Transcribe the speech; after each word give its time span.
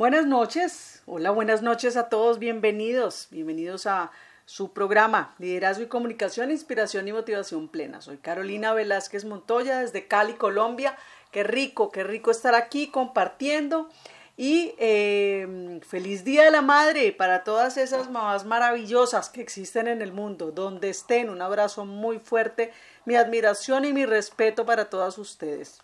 Buenas 0.00 0.24
noches, 0.24 1.02
hola, 1.04 1.30
buenas 1.30 1.60
noches 1.60 1.98
a 1.98 2.08
todos, 2.08 2.38
bienvenidos, 2.38 3.28
bienvenidos 3.30 3.86
a 3.86 4.10
su 4.46 4.72
programa 4.72 5.34
Liderazgo 5.38 5.84
y 5.84 5.88
Comunicación, 5.88 6.50
Inspiración 6.50 7.06
y 7.06 7.12
Motivación 7.12 7.68
Plena. 7.68 8.00
Soy 8.00 8.16
Carolina 8.16 8.72
Velázquez 8.72 9.26
Montoya 9.26 9.80
desde 9.80 10.08
Cali, 10.08 10.32
Colombia. 10.32 10.96
Qué 11.30 11.44
rico, 11.44 11.90
qué 11.90 12.02
rico 12.02 12.30
estar 12.30 12.54
aquí 12.54 12.86
compartiendo. 12.86 13.90
Y 14.38 14.72
eh, 14.78 15.80
feliz 15.86 16.24
Día 16.24 16.44
de 16.44 16.50
la 16.50 16.62
Madre 16.62 17.12
para 17.12 17.44
todas 17.44 17.76
esas 17.76 18.08
mamás 18.08 18.46
maravillosas 18.46 19.28
que 19.28 19.42
existen 19.42 19.86
en 19.86 20.00
el 20.00 20.14
mundo, 20.14 20.50
donde 20.50 20.88
estén. 20.88 21.28
Un 21.28 21.42
abrazo 21.42 21.84
muy 21.84 22.20
fuerte, 22.20 22.72
mi 23.04 23.16
admiración 23.16 23.84
y 23.84 23.92
mi 23.92 24.06
respeto 24.06 24.64
para 24.64 24.88
todas 24.88 25.18
ustedes. 25.18 25.82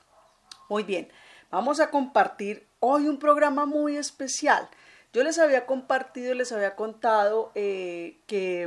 Muy 0.71 0.85
bien, 0.85 1.09
vamos 1.51 1.81
a 1.81 1.91
compartir 1.91 2.67
hoy 2.81 3.09
un 3.09 3.19
programa 3.19 3.67
muy 3.67 3.97
especial. 3.97 4.69
Yo 5.13 5.25
les 5.25 5.39
había 5.39 5.67
compartido, 5.67 6.35
les 6.35 6.53
había 6.53 6.77
contado 6.77 7.53
eh, 7.55 8.19
que 8.27 8.65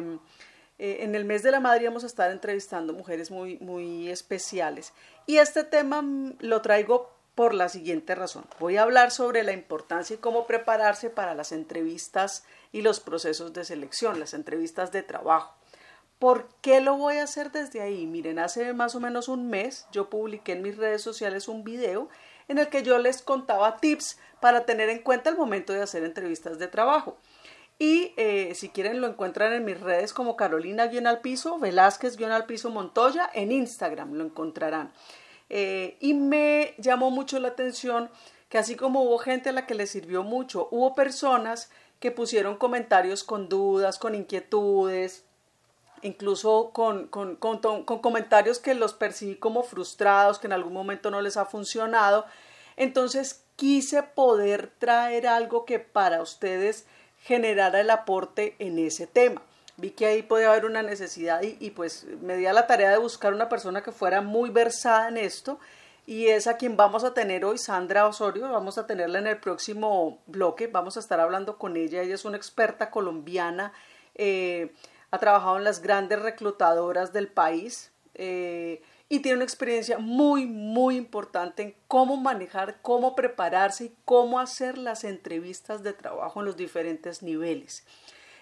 eh, 0.80 0.98
en 1.02 1.14
el 1.14 1.26
mes 1.26 1.44
de 1.44 1.52
la 1.52 1.60
madre 1.60 1.84
íbamos 1.84 2.04
a 2.04 2.08
estar 2.08 2.32
entrevistando 2.32 2.94
mujeres 2.94 3.32
muy, 3.32 3.58
muy 3.60 4.10
especiales. 4.10 4.94
Y 5.28 5.38
este 5.38 5.64
tema 5.64 6.02
mm, 6.02 6.38
lo 6.40 6.62
traigo 6.62 7.12
por 7.36 7.54
la 7.54 7.70
siguiente 7.70 8.16
razón. 8.16 8.46
Voy 8.60 8.78
a 8.78 8.82
hablar 8.82 9.12
sobre 9.12 9.44
la 9.44 9.54
importancia 9.54 10.16
y 10.16 10.20
cómo 10.20 10.48
prepararse 10.48 11.10
para 11.10 11.36
las 11.36 11.52
entrevistas 11.52 12.44
y 12.72 12.82
los 12.82 13.00
procesos 13.00 13.54
de 13.54 13.64
selección, 13.64 14.20
las 14.20 14.34
entrevistas 14.34 14.92
de 14.92 15.04
trabajo. 15.04 15.56
¿Por 16.20 16.50
qué 16.62 16.82
lo 16.82 16.98
voy 16.98 17.16
a 17.16 17.24
hacer 17.24 17.52
desde 17.52 17.80
ahí? 17.80 18.06
Miren, 18.06 18.40
hace 18.40 18.74
más 18.74 18.94
o 18.96 19.00
menos 19.00 19.30
un 19.30 19.50
mes 19.50 19.88
yo 19.94 20.10
publiqué 20.10 20.52
en 20.52 20.62
mis 20.62 20.76
redes 20.76 21.02
sociales 21.02 21.48
un 21.48 21.64
video 21.64 22.10
en 22.50 22.58
el 22.58 22.68
que 22.68 22.84
yo 22.84 22.98
les 22.98 23.22
contaba 23.22 23.78
tips 23.78 24.20
para 24.42 24.66
tener 24.66 24.90
en 24.90 25.02
cuenta 25.02 25.30
el 25.30 25.38
momento 25.38 25.72
de 25.72 25.82
hacer 25.82 26.04
entrevistas 26.04 26.60
de 26.60 26.68
trabajo. 26.68 27.18
Y 27.78 28.14
eh, 28.18 28.54
si 28.56 28.68
quieren 28.68 29.00
lo 29.00 29.08
encuentran 29.08 29.54
en 29.54 29.64
mis 29.64 29.80
redes 29.80 30.12
como 30.12 30.36
Carolina-Alpiso, 30.36 31.60
Velázquez-Alpiso 31.60 32.70
Montoya, 32.70 33.30
en 33.34 33.54
Instagram 33.54 34.16
lo 34.16 34.26
encontrarán. 34.26 34.92
Eh, 35.50 35.96
y 36.02 36.14
me 36.14 36.76
llamó 36.78 37.10
mucho 37.10 37.40
la 37.40 37.48
atención 37.48 38.10
que 38.50 38.58
así 38.58 38.76
como 38.76 39.04
hubo 39.04 39.18
gente 39.20 39.50
a 39.50 39.54
la 39.54 39.66
que 39.66 39.76
le 39.76 39.88
sirvió 39.88 40.24
mucho, 40.24 40.68
hubo 40.72 40.94
personas 40.94 41.72
que 42.00 42.12
pusieron 42.12 42.58
comentarios 42.58 43.24
con 43.24 43.48
dudas, 43.48 44.00
con 44.00 44.16
inquietudes, 44.16 45.24
incluso 46.02 46.72
con, 46.74 47.08
con, 47.08 47.36
comentarios 47.84 48.60
que 48.60 48.74
los 48.74 48.94
percibí 48.94 49.36
como 49.36 49.64
frustrados, 49.64 50.40
que 50.40 50.48
en 50.48 50.54
algún 50.54 50.74
momento 50.74 51.12
no 51.12 51.22
les 51.22 51.38
ha 51.38 51.46
funcionado. 51.46 52.26
Entonces 52.80 53.44
quise 53.58 54.02
poder 54.04 54.72
traer 54.80 55.28
algo 55.28 55.66
que 55.66 55.80
para 55.80 56.22
ustedes 56.22 56.88
generara 57.22 57.82
el 57.82 57.90
aporte 57.90 58.56
en 58.58 58.80
ese 58.80 59.06
tema. 59.06 59.42
Vi 59.76 59.92
que 59.92 60.06
ahí 60.06 60.24
podía 60.24 60.50
haber 60.50 60.66
una 60.66 60.82
necesidad 60.82 61.42
y, 61.44 61.72
pues 61.72 62.06
me 62.22 62.38
di 62.38 62.46
a 62.46 62.54
la 62.54 62.68
tarea 62.68 62.90
de 62.90 62.98
buscar 62.98 63.34
una 63.34 63.50
persona 63.50 63.84
que 63.84 63.92
fuera 63.92 64.22
muy 64.22 64.50
versada 64.50 65.10
en 65.10 65.18
esto 65.18 65.60
y 66.06 66.28
es 66.28 66.48
a 66.48 66.56
quien 66.56 66.78
vamos 66.78 67.04
a 67.04 67.14
tener 67.14 67.44
hoy, 67.44 67.58
Sandra 67.58 68.08
Osorio, 68.08 68.50
vamos 68.50 68.78
a 68.78 68.88
tenerla 68.88 69.20
en 69.20 69.28
el 69.28 69.38
próximo 69.38 70.20
bloque, 70.26 70.68
vamos 70.68 70.96
a 70.96 71.02
estar 71.02 71.20
hablando 71.20 71.58
con 71.58 71.76
ella, 71.76 72.02
ella 72.02 72.16
es 72.16 72.24
una 72.24 72.38
experta 72.38 72.90
colombiana, 72.90 73.74
eh, 74.16 74.74
ha 75.12 75.18
trabajado 75.20 75.58
en 75.58 75.66
las 75.66 75.82
grandes 75.82 76.22
reclutadoras 76.22 77.12
del 77.12 77.28
país 77.28 77.92
eh, 78.16 78.82
y 79.10 79.20
tiene 79.20 79.38
una 79.38 79.46
experiencia 79.46 79.98
muy, 79.98 80.46
muy 80.46 80.96
importante 80.96 81.64
en 81.64 81.76
cómo 81.88 82.16
manejar, 82.16 82.80
cómo 82.84 83.16
prepararse 83.16 83.86
y 83.86 83.96
cómo 84.06 84.40
hacer 84.40 84.78
las 84.78 85.04
entrevistas 85.04 85.82
de 85.82 85.94
trabajo 85.94 86.40
en 86.40 86.46
los 86.46 86.56
diferentes 86.56 87.24
niveles. 87.24 87.84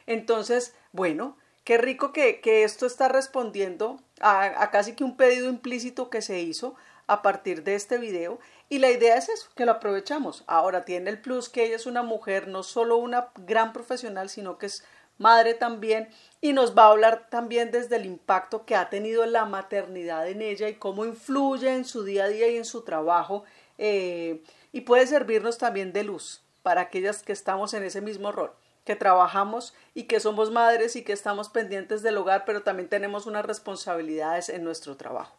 Entonces, 0.08 0.76
bueno, 0.92 1.38
qué 1.64 1.78
rico 1.78 2.12
que, 2.12 2.42
esto 2.64 2.86
está 2.86 3.08
respondiendo 3.08 4.02
a, 4.20 4.70
casi 4.70 4.94
que 4.94 5.06
un 5.06 5.16
pedido 5.16 5.50
implícito 5.50 6.10
que 6.10 6.22
se 6.22 6.42
hizo 6.42 6.76
a 7.08 7.22
partir 7.22 7.64
de 7.64 7.76
este 7.76 7.98
video 7.98 8.38
y 8.68 8.80
la 8.80 8.92
idea 8.92 9.16
es 9.16 9.30
eso, 9.30 9.48
que 9.56 9.66
lo 9.66 9.72
aprovechamos. 9.72 10.44
Ahora 10.48 10.84
tiene 10.84 11.10
el 11.10 11.22
plus 11.22 11.48
que 11.48 11.64
ella 11.64 11.78
es 11.78 11.86
una 11.86 12.04
mujer, 12.04 12.50
no 12.50 12.64
solo 12.64 12.98
una 12.98 13.30
gran 13.38 13.72
profesional, 13.72 14.30
sino 14.30 14.58
que 14.58 14.66
es 14.66 14.84
madre 15.18 15.54
también 15.54 16.10
y 16.42 16.54
nos 16.54 16.78
va 16.78 16.86
a 16.86 16.92
hablar 16.92 17.30
también 17.30 17.72
desde 17.72 17.96
el 17.96 18.06
impacto 18.06 18.66
que 18.66 18.76
ha 18.76 18.90
tenido 18.90 19.26
la 19.26 19.46
maternidad 19.46 20.28
en 20.28 20.42
ella 20.42 20.70
y 20.70 20.76
cómo 20.76 21.06
influye 21.06 21.74
en 21.74 21.86
su 21.86 22.04
día 22.04 22.26
a 22.26 22.30
día 22.30 22.48
y 22.48 22.58
en 22.58 22.66
su 22.66 22.84
trabajo 22.84 23.44
eh, 23.78 24.44
y 24.72 24.82
puede 24.82 25.08
servirnos 25.08 25.58
también 25.58 25.94
de 25.94 26.04
luz 26.04 26.44
para 26.64 26.82
aquellas 26.82 27.24
que 27.24 27.34
estamos 27.34 27.74
en 27.74 27.84
ese 27.84 28.02
mismo 28.02 28.32
rol 28.32 28.52
que 28.88 28.96
trabajamos 28.96 29.76
y 29.94 30.04
que 30.04 30.22
somos 30.22 30.50
madres 30.50 30.96
y 30.96 31.04
que 31.04 31.12
estamos 31.12 31.50
pendientes 31.50 32.02
del 32.04 32.18
hogar, 32.18 32.46
pero 32.46 32.64
también 32.64 32.88
tenemos 32.88 33.26
unas 33.28 33.46
responsabilidades 33.46 34.48
en 34.48 34.64
nuestro 34.64 34.96
trabajo. 34.96 35.36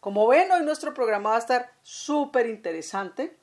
Como 0.00 0.28
ven, 0.28 0.52
hoy 0.52 0.62
nuestro 0.64 0.92
programa 0.92 1.30
va 1.30 1.36
a 1.36 1.40
estar 1.40 1.72
súper 1.82 2.46
interesante. 2.46 3.36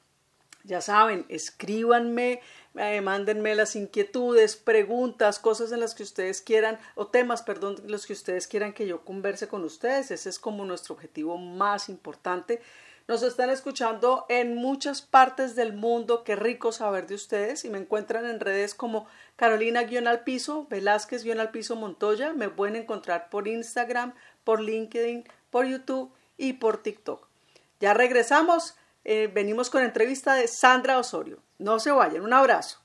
Ya 0.67 0.81
saben, 0.81 1.25
escríbanme, 1.29 2.41
eh, 2.75 3.01
mándenme 3.01 3.55
las 3.55 3.75
inquietudes, 3.75 4.55
preguntas, 4.55 5.39
cosas 5.39 5.71
en 5.71 5.79
las 5.79 5.95
que 5.95 6.03
ustedes 6.03 6.41
quieran, 6.41 6.77
o 6.93 7.07
temas, 7.07 7.41
perdón, 7.41 7.77
los 7.87 8.05
que 8.05 8.13
ustedes 8.13 8.47
quieran 8.47 8.73
que 8.73 8.85
yo 8.85 9.03
converse 9.03 9.47
con 9.47 9.63
ustedes. 9.63 10.11
Ese 10.11 10.29
es 10.29 10.37
como 10.37 10.65
nuestro 10.65 10.93
objetivo 10.93 11.37
más 11.37 11.89
importante 11.89 12.61
nos 13.07 13.23
están 13.23 13.49
escuchando 13.49 14.25
en 14.27 14.55
muchas 14.55 15.01
partes 15.01 15.55
del 15.55 15.71
mundo. 15.71 16.25
Qué 16.25 16.35
rico 16.35 16.73
saber 16.73 17.07
de 17.07 17.15
ustedes. 17.15 17.63
Y 17.63 17.69
me 17.69 17.77
encuentran 17.77 18.25
en 18.25 18.41
redes 18.41 18.75
como 18.75 19.07
Carolina-Alpiso, 19.37 20.67
Velázquez-Alpiso 20.69 21.77
Montoya. 21.77 22.33
Me 22.33 22.49
pueden 22.49 22.75
encontrar 22.75 23.29
por 23.29 23.47
Instagram, 23.47 24.13
por 24.43 24.59
LinkedIn, 24.59 25.23
por 25.49 25.65
YouTube 25.65 26.11
y 26.37 26.53
por 26.53 26.83
TikTok. 26.83 27.25
Ya 27.79 27.93
regresamos. 27.93 28.75
Eh, 29.09 29.31
venimos 29.33 29.69
con 29.69 29.83
entrevista 29.83 30.35
de 30.35 30.49
Sandra 30.49 30.99
Osorio. 30.99 31.41
No 31.59 31.79
se 31.79 31.91
vayan. 31.91 32.23
Un 32.23 32.33
abrazo. 32.33 32.77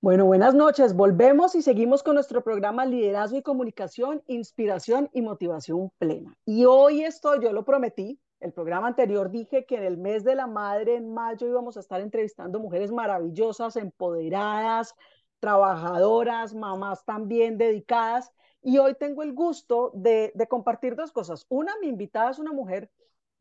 Bueno, 0.00 0.26
buenas 0.26 0.56
noches. 0.56 0.96
Volvemos 0.96 1.54
y 1.54 1.62
seguimos 1.62 2.02
con 2.02 2.16
nuestro 2.16 2.42
programa 2.42 2.84
Liderazgo 2.84 3.38
y 3.38 3.42
Comunicación, 3.42 4.24
Inspiración 4.26 5.08
y 5.12 5.22
Motivación 5.22 5.92
Plena. 5.98 6.36
Y 6.44 6.64
hoy 6.64 7.04
esto, 7.04 7.40
yo 7.40 7.52
lo 7.52 7.64
prometí, 7.64 8.18
el 8.40 8.52
programa 8.52 8.88
anterior 8.88 9.30
dije 9.30 9.66
que 9.66 9.76
en 9.76 9.84
el 9.84 9.98
mes 9.98 10.24
de 10.24 10.34
la 10.34 10.48
madre, 10.48 10.96
en 10.96 11.14
mayo, 11.14 11.46
íbamos 11.46 11.76
a 11.76 11.80
estar 11.80 12.00
entrevistando 12.00 12.58
mujeres 12.58 12.90
maravillosas, 12.90 13.76
empoderadas, 13.76 14.96
trabajadoras, 15.38 16.54
mamás 16.54 17.04
también 17.04 17.56
dedicadas. 17.56 18.32
Y 18.66 18.78
hoy 18.78 18.94
tengo 18.94 19.22
el 19.22 19.34
gusto 19.34 19.92
de, 19.94 20.32
compartir 20.48 20.96
dos 20.96 21.12
cosas. 21.12 21.44
Una, 21.50 21.74
mi 21.82 21.88
invitada 21.88 22.30
es 22.30 22.38
una 22.38 22.52
mujer 22.52 22.90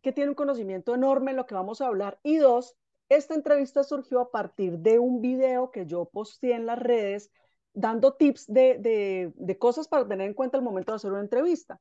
que 0.01 0.11
tiene 0.11 0.31
un 0.31 0.35
conocimiento 0.35 0.93
enorme 0.93 1.31
en 1.31 1.37
lo 1.37 1.45
que 1.45 1.55
vamos 1.55 1.79
a 1.79 1.87
hablar. 1.87 2.19
Y 2.23 2.35
dos, 2.35 2.75
esta 3.07 3.33
entrevista 3.33 3.85
surgió 3.85 4.19
a 4.19 4.31
partir 4.31 4.79
de 4.79 4.99
un 4.99 5.21
video 5.21 5.71
que 5.71 5.85
yo 5.85 6.03
posté 6.03 6.53
en 6.53 6.65
las 6.65 6.77
redes 6.77 7.31
dando 7.73 8.15
tips 8.15 8.47
de, 8.47 9.57
cosas 9.59 9.87
para 9.87 10.05
tener 10.05 10.27
en 10.27 10.33
cuenta 10.33 10.57
al 10.57 10.63
momento 10.63 10.91
de 10.91 10.97
hacer 10.97 11.11
una 11.11 11.21
entrevista. 11.21 11.79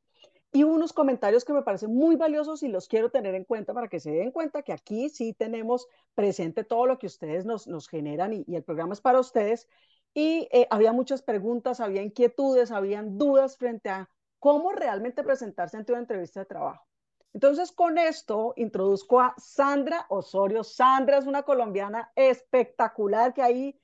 Y 0.53 0.63
unos 0.63 0.93
comentarios 0.93 1.45
que 1.45 1.53
me 1.53 1.63
parecen 1.63 1.93
muy 1.93 2.15
valiosos 2.15 2.63
y 2.63 2.69
los 2.69 2.87
quiero 2.87 3.11
tener 3.11 3.35
en 3.35 3.43
cuenta 3.43 3.75
para 3.75 3.89
que 3.89 3.99
se 3.99 4.13
den 4.13 4.31
cuenta 4.31 4.63
que 4.63 4.73
aquí 4.73 5.09
sí 5.09 5.33
tenemos 5.33 5.89
presente 6.15 6.63
todo 6.63 6.87
lo 6.87 6.97
que 6.97 7.09
ustedes 7.09 7.45
nos, 7.45 7.89
generan 7.89 8.35
y, 8.35 8.55
el 8.55 8.63
programa 8.63 8.93
es 8.93 9.01
para 9.01 9.19
ustedes. 9.19 9.67
Y 10.15 10.49
eh, 10.53 10.67
había 10.71 10.93
muchas 10.93 11.23
preguntas, 11.23 11.81
había 11.81 12.03
inquietudes, 12.03 12.71
habían 12.71 13.17
dudas 13.19 13.57
frente 13.57 13.89
a 13.89 14.09
cómo 14.39 14.73
realmente 14.73 15.23
presentarse 15.23 15.77
ante 15.77 15.93
una 15.93 16.01
entrevista 16.01 16.41
de 16.41 16.47
trabajo. 16.47 16.85
Entonces, 17.33 17.73
con 17.73 17.97
esto 17.97 18.53
introduzco 18.57 19.21
a 19.21 19.35
Sandra 19.39 20.05
Osorio. 20.11 20.65
Sandra 20.65 21.19
es 21.19 21.27
una 21.27 21.45
colombiana 21.45 22.13
espectacular 22.15 23.33
que 23.33 23.43
ahí, 23.43 23.81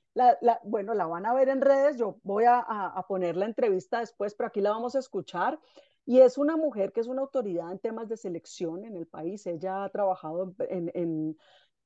bueno, 0.65 0.95
la 0.95 1.07
van 1.07 1.25
a 1.25 1.33
ver 1.33 1.49
en 1.49 1.63
redes. 1.63 1.97
Yo 1.97 2.19
voy 2.23 2.45
a, 2.47 2.67
poner 3.09 3.37
la 3.37 3.47
entrevista 3.47 4.01
después, 4.01 4.35
pero 4.35 4.49
aquí 4.49 4.61
la 4.61 4.71
vamos 4.71 4.97
a 4.97 4.99
escuchar. 4.99 5.59
Y 6.05 6.21
es 6.21 6.39
una 6.39 6.57
mujer 6.57 6.93
que 6.93 7.01
es 7.01 7.07
una 7.07 7.23
autoridad 7.23 7.71
en 7.73 7.79
temas 7.79 8.09
de 8.09 8.17
selección 8.17 8.85
en 8.85 8.97
el 8.97 9.07
país. 9.07 9.47
Ella 9.47 9.85
ha 9.85 9.89
trabajado 9.91 10.55
en, 10.69 11.37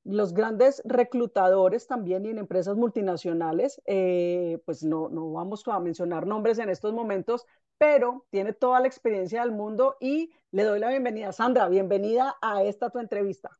los 0.03 0.33
grandes 0.33 0.81
reclutadores 0.85 1.87
también 1.87 2.25
y 2.25 2.29
en 2.29 2.37
empresas 2.37 2.75
multinacionales. 2.75 3.81
Eh, 3.85 4.59
pues 4.65 4.83
no, 4.83 5.09
no 5.09 5.31
vamos 5.31 5.63
a 5.67 5.79
mencionar 5.79 6.27
nombres 6.27 6.59
en 6.59 6.69
estos 6.69 6.93
momentos, 6.93 7.45
pero 7.77 8.25
tiene 8.29 8.53
toda 8.53 8.79
la 8.79 8.87
experiencia 8.87 9.41
del 9.41 9.51
mundo 9.51 9.97
y 9.99 10.31
le 10.51 10.63
doy 10.63 10.79
la 10.79 10.89
bienvenida. 10.89 11.31
Sandra, 11.31 11.67
bienvenida 11.69 12.35
a 12.41 12.63
esta 12.63 12.89
tu 12.89 12.99
entrevista. 12.99 13.57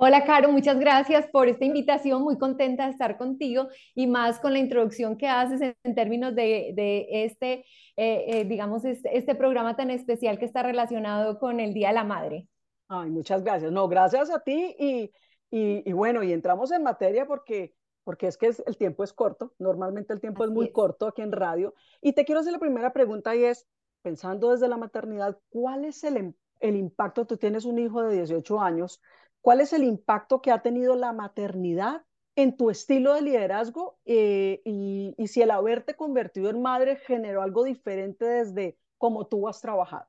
Hola, 0.00 0.24
Caro, 0.24 0.52
muchas 0.52 0.78
gracias 0.78 1.26
por 1.26 1.48
esta 1.48 1.64
invitación. 1.64 2.22
Muy 2.22 2.38
contenta 2.38 2.84
de 2.84 2.92
estar 2.92 3.18
contigo 3.18 3.66
y 3.96 4.06
más 4.06 4.38
con 4.38 4.52
la 4.52 4.60
introducción 4.60 5.18
que 5.18 5.26
haces 5.26 5.74
en, 5.82 5.94
términos 5.96 6.36
de, 6.36 6.72
este, 7.10 7.64
eh, 7.96 8.24
eh, 8.28 8.44
digamos, 8.44 8.84
este, 8.84 9.18
este, 9.18 9.34
programa 9.34 9.74
tan 9.74 9.90
especial 9.90 10.38
que 10.38 10.44
está 10.44 10.62
relacionado 10.62 11.40
con 11.40 11.58
el 11.58 11.74
Día 11.74 11.88
de 11.88 11.94
la 11.94 12.04
Madre. 12.04 12.46
Ay, 12.86 13.10
muchas 13.10 13.42
gracias. 13.42 13.72
No, 13.72 13.88
gracias 13.88 14.30
a 14.30 14.38
ti 14.38 14.76
y, 14.78 15.10
y, 15.50 15.88
y 15.88 15.92
bueno, 15.92 16.22
y 16.22 16.32
entramos 16.32 16.72
en 16.72 16.82
materia 16.82 17.26
porque 17.26 17.74
porque 18.08 18.26
es 18.26 18.38
que 18.38 18.46
es, 18.46 18.62
el 18.66 18.78
tiempo 18.78 19.04
es 19.04 19.12
corto, 19.12 19.52
normalmente 19.58 20.14
el 20.14 20.20
tiempo 20.22 20.42
es 20.42 20.50
muy 20.50 20.72
corto 20.72 21.06
aquí 21.06 21.20
en 21.20 21.30
radio. 21.30 21.74
Y 22.00 22.14
te 22.14 22.24
quiero 22.24 22.40
hacer 22.40 22.54
la 22.54 22.58
primera 22.58 22.94
pregunta 22.94 23.36
y 23.36 23.44
es, 23.44 23.68
pensando 24.00 24.50
desde 24.50 24.66
la 24.66 24.78
maternidad, 24.78 25.38
¿cuál 25.50 25.84
es 25.84 26.02
el, 26.04 26.34
el 26.60 26.76
impacto? 26.76 27.26
Tú 27.26 27.36
tienes 27.36 27.66
un 27.66 27.78
hijo 27.78 28.00
de 28.02 28.16
18 28.16 28.62
años, 28.62 29.02
¿cuál 29.42 29.60
es 29.60 29.74
el 29.74 29.84
impacto 29.84 30.40
que 30.40 30.50
ha 30.50 30.62
tenido 30.62 30.96
la 30.96 31.12
maternidad 31.12 32.06
en 32.34 32.56
tu 32.56 32.70
estilo 32.70 33.12
de 33.12 33.20
liderazgo 33.20 33.98
eh, 34.06 34.62
y, 34.64 35.14
y 35.18 35.26
si 35.26 35.42
el 35.42 35.50
haberte 35.50 35.94
convertido 35.94 36.48
en 36.48 36.62
madre 36.62 36.96
generó 36.96 37.42
algo 37.42 37.62
diferente 37.62 38.24
desde 38.24 38.78
cómo 38.96 39.26
tú 39.26 39.48
has 39.48 39.60
trabajado? 39.60 40.08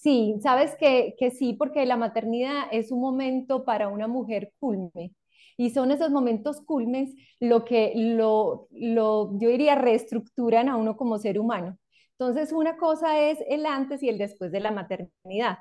Sí, 0.00 0.36
sabes 0.42 0.76
que, 0.76 1.14
que, 1.18 1.30
sí, 1.32 1.54
porque 1.54 1.84
la 1.84 1.96
maternidad 1.96 2.66
es 2.70 2.92
un 2.92 3.00
momento 3.00 3.64
para 3.64 3.88
una 3.88 4.06
mujer 4.06 4.52
culme. 4.60 5.12
Y 5.56 5.70
son 5.70 5.90
esos 5.90 6.10
momentos 6.10 6.60
culmes 6.60 7.14
lo 7.40 7.64
que 7.64 7.92
lo, 7.96 8.68
lo, 8.70 9.36
yo 9.40 9.48
diría, 9.48 9.74
reestructuran 9.74 10.68
a 10.68 10.76
uno 10.76 10.96
como 10.96 11.18
ser 11.18 11.40
humano. 11.40 11.78
Entonces, 12.12 12.52
una 12.52 12.76
cosa 12.76 13.20
es 13.20 13.38
el 13.48 13.66
antes 13.66 14.02
y 14.02 14.08
el 14.08 14.18
después 14.18 14.52
de 14.52 14.60
la 14.60 14.70
maternidad. 14.70 15.58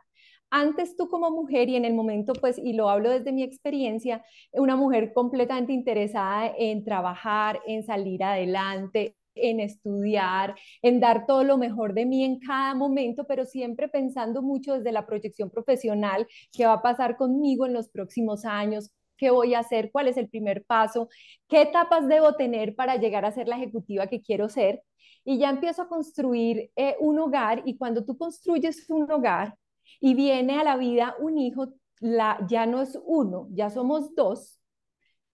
Antes 0.51 0.95
tú 0.95 1.09
como 1.09 1.31
mujer 1.31 1.67
y 1.69 1.75
en 1.75 1.83
el 1.85 1.93
momento, 1.95 2.33
pues, 2.33 2.57
y 2.59 2.73
lo 2.73 2.89
hablo 2.89 3.09
desde 3.09 3.31
mi 3.31 3.43
experiencia, 3.43 4.23
una 4.53 4.75
mujer 4.75 5.13
completamente 5.13 5.73
interesada 5.73 6.51
en 6.57 6.83
trabajar, 6.85 7.59
en 7.67 7.83
salir 7.83 8.23
adelante, 8.23 9.15
en 9.41 9.59
estudiar, 9.59 10.55
en 10.81 10.99
dar 10.99 11.25
todo 11.25 11.43
lo 11.43 11.57
mejor 11.57 11.93
de 11.93 12.05
mí 12.05 12.23
en 12.23 12.39
cada 12.39 12.75
momento, 12.75 13.25
pero 13.27 13.45
siempre 13.45 13.87
pensando 13.87 14.41
mucho 14.41 14.73
desde 14.73 14.91
la 14.91 15.05
proyección 15.05 15.49
profesional, 15.49 16.27
qué 16.51 16.65
va 16.65 16.73
a 16.73 16.81
pasar 16.81 17.17
conmigo 17.17 17.65
en 17.65 17.73
los 17.73 17.89
próximos 17.89 18.45
años, 18.45 18.91
qué 19.17 19.31
voy 19.31 19.53
a 19.53 19.59
hacer, 19.59 19.91
cuál 19.91 20.07
es 20.07 20.17
el 20.17 20.29
primer 20.29 20.63
paso, 20.65 21.09
qué 21.47 21.61
etapas 21.63 22.07
debo 22.07 22.33
tener 22.35 22.75
para 22.75 22.95
llegar 22.97 23.25
a 23.25 23.31
ser 23.31 23.47
la 23.47 23.57
ejecutiva 23.57 24.07
que 24.07 24.21
quiero 24.21 24.49
ser. 24.49 24.83
Y 25.25 25.39
ya 25.39 25.49
empiezo 25.49 25.81
a 25.81 25.89
construir 25.89 26.71
eh, 26.75 26.95
un 26.99 27.19
hogar 27.19 27.63
y 27.65 27.77
cuando 27.77 28.05
tú 28.05 28.17
construyes 28.17 28.89
un 28.89 29.11
hogar 29.11 29.55
y 29.99 30.13
viene 30.13 30.59
a 30.59 30.63
la 30.63 30.77
vida 30.77 31.15
un 31.19 31.37
hijo, 31.37 31.73
la, 31.99 32.37
ya 32.47 32.65
no 32.65 32.81
es 32.81 32.97
uno, 33.05 33.47
ya 33.51 33.69
somos 33.69 34.13
dos, 34.15 34.59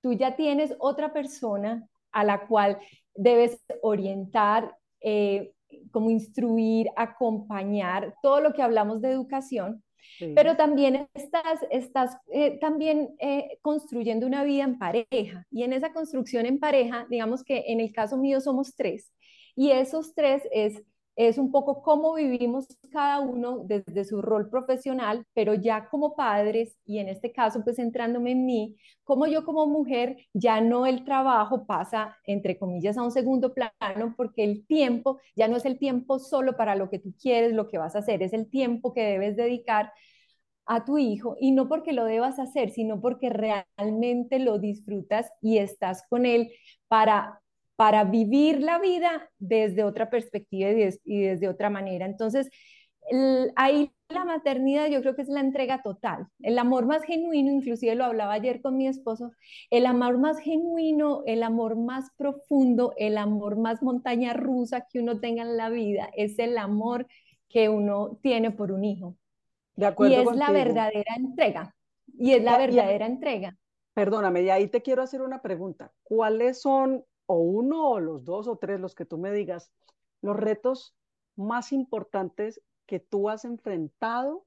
tú 0.02 0.14
ya 0.14 0.36
tienes 0.36 0.76
otra 0.80 1.14
persona 1.14 1.88
a 2.12 2.24
la 2.24 2.48
cual 2.48 2.80
debes 3.16 3.60
orientar, 3.82 4.78
eh, 5.02 5.54
como 5.92 6.10
instruir, 6.10 6.88
acompañar, 6.96 8.16
todo 8.22 8.40
lo 8.42 8.54
que 8.54 8.62
hablamos 8.62 9.02
de 9.02 9.12
educación, 9.12 9.84
pero 10.36 10.56
también 10.56 11.08
estás, 11.14 11.60
estás 11.72 12.18
eh, 12.32 12.60
también 12.60 13.16
eh, 13.20 13.58
construyendo 13.62 14.28
una 14.28 14.44
vida 14.44 14.64
en 14.64 14.78
pareja. 14.78 15.46
Y 15.50 15.64
en 15.64 15.74
esa 15.74 15.92
construcción 15.92 16.46
en 16.46 16.60
pareja, 16.60 17.08
digamos 17.10 17.44
que 17.44 17.64
en 17.68 17.80
el 17.80 17.92
caso 17.92 18.18
mío 18.18 18.40
somos 18.40 18.76
tres 18.76 19.12
y 19.56 19.72
esos 19.72 20.14
tres 20.14 20.44
es 20.52 20.82
es 21.16 21.38
un 21.38 21.52
poco 21.52 21.82
cómo 21.84 22.16
vivimos 22.16 22.68
cada 22.92 23.20
uno 23.20 23.60
desde 23.66 24.04
su 24.06 24.22
rol 24.22 24.50
profesional, 24.50 25.26
pero 25.34 25.54
ya 25.54 25.90
como 25.90 26.16
padres, 26.16 26.78
y 26.86 27.00
en 27.00 27.10
este 27.10 27.32
caso 27.32 27.64
pues 27.64 27.76
centrándome 27.78 28.32
en 28.32 28.46
mí, 28.46 28.76
como 29.04 29.28
yo 29.28 29.46
como 29.46 29.68
mujer, 29.68 30.18
ya 30.34 30.62
no 30.62 30.86
el 30.86 31.04
trabajo 31.06 31.66
pasa, 31.66 32.18
entre 32.26 32.58
comillas, 32.58 32.98
a 32.98 33.04
un 33.04 33.12
segundo 33.12 33.54
plano, 33.54 34.14
porque 34.18 34.44
el 34.44 34.66
tiempo 34.66 35.20
ya 35.36 35.48
no 35.48 35.58
es 35.58 35.66
el 35.66 35.78
tiempo 35.78 36.20
solo 36.20 36.56
para 36.58 36.76
lo 36.76 36.90
que 36.90 37.00
tú 37.00 37.14
quieres, 37.22 37.54
lo 37.54 37.70
que 37.70 37.78
vas 37.78 37.96
a 37.96 38.00
hacer, 38.00 38.24
es 38.24 38.34
el 38.34 38.50
tiempo 38.50 38.94
que 38.94 39.02
debes 39.04 39.36
dedicar 39.36 39.92
a 40.66 40.86
tu 40.86 40.98
hijo 40.98 41.36
y 41.40 41.52
no 41.52 41.68
porque 41.68 41.94
lo 41.94 42.06
debas 42.06 42.40
hacer, 42.40 42.72
sino 42.72 43.02
porque 43.02 43.30
realmente 43.30 44.40
lo 44.40 44.60
disfrutas 44.60 45.32
y 45.42 45.58
estás 45.58 46.04
con 46.10 46.26
él 46.26 46.52
para 46.88 47.43
para 47.84 48.06
vivir 48.06 48.62
la 48.62 48.80
vida 48.80 49.30
desde 49.40 49.84
otra 49.84 50.10
perspectiva 50.10 50.70
y, 50.70 51.20
desde 51.20 51.50
otra 51.50 51.70
manera. 51.70 52.06
Entonces, 52.06 52.50
ahí 53.58 53.92
la 54.08 54.24
maternidad 54.24 54.88
yo 54.88 55.02
creo 55.02 55.18
que 55.18 55.24
es 55.24 55.28
la 55.28 55.42
entrega 55.42 55.82
total, 55.82 56.28
el 56.40 56.60
amor 56.60 56.86
más 56.86 57.04
genuino, 57.04 57.52
inclusive 57.52 57.94
lo 57.96 58.06
hablaba 58.06 58.36
ayer 58.36 58.62
con 58.62 58.78
mi 58.78 58.88
esposo, 58.88 59.34
el 59.70 59.86
amor 59.86 60.18
más 60.18 60.40
genuino, 60.40 61.24
el 61.26 61.44
amor 61.44 61.76
más 61.76 62.10
profundo, 62.16 62.94
el 62.96 63.18
amor 63.18 63.58
más 63.58 63.84
montaña 63.84 64.32
rusa 64.32 64.88
que 64.90 65.02
uno 65.02 65.20
tenga 65.20 65.42
en 65.42 65.58
la 65.58 65.70
vida, 65.70 66.10
es 66.16 66.40
el 66.40 66.58
amor 66.58 67.06
que 67.50 67.68
uno 67.68 68.18
tiene 68.22 68.52
por 68.52 68.72
un 68.72 68.86
hijo. 68.86 69.18
De 69.76 69.88
acuerdo 69.88 70.16
y 70.16 70.20
es 70.26 70.36
la 70.38 70.52
verdadera 70.52 71.16
entrega. 71.18 71.76
Y 72.18 72.32
es 72.32 72.44
la 72.46 72.58
verdadera 72.58 73.08
entrega. 73.08 73.58
Perdóname, 73.94 74.44
y 74.44 74.50
ahí 74.52 74.70
te 74.70 74.82
quiero 74.82 75.02
hacer 75.02 75.22
una 75.22 75.42
pregunta. 75.42 75.92
¿Cuáles 76.04 76.62
son 76.62 77.04
o 77.34 77.40
uno 77.40 77.90
o 77.90 78.00
los 78.00 78.24
dos 78.24 78.48
o 78.48 78.58
tres, 78.58 78.80
los 78.80 78.96
que 78.96 79.06
tú 79.06 79.18
me 79.18 79.32
digas, 79.32 79.72
los 80.22 80.38
retos 80.38 80.96
más 81.36 81.74
importantes 81.74 82.62
que 82.86 83.00
tú 83.00 83.30
has 83.30 83.46
enfrentado 83.46 84.46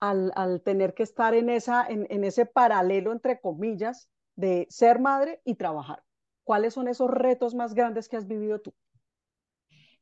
al, 0.00 0.62
tener 0.62 0.94
que 0.94 1.02
estar 1.02 1.34
en, 1.34 1.50
esa, 1.50 1.86
en, 1.88 2.24
ese 2.24 2.46
paralelo, 2.46 3.12
entre 3.12 3.40
comillas, 3.40 4.08
de 4.36 4.66
ser 4.70 5.00
madre 5.00 5.40
y 5.44 5.56
trabajar? 5.56 6.04
¿Cuáles 6.44 6.74
son 6.74 6.88
esos 6.88 7.10
retos 7.10 7.54
más 7.54 7.74
grandes 7.74 8.08
que 8.08 8.16
has 8.16 8.26
vivido 8.26 8.60
tú? 8.60 8.72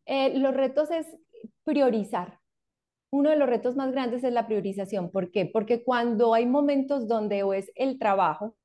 Eh, 0.04 0.38
los 0.38 0.54
retos 0.54 0.90
es 0.90 1.06
priorizar. 1.64 2.40
Uno 3.10 3.30
de 3.30 3.36
los 3.36 3.48
retos 3.48 3.76
más 3.76 3.92
grandes 3.92 4.22
es 4.24 4.32
la 4.32 4.46
priorización. 4.46 5.10
¿Por 5.10 5.30
qué? 5.30 5.46
Porque 5.46 5.82
cuando 5.82 6.34
hay 6.34 6.46
momentos 6.46 7.08
donde 7.08 7.42
o 7.42 7.54
es 7.54 7.72
el 7.74 7.98
trabajo, 7.98 8.56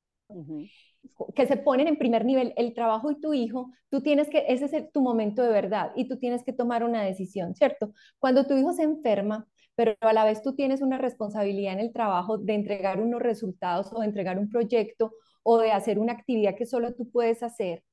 que 1.35 1.47
se 1.47 1.57
ponen 1.57 1.87
en 1.87 1.97
primer 1.97 2.25
nivel, 2.25 2.53
el 2.57 2.73
trabajo 2.73 3.11
y 3.11 3.19
tu 3.19 3.33
hijo, 3.33 3.71
tú 3.89 4.01
tienes 4.01 4.29
que, 4.29 4.45
ese 4.47 4.65
es 4.65 4.91
tu 4.91 5.01
momento 5.01 5.43
de 5.43 5.49
verdad 5.49 5.91
y 5.95 6.07
tú 6.07 6.17
tienes 6.17 6.43
que 6.43 6.53
tomar 6.53 6.83
una 6.83 7.03
decisión, 7.03 7.55
¿cierto? 7.55 7.93
Cuando 8.19 8.45
tu 8.45 8.55
hijo 8.55 8.73
se 8.73 8.83
enferma, 8.83 9.47
pero 9.75 9.95
a 10.01 10.13
la 10.13 10.25
vez 10.25 10.41
tú 10.41 10.55
tienes 10.55 10.81
una 10.81 10.97
responsabilidad 10.97 11.73
en 11.73 11.79
el 11.79 11.93
trabajo 11.93 12.37
de 12.37 12.53
entregar 12.53 12.99
unos 12.99 13.21
resultados 13.21 13.91
o 13.93 13.99
de 13.99 14.05
entregar 14.07 14.37
un 14.39 14.49
proyecto 14.49 15.13
o 15.43 15.57
de 15.59 15.71
hacer 15.71 15.99
una 15.99 16.13
actividad 16.13 16.55
que 16.55 16.65
solo 16.65 16.93
tú 16.93 17.09
puedes 17.09 17.41
hacer, 17.43 17.83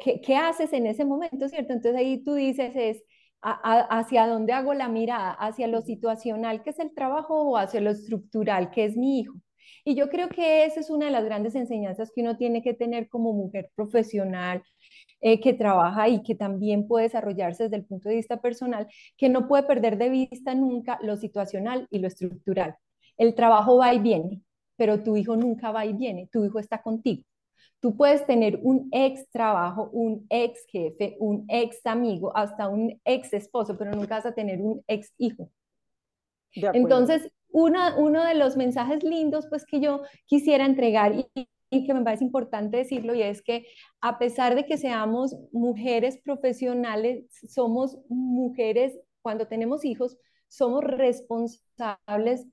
¿qué, 0.00 0.20
¿qué, 0.20 0.36
haces 0.36 0.72
en 0.72 0.86
ese 0.86 1.04
momento, 1.04 1.48
¿cierto? 1.48 1.72
Entonces 1.72 1.98
ahí 1.98 2.22
tú 2.22 2.34
dices 2.34 2.72
es, 2.74 3.02
hacia 3.42 4.26
dónde 4.26 4.52
hago 4.52 4.74
la 4.74 4.88
mirada, 4.88 5.32
hacia 5.32 5.66
lo 5.66 5.82
situacional, 5.82 6.62
que 6.62 6.70
es 6.70 6.78
el 6.78 6.94
trabajo, 6.94 7.42
o 7.42 7.56
hacia 7.56 7.80
lo 7.80 7.90
estructural, 7.90 8.70
que 8.70 8.84
es 8.84 8.96
mi 8.96 9.20
hijo. 9.20 9.34
Y 9.84 9.94
yo 9.94 10.08
creo 10.08 10.28
que 10.28 10.64
esa 10.64 10.80
es 10.80 10.90
una 10.90 11.06
de 11.06 11.12
las 11.12 11.24
grandes 11.24 11.54
enseñanzas 11.54 12.10
que 12.14 12.22
uno 12.22 12.36
tiene 12.36 12.62
que 12.62 12.74
tener 12.74 13.08
como 13.08 13.32
mujer 13.32 13.70
profesional, 13.74 14.62
eh, 15.20 15.40
que 15.40 15.54
trabaja 15.54 16.08
y 16.08 16.22
que 16.22 16.34
también 16.34 16.88
puede 16.88 17.04
desarrollarse 17.04 17.64
desde 17.64 17.76
el 17.76 17.84
punto 17.84 18.08
de 18.08 18.16
vista 18.16 18.40
personal, 18.40 18.88
que 19.16 19.28
no 19.28 19.46
puede 19.48 19.62
perder 19.62 19.98
de 19.98 20.10
vista 20.10 20.54
nunca 20.54 20.98
lo 21.02 21.16
situacional 21.16 21.86
y 21.90 21.98
lo 22.00 22.08
estructural. 22.08 22.76
El 23.16 23.34
trabajo 23.34 23.76
va 23.76 23.94
y 23.94 24.00
viene, 24.00 24.42
pero 24.76 25.02
tu 25.02 25.16
hijo 25.16 25.36
nunca 25.36 25.70
va 25.70 25.86
y 25.86 25.92
viene, 25.92 26.28
tu 26.32 26.44
hijo 26.44 26.58
está 26.58 26.82
contigo. 26.82 27.22
Tú 27.78 27.96
puedes 27.96 28.24
tener 28.26 28.60
un 28.62 28.88
ex 28.92 29.28
trabajo, 29.30 29.90
un 29.92 30.26
ex 30.30 30.64
jefe, 30.68 31.16
un 31.18 31.44
ex 31.48 31.84
amigo, 31.84 32.36
hasta 32.36 32.68
un 32.68 33.00
ex 33.04 33.32
esposo, 33.32 33.76
pero 33.76 33.92
nunca 33.92 34.16
vas 34.16 34.26
a 34.26 34.34
tener 34.34 34.60
un 34.60 34.84
ex 34.86 35.12
hijo. 35.18 35.50
Entonces, 36.54 37.30
uno 37.52 38.24
de 38.24 38.34
los 38.34 38.56
mensajes 38.56 39.02
lindos 39.02 39.46
pues 39.48 39.64
que 39.64 39.80
yo 39.80 40.02
quisiera 40.26 40.64
entregar 40.64 41.12
y, 41.14 41.48
y 41.72 41.86
que 41.86 41.94
me 41.94 42.02
parece 42.02 42.24
importante 42.24 42.76
decirlo 42.76 43.14
y 43.14 43.22
es 43.22 43.42
que 43.42 43.66
a 44.02 44.18
pesar 44.18 44.54
de 44.54 44.66
que 44.66 44.76
seamos 44.76 45.34
mujeres 45.52 46.18
profesionales, 46.18 47.24
somos 47.48 47.98
mujeres, 48.08 48.98
cuando 49.22 49.46
tenemos 49.46 49.84
hijos, 49.84 50.18
somos 50.48 50.84
responsables 50.84 52.46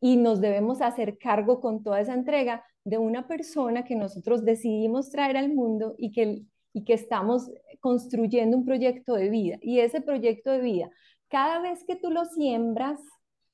y 0.00 0.16
nos 0.16 0.40
debemos 0.40 0.80
hacer 0.80 1.18
cargo 1.18 1.60
con 1.60 1.82
toda 1.82 2.00
esa 2.00 2.14
entrega 2.14 2.64
de 2.84 2.98
una 2.98 3.26
persona 3.26 3.84
que 3.84 3.96
nosotros 3.96 4.44
decidimos 4.44 5.10
traer 5.10 5.36
al 5.36 5.52
mundo 5.52 5.96
y 5.98 6.12
que, 6.12 6.44
y 6.72 6.84
que 6.84 6.92
estamos 6.92 7.50
construyendo 7.80 8.56
un 8.56 8.64
proyecto 8.64 9.14
de 9.14 9.28
vida. 9.28 9.58
Y 9.60 9.80
ese 9.80 10.00
proyecto 10.00 10.52
de 10.52 10.60
vida, 10.60 10.90
cada 11.28 11.58
vez 11.60 11.82
que 11.84 11.96
tú 11.96 12.10
lo 12.12 12.24
siembras, 12.26 13.00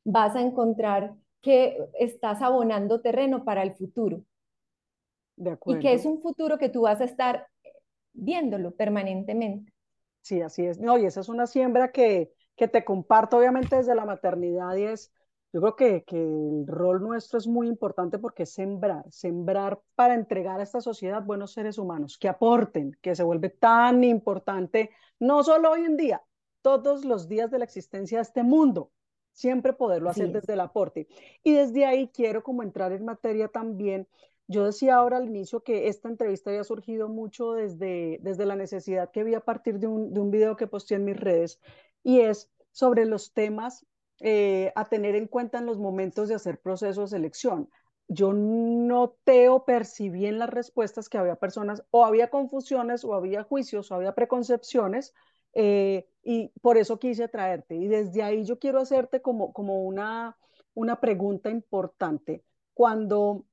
vas 0.05 0.37
a 0.37 0.41
encontrar 0.41 1.15
que 1.41 1.77
estás 1.99 2.41
abonando 2.41 3.01
terreno 3.01 3.45
para 3.45 3.63
el 3.63 3.75
futuro. 3.75 4.23
De 5.37 5.51
acuerdo. 5.51 5.81
Y 5.81 5.83
que 5.83 5.93
es 5.93 6.05
un 6.05 6.21
futuro 6.21 6.59
que 6.59 6.69
tú 6.69 6.83
vas 6.83 7.01
a 7.01 7.05
estar 7.05 7.49
viéndolo 8.13 8.73
permanentemente. 8.73 9.73
Sí, 10.21 10.41
así 10.41 10.65
es. 10.65 10.79
No, 10.79 10.99
y 10.99 11.05
esa 11.05 11.21
es 11.21 11.29
una 11.29 11.47
siembra 11.47 11.91
que, 11.91 12.33
que 12.57 12.69
te 12.69 12.85
comparto 12.85 13.39
obviamente 13.39 13.77
desde 13.77 13.95
la 13.95 14.05
maternidad 14.05 14.77
y 14.77 14.85
es, 14.85 15.13
yo 15.53 15.61
creo 15.61 15.77
que, 15.77 16.05
que, 16.05 16.17
el 16.17 16.67
rol 16.67 17.03
nuestro 17.03 17.39
es 17.39 17.49
muy 17.49 17.67
importante 17.67 18.19
porque 18.19 18.45
es 18.45 18.53
sembrar, 18.53 19.05
sembrar 19.11 19.81
para 19.97 20.15
entregar 20.15 20.61
a 20.61 20.63
esta 20.63 20.81
sociedad 20.81 21.25
buenos 21.25 21.53
seres 21.53 21.77
humanos 21.77 22.19
que 22.19 22.29
aporten, 22.29 22.97
que 23.03 23.17
se 23.17 23.25
vuelve 23.25 23.51
tan 23.51 24.05
importante, 24.05 24.91
no 25.19 25.43
solo 25.43 25.73
hoy 25.73 25.85
en 25.85 25.97
día, 25.97 26.23
todos 26.63 27.05
los 27.05 27.29
días 27.29 27.51
de 27.51 27.59
la 27.59 27.65
existencia 27.65 28.19
de 28.19 28.23
este 28.23 28.45
mundo 28.45 28.93
siempre 29.33 29.73
poderlo 29.73 30.11
hacer 30.11 30.31
desde 30.31 30.55
el 30.55 30.61
aporte. 30.61 31.09
Y 31.43 31.53
desde 31.53 31.87
ahí 31.87 32.09
quiero 32.09 32.43
como 32.43 32.63
entrar 32.63 32.93
en 32.93 33.05
materia 33.05 33.49
también. 33.49 34.07
Yo 34.49 34.67
decía 34.67 34.97
ahora 34.97 35.17
al 35.17 35.29
inicio 35.29 35.63
que 35.63 35.89
esta 35.89 36.09
entrevista 36.09 36.51
había 36.51 36.65
surgido 36.65 37.09
mucho 37.09 37.53
desde, 37.53 38.19
desde 38.23 38.47
la 38.47 38.57
necesidad 38.57 39.11
que 39.11 39.25
vi 39.25 39.35
a 39.35 39.41
partir 39.41 39.79
de 39.79 39.87
un, 39.87 40.13
de 40.13 40.21
un 40.21 40.31
video 40.31 40.57
que 40.57 40.67
posté 40.67 40.97
en 40.97 41.05
mis 41.05 41.17
redes 41.17 41.61
y 42.03 42.21
es 42.21 42.51
sobre 42.73 43.07
los 43.07 43.33
temas 43.33 43.87
eh, 44.21 44.73
a 44.75 44.89
tener 44.89 45.15
en 45.15 45.27
cuenta 45.27 45.59
en 45.59 45.67
los 45.67 45.79
momentos 45.79 46.29
de 46.29 46.35
hacer 46.35 46.61
proceso 46.61 47.03
de 47.03 47.09
selección. 47.09 47.69
Yo 48.09 48.33
noté 48.33 49.49
o 49.49 49.65
percibí 49.65 50.27
en 50.27 50.39
las 50.39 50.51
respuestas 50.51 51.09
que 51.09 51.19
había 51.19 51.37
personas 51.37 51.83
o 51.91 52.05
había 52.05 52.31
confusiones 52.31 53.05
o 53.05 53.15
había 53.15 53.43
juicios 53.43 53.91
o 53.91 53.95
había 53.95 54.15
preconcepciones 54.15 55.15
eh, 55.55 56.09
y 56.23 56.49
por 56.61 56.79
eso 56.79 56.99
quise 56.99 57.29
traerte. 57.29 57.77
Y 57.77 57.89
desde 57.89 58.23
ahí 58.23 58.45
yo 58.45 58.59
quiero 58.59 58.81
hacerte 58.81 59.21
como, 59.21 59.53
como 59.53 59.83
una, 59.83 60.37
una 60.75 61.01
pregunta 61.01 61.51
importante. 61.51 62.45
Cuando, 62.75 63.45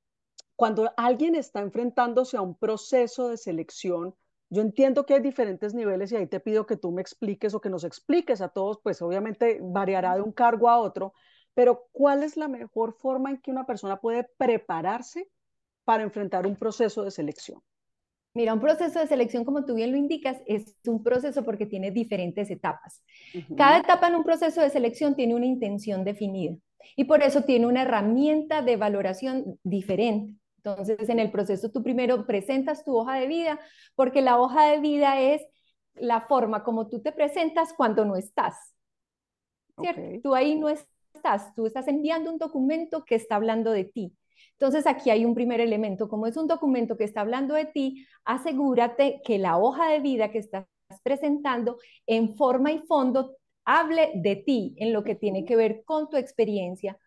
cuando 0.56 0.92
alguien 0.96 1.34
está 1.34 1.60
enfrentándose 1.60 2.36
a 2.36 2.42
un 2.42 2.54
proceso 2.56 3.28
de 3.28 3.36
selección, 3.36 4.14
yo 4.50 4.62
entiendo 4.62 5.06
que 5.06 5.14
hay 5.14 5.20
diferentes 5.20 5.74
niveles 5.74 6.10
y 6.10 6.16
ahí 6.16 6.26
te 6.26 6.40
pido 6.40 6.66
que 6.66 6.76
tú 6.76 6.90
me 6.90 7.00
expliques 7.00 7.54
o 7.54 7.60
que 7.60 7.70
nos 7.70 7.84
expliques 7.84 8.40
a 8.40 8.48
todos, 8.48 8.80
pues 8.82 9.00
obviamente 9.00 9.60
variará 9.62 10.16
de 10.16 10.22
un 10.22 10.32
cargo 10.32 10.68
a 10.68 10.78
otro, 10.78 11.12
pero 11.54 11.88
¿cuál 11.92 12.24
es 12.24 12.36
la 12.36 12.48
mejor 12.48 12.94
forma 12.94 13.30
en 13.30 13.40
que 13.40 13.52
una 13.52 13.66
persona 13.66 14.00
puede 14.00 14.24
prepararse 14.38 15.30
para 15.84 16.02
enfrentar 16.02 16.46
un 16.46 16.56
proceso 16.56 17.04
de 17.04 17.12
selección? 17.12 17.62
Mira, 18.32 18.54
un 18.54 18.60
proceso 18.60 19.00
de 19.00 19.08
selección, 19.08 19.44
como 19.44 19.64
tú 19.64 19.74
bien 19.74 19.90
lo 19.90 19.98
indicas, 19.98 20.38
es 20.46 20.76
un 20.86 21.02
proceso 21.02 21.44
porque 21.44 21.66
tiene 21.66 21.90
diferentes 21.90 22.50
etapas. 22.50 23.02
Cada 23.56 23.78
etapa 23.78 24.08
en 24.08 24.14
un 24.14 24.24
proceso 24.24 24.60
de 24.60 24.70
selección 24.70 25.16
tiene 25.16 25.34
una 25.34 25.46
intención 25.46 26.04
definida 26.04 26.56
y 26.96 27.04
por 27.04 27.22
eso 27.22 27.42
tiene 27.42 27.66
una 27.66 27.82
herramienta 27.82 28.62
de 28.62 28.76
valoración 28.76 29.58
diferente. 29.64 30.34
Entonces, 30.58 31.08
en 31.08 31.18
el 31.18 31.30
proceso 31.30 31.70
tú 31.70 31.82
primero 31.82 32.26
presentas 32.26 32.84
tu 32.84 32.96
hoja 32.96 33.14
de 33.14 33.26
vida, 33.26 33.58
porque 33.96 34.20
la 34.20 34.38
hoja 34.38 34.66
de 34.66 34.80
vida 34.80 35.20
es 35.20 35.42
la 35.94 36.20
forma 36.22 36.62
como 36.62 36.88
tú 36.88 37.02
te 37.02 37.12
presentas 37.12 37.72
cuando 37.72 38.04
no 38.04 38.14
estás. 38.14 38.74
¿Cierto? 39.80 40.02
Tú 40.22 40.34
ahí 40.34 40.56
no 40.56 40.68
estás, 40.68 41.54
tú 41.54 41.66
estás 41.66 41.88
enviando 41.88 42.30
un 42.30 42.38
documento 42.38 43.04
que 43.04 43.14
está 43.14 43.36
hablando 43.36 43.72
de 43.72 43.84
ti. 43.84 44.14
Entonces, 44.52 44.86
aquí 44.86 45.10
hay 45.10 45.24
un 45.24 45.34
primer 45.34 45.60
elemento, 45.60 46.08
como 46.08 46.26
es 46.26 46.36
un 46.36 46.46
documento 46.46 46.96
que 46.96 47.04
está 47.04 47.22
hablando 47.22 47.54
de 47.54 47.66
ti, 47.66 48.06
asegúrate 48.24 49.20
que 49.24 49.38
la 49.38 49.58
hoja 49.58 49.90
de 49.90 50.00
vida 50.00 50.30
que 50.30 50.38
estás 50.38 50.66
presentando 51.02 51.78
en 52.06 52.36
forma 52.36 52.72
y 52.72 52.78
fondo 52.80 53.36
hable 53.64 54.10
de 54.14 54.36
ti, 54.36 54.74
en 54.78 54.92
lo 54.92 55.04
que 55.04 55.14
tiene 55.14 55.44
que 55.44 55.56
ver 55.56 55.82
con 55.84 56.08
tu 56.08 56.16
experiencia, 56.16 56.98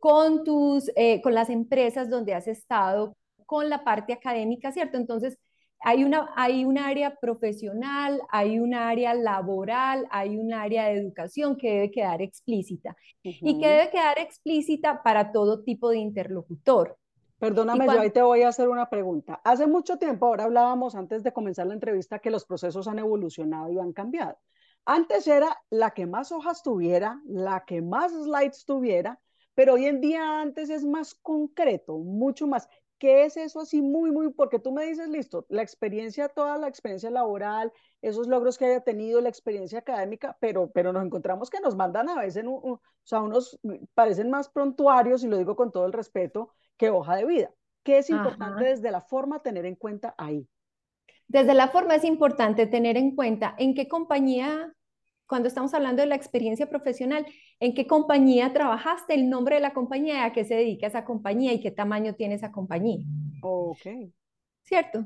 con, 0.00 0.44
tus, 0.44 0.90
eh, 0.96 1.22
con 1.22 1.34
las 1.34 1.50
empresas 1.50 2.10
donde 2.10 2.34
has 2.34 2.48
estado, 2.48 3.16
con 3.46 3.68
la 3.70 3.84
parte 3.84 4.12
académica, 4.12 4.72
¿cierto? 4.72 4.96
Entonces, 4.96 5.38
hay 5.86 6.02
una, 6.02 6.30
hay 6.34 6.64
un 6.64 6.78
área 6.78 7.14
profesional, 7.16 8.22
hay 8.30 8.58
un 8.58 8.72
área 8.72 9.12
laboral, 9.12 10.06
hay 10.10 10.38
un 10.38 10.54
área 10.54 10.86
de 10.86 10.94
educación 10.94 11.56
que 11.58 11.70
debe 11.70 11.90
quedar 11.90 12.22
explícita 12.22 12.96
y 13.22 13.60
que 13.60 13.68
debe 13.68 13.90
quedar 13.90 14.18
explícita 14.18 15.02
para 15.02 15.30
todo 15.30 15.62
tipo 15.62 15.90
de 15.90 15.98
interlocutor. 15.98 16.96
Perdóname, 17.38 17.84
yo 17.84 18.00
ahí 18.00 18.10
te 18.10 18.22
voy 18.22 18.42
a 18.42 18.48
hacer 18.48 18.70
una 18.70 18.88
pregunta. 18.88 19.42
Hace 19.44 19.66
mucho 19.66 19.98
tiempo, 19.98 20.24
ahora 20.24 20.44
hablábamos 20.44 20.94
antes 20.94 21.22
de 21.22 21.34
comenzar 21.34 21.66
la 21.66 21.74
entrevista 21.74 22.18
que 22.18 22.30
los 22.30 22.46
procesos 22.46 22.88
han 22.88 22.98
evolucionado 22.98 23.70
y 23.70 23.78
han 23.78 23.92
cambiado. 23.92 24.38
Antes 24.86 25.26
era 25.26 25.54
la 25.68 25.90
que 25.90 26.06
más 26.06 26.32
hojas 26.32 26.62
tuviera, 26.62 27.20
la 27.26 27.64
que 27.66 27.82
más 27.82 28.10
slides 28.10 28.64
tuviera, 28.64 29.20
pero 29.54 29.74
hoy 29.74 29.84
en 29.84 30.00
día 30.00 30.40
antes 30.40 30.70
es 30.70 30.82
más 30.84 31.14
concreto, 31.14 31.98
mucho 31.98 32.46
más. 32.46 32.68
¿Qué 32.98 33.24
es 33.24 33.36
eso 33.36 33.60
así 33.60 33.82
muy, 33.82 34.10
muy? 34.10 34.32
Porque 34.32 34.58
tú 34.58 34.72
me 34.72 34.86
dices, 34.86 35.08
listo, 35.08 35.44
la 35.48 35.62
experiencia, 35.62 36.28
toda 36.28 36.56
la 36.58 36.68
experiencia 36.68 37.10
laboral, 37.10 37.72
esos 38.00 38.28
logros 38.28 38.56
que 38.56 38.66
haya 38.66 38.80
tenido, 38.80 39.20
la 39.20 39.28
experiencia 39.28 39.80
académica, 39.80 40.36
pero, 40.40 40.70
pero 40.70 40.92
nos 40.92 41.04
encontramos 41.04 41.50
que 41.50 41.60
nos 41.60 41.76
mandan 41.76 42.08
a 42.08 42.20
veces, 42.20 42.44
o 42.46 42.80
sea, 43.02 43.20
unos 43.20 43.58
parecen 43.94 44.30
más 44.30 44.48
prontuarios, 44.48 45.24
y 45.24 45.28
lo 45.28 45.36
digo 45.36 45.56
con 45.56 45.72
todo 45.72 45.86
el 45.86 45.92
respeto, 45.92 46.50
que 46.76 46.90
hoja 46.90 47.16
de 47.16 47.26
vida. 47.26 47.50
¿Qué 47.82 47.98
es 47.98 48.08
importante 48.08 48.64
desde 48.64 48.90
la 48.90 49.00
forma 49.00 49.42
tener 49.42 49.66
en 49.66 49.74
cuenta 49.74 50.14
ahí? 50.16 50.48
Desde 51.28 51.54
la 51.54 51.68
forma 51.68 51.96
es 51.96 52.04
importante 52.04 52.66
tener 52.66 52.96
en 52.96 53.14
cuenta 53.14 53.54
en 53.58 53.74
qué 53.74 53.88
compañía 53.88 54.74
cuando 55.26 55.48
estamos 55.48 55.72
hablando 55.74 56.02
de 56.02 56.08
la 56.08 56.14
experiencia 56.16 56.68
profesional, 56.68 57.26
¿en 57.60 57.74
qué 57.74 57.86
compañía 57.86 58.52
trabajaste? 58.52 59.14
El 59.14 59.30
nombre 59.30 59.56
de 59.56 59.62
la 59.62 59.72
compañía, 59.72 60.24
a 60.24 60.32
qué 60.32 60.44
se 60.44 60.54
dedica 60.54 60.86
esa 60.86 61.04
compañía 61.04 61.52
y 61.52 61.60
qué 61.60 61.70
tamaño 61.70 62.14
tiene 62.14 62.34
esa 62.34 62.52
compañía. 62.52 63.04
Ok. 63.42 63.86
¿Cierto? 64.62 65.04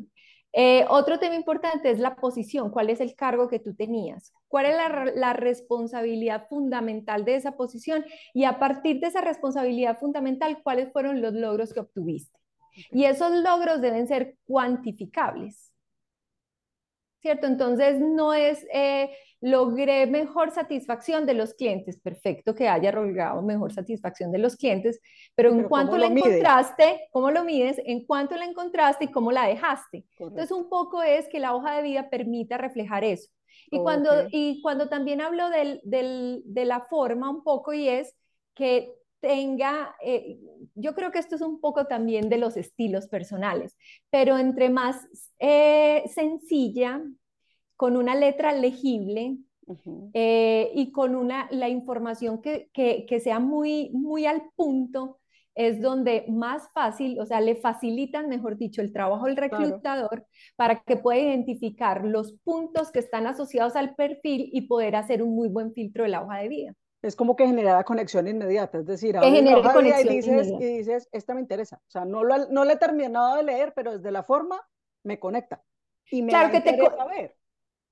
Eh, 0.53 0.87
otro 0.89 1.19
tema 1.19 1.35
importante 1.35 1.91
es 1.91 1.99
la 1.99 2.17
posición, 2.17 2.71
cuál 2.71 2.89
es 2.89 3.01
el 3.01 3.15
cargo 3.15 3.49
que 3.49 3.59
tú 3.59 3.75
tenías, 3.75 4.33
cuál 4.49 4.67
es 4.67 4.77
la, 5.15 5.33
responsabilidad 5.35 6.49
fundamental 6.49 7.25
de 7.25 7.37
esa 7.37 7.57
posición 7.57 8.05
y 8.33 8.45
a 8.45 8.59
partir 8.59 8.99
de 9.01 9.09
esa 9.09 9.21
responsabilidad 9.21 9.99
fundamental, 9.99 10.63
cuáles 10.63 10.91
fueron 10.93 11.21
los 11.21 11.35
logros 11.35 11.75
que 11.75 11.81
obtuviste. 11.81 12.39
Y 12.91 13.05
esos 13.05 13.31
logros 13.33 13.81
deben 13.81 14.09
ser 14.09 14.37
cuantificables. 14.47 15.68
¿Cierto? 17.21 17.47
Entonces 17.47 18.01
no 18.01 18.35
es... 18.35 18.67
Eh, 18.73 19.11
logré 19.41 20.07
mejor 20.07 20.51
satisfacción 20.51 21.25
de 21.25 21.35
los 21.35 21.55
clientes, 21.55 21.99
perfecto 22.01 22.55
que 22.55 22.69
haya 22.69 22.91
logrado 22.91 23.43
mejor 23.43 23.73
satisfacción 23.73 24.33
de 24.33 24.39
los 24.39 24.57
clientes, 24.57 25.01
pero, 25.35 25.53
en 25.53 25.65
cuanto 25.65 25.97
la 25.97 26.07
encontraste, 26.07 27.09
¿cómo 27.13 27.31
lo 27.31 27.45
mides? 27.45 27.81
En 27.85 28.05
cuanto 28.05 28.37
la 28.37 28.45
encontraste 28.45 29.05
y 29.05 29.13
cómo 29.13 29.31
la 29.31 29.47
dejaste. 29.47 30.05
Entonces 30.19 30.51
un 30.51 30.69
poco 30.69 31.03
es 31.03 31.29
que 31.29 31.39
la 31.39 31.55
hoja 31.55 31.77
de 31.77 31.83
vida 31.83 32.11
permita 32.11 32.59
reflejar 32.59 33.05
eso. 33.05 33.31
Y, 33.71 33.79
cuando, 33.79 34.11
y 34.31 34.61
cuando 34.63 34.89
también 34.89 35.21
hablo 35.21 35.51
del, 35.51 35.81
del, 35.85 36.43
de 36.45 36.65
la 36.65 36.81
forma 36.87 37.31
un 37.31 37.43
poco 37.45 37.73
y 37.73 37.89
es 37.89 38.15
que 38.55 38.93
tenga, 39.21 39.95
eh, 40.03 40.39
yo 40.75 40.95
creo 40.95 41.11
que 41.11 41.19
esto 41.19 41.35
es 41.35 41.43
un 41.43 41.61
poco 41.61 41.87
también 41.87 42.29
de 42.29 42.39
los 42.39 42.57
estilos 42.57 43.09
personales, 43.09 43.77
pero 44.11 44.39
entre 44.39 44.71
más 44.71 45.07
eh, 45.39 46.05
sencilla, 46.13 47.03
con 47.77 47.97
una 47.97 48.15
letra 48.15 48.53
legible 48.53 49.39
eh, 50.15 50.71
y 50.75 50.91
con 50.93 51.15
una, 51.15 51.49
la 51.51 51.69
información 51.69 52.41
que, 52.43 52.71
que, 52.73 53.21
sea 53.21 53.39
muy, 53.39 53.91
muy 53.93 54.27
al 54.27 54.43
punto, 54.57 55.21
es 55.55 55.81
donde 55.81 56.25
más 56.29 56.71
fácil, 56.73 57.21
o 57.21 57.27
sea, 57.27 57.41
le 57.41 57.57
facilitan, 57.57 58.29
mejor 58.29 58.57
dicho, 58.57 58.81
el 58.81 58.93
trabajo 58.93 59.27
al 59.27 59.37
reclutador 59.37 60.25
para 60.57 60.81
que 60.83 60.97
pueda 60.97 61.21
identificar 61.21 62.05
los 62.05 62.33
puntos 62.45 62.93
que 62.93 63.01
están 63.01 63.27
asociados 63.27 63.75
al 63.75 63.95
perfil 63.97 64.49
y 64.53 64.63
poder 64.63 64.95
hacer 64.97 65.23
un 65.23 65.35
muy 65.35 65.49
buen 65.49 65.73
filtro 65.73 66.05
de 66.05 66.11
la 66.11 66.23
hoja 66.23 66.39
de 66.39 66.49
vida. 66.49 66.75
Es 67.03 67.15
como 67.15 67.37
que 67.37 67.47
genera 67.47 67.85
conexión 67.85 68.27
inmediata, 68.27 68.79
es 68.79 68.87
decir, 68.87 69.17
conexión 69.17 70.13
y 70.13 70.17
dices, 70.17 70.49
y 70.49 70.65
dices, 70.79 71.09
esta 71.13 71.35
me 71.35 71.41
interesa. 71.41 71.77
O 71.77 71.91
sea, 71.91 72.05
no, 72.05 72.25
lo, 72.25 72.49
no 72.49 72.65
le 72.65 72.73
he 72.73 72.77
terminado 72.77 73.37
de 73.37 73.45
leer, 73.45 73.73
pero 73.75 73.97
desde 73.97 74.11
la 74.11 74.25
forma 74.25 74.61
me 75.05 75.21
conecta. 75.21 75.63
Y 76.11 76.23
me 76.23 76.31
claro 76.31 76.51
que 76.51 76.61
te, 76.61 76.73
ver. 76.77 77.37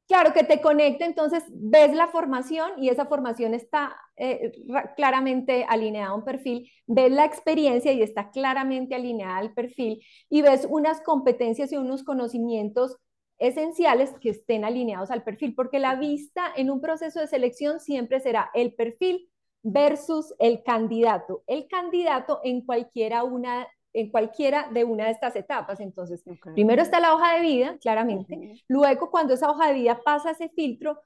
Claro, 0.09 0.33
que 0.33 0.45
te 0.45 0.61
conecte, 0.61 1.05
entonces 1.05 1.43
ves 1.49 1.93
la 1.93 2.07
formación 2.07 2.71
y 2.79 2.91
esa 2.91 3.07
formación 3.07 3.55
está 3.55 3.97
eh, 4.17 4.53
claramente 4.97 5.67
alineada 5.69 6.11
a 6.11 6.15
un 6.15 6.25
perfil, 6.25 6.71
ves 6.87 7.11
la 7.11 7.25
experiencia 7.25 7.93
y 7.93 8.03
está 8.03 8.31
claramente 8.31 8.95
alineada 8.95 9.39
al 9.39 9.53
perfil 9.53 10.01
y 10.29 10.43
ves 10.43 10.65
unas 10.71 11.01
competencias 11.01 11.73
y 11.73 11.77
unos 11.77 12.05
conocimientos 12.05 12.99
esenciales 13.39 14.13
que 14.21 14.31
estén 14.31 14.65
alineados 14.65 15.11
al 15.11 15.23
perfil, 15.23 15.55
porque 15.55 15.79
la 15.79 15.97
vista 15.97 16.53
en 16.57 16.71
un 16.71 16.81
proceso 16.81 17.21
de 17.21 17.27
selección 17.27 17.81
siempre 17.81 18.21
será 18.21 18.51
el 18.55 18.75
perfil 18.75 19.29
versus 19.63 20.35
el 20.39 20.63
candidato. 20.63 21.43
El 21.47 21.67
candidato 21.69 22.41
en 22.45 22.65
cualquiera 22.65 23.25
una 23.25 23.67
en 23.97 24.11
cualquiera 24.11 24.69
de 24.71 24.85
una 24.85 25.07
de 25.07 25.13
estas 25.13 25.35
etapas. 25.37 25.81
Entonces, 25.81 26.23
primero 26.55 26.83
está 26.83 27.01
la 27.01 27.15
hoja 27.15 27.35
de 27.35 27.41
vida, 27.41 27.79
claramente. 27.81 28.63
Luego, 28.69 29.11
cuando 29.11 29.33
esa 29.33 29.51
hoja 29.51 29.69
de 29.69 29.75
vida 29.75 29.99
pasa 30.05 30.33
ese 30.33 30.51
filtro, 30.51 31.01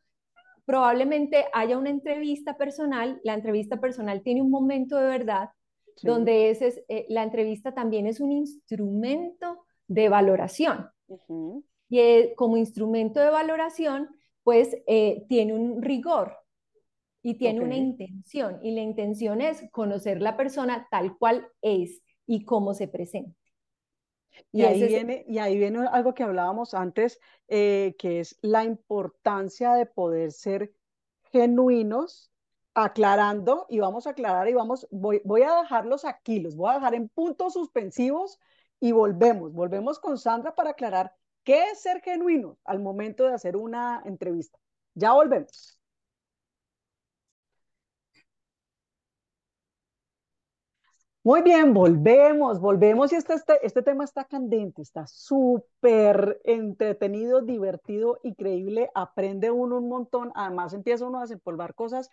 probablemente 0.64 1.46
haya 1.52 1.78
una 1.78 1.90
entrevista 1.90 2.56
personal. 2.56 3.20
La 3.22 3.34
entrevista 3.34 3.80
personal 3.80 4.22
tiene 4.22 4.42
un 4.42 4.50
momento 4.50 4.96
de 4.96 5.06
verdad, 5.06 5.50
donde 6.02 6.50
ese 6.50 6.84
eh, 6.88 7.06
la 7.08 7.22
entrevista 7.22 7.72
también 7.72 8.08
es 8.08 8.18
un 8.18 8.32
instrumento 8.32 9.66
de 9.87 10.08
valoración. 10.08 10.88
Y 11.90 11.99
eh, 11.99 12.35
como 12.37 12.56
instrumento 12.56 13.20
de 13.20 13.28
valoración, 13.28 14.09
pues 14.42 14.75
eh, 14.87 15.26
tiene 15.28 15.52
un 15.52 15.82
rigor 15.82 16.37
y 17.23 17.35
tiene 17.35 17.61
una 17.61 17.76
intención. 17.76 18.59
Y 18.62 18.70
la 18.70 18.80
intención 18.80 19.42
es 19.42 19.62
conocer 19.70 20.23
la 20.23 20.37
persona 20.37 20.88
tal 20.90 21.18
cual 21.18 21.47
es 21.61 22.00
y 22.26 22.44
cómo 22.44 22.73
se 22.73 22.88
presenta. 22.88 23.37
Y, 24.52 24.62
ahí, 24.62 24.87
viene, 24.87 25.25
y 25.28 25.38
ahí 25.38 25.59
viene 25.59 25.87
algo 25.90 26.14
que 26.14 26.23
hablábamos 26.23 26.73
antes, 26.73 27.20
eh, 27.49 27.97
que 27.99 28.20
es 28.20 28.38
la 28.40 28.64
importancia 28.64 29.75
de 29.75 29.85
poder 29.85 30.32
ser 30.32 30.73
genuinos 31.32 32.30
aclarando 32.75 33.66
y 33.68 33.80
vamos 33.80 34.06
a 34.06 34.11
aclarar 34.11 34.49
y 34.49 34.54
vamos, 34.54 34.87
voy, 34.90 35.20
voy 35.25 35.42
a 35.42 35.61
dejarlos 35.61 36.04
aquí, 36.04 36.40
los 36.40 36.56
voy 36.56 36.70
a 36.70 36.75
dejar 36.75 36.94
en 36.94 37.09
puntos 37.09 37.54
suspensivos 37.54 38.38
y 38.78 38.92
volvemos, 38.92 39.52
volvemos 39.52 39.99
con 39.99 40.16
Sandra 40.16 40.54
para 40.54 40.70
aclarar 40.70 41.14
qué 41.44 41.64
es 41.70 41.80
ser 41.80 42.00
genuino 42.02 42.59
al 42.64 42.80
momento 42.80 43.25
de 43.25 43.35
hacer 43.35 43.56
una 43.56 44.02
entrevista. 44.04 44.59
Ya 44.94 45.12
volvemos. 45.12 45.80
Muy 51.23 51.42
bien, 51.42 51.75
volvemos, 51.75 52.61
volvemos 52.61 53.12
y 53.12 53.16
este, 53.16 53.35
este, 53.35 53.66
este 53.66 53.82
tema 53.82 54.04
está 54.04 54.25
candente, 54.25 54.80
está 54.80 55.06
súper 55.06 56.40
entretenido, 56.44 57.42
divertido, 57.42 58.18
increíble, 58.23 58.90
aprende 58.94 59.50
uno 59.50 59.76
un 59.78 59.88
montón, 59.90 60.32
además 60.35 60.73
empieza 60.73 61.04
uno 61.04 61.18
a 61.18 61.23
desempolvar 61.23 61.75
cosas 61.75 62.11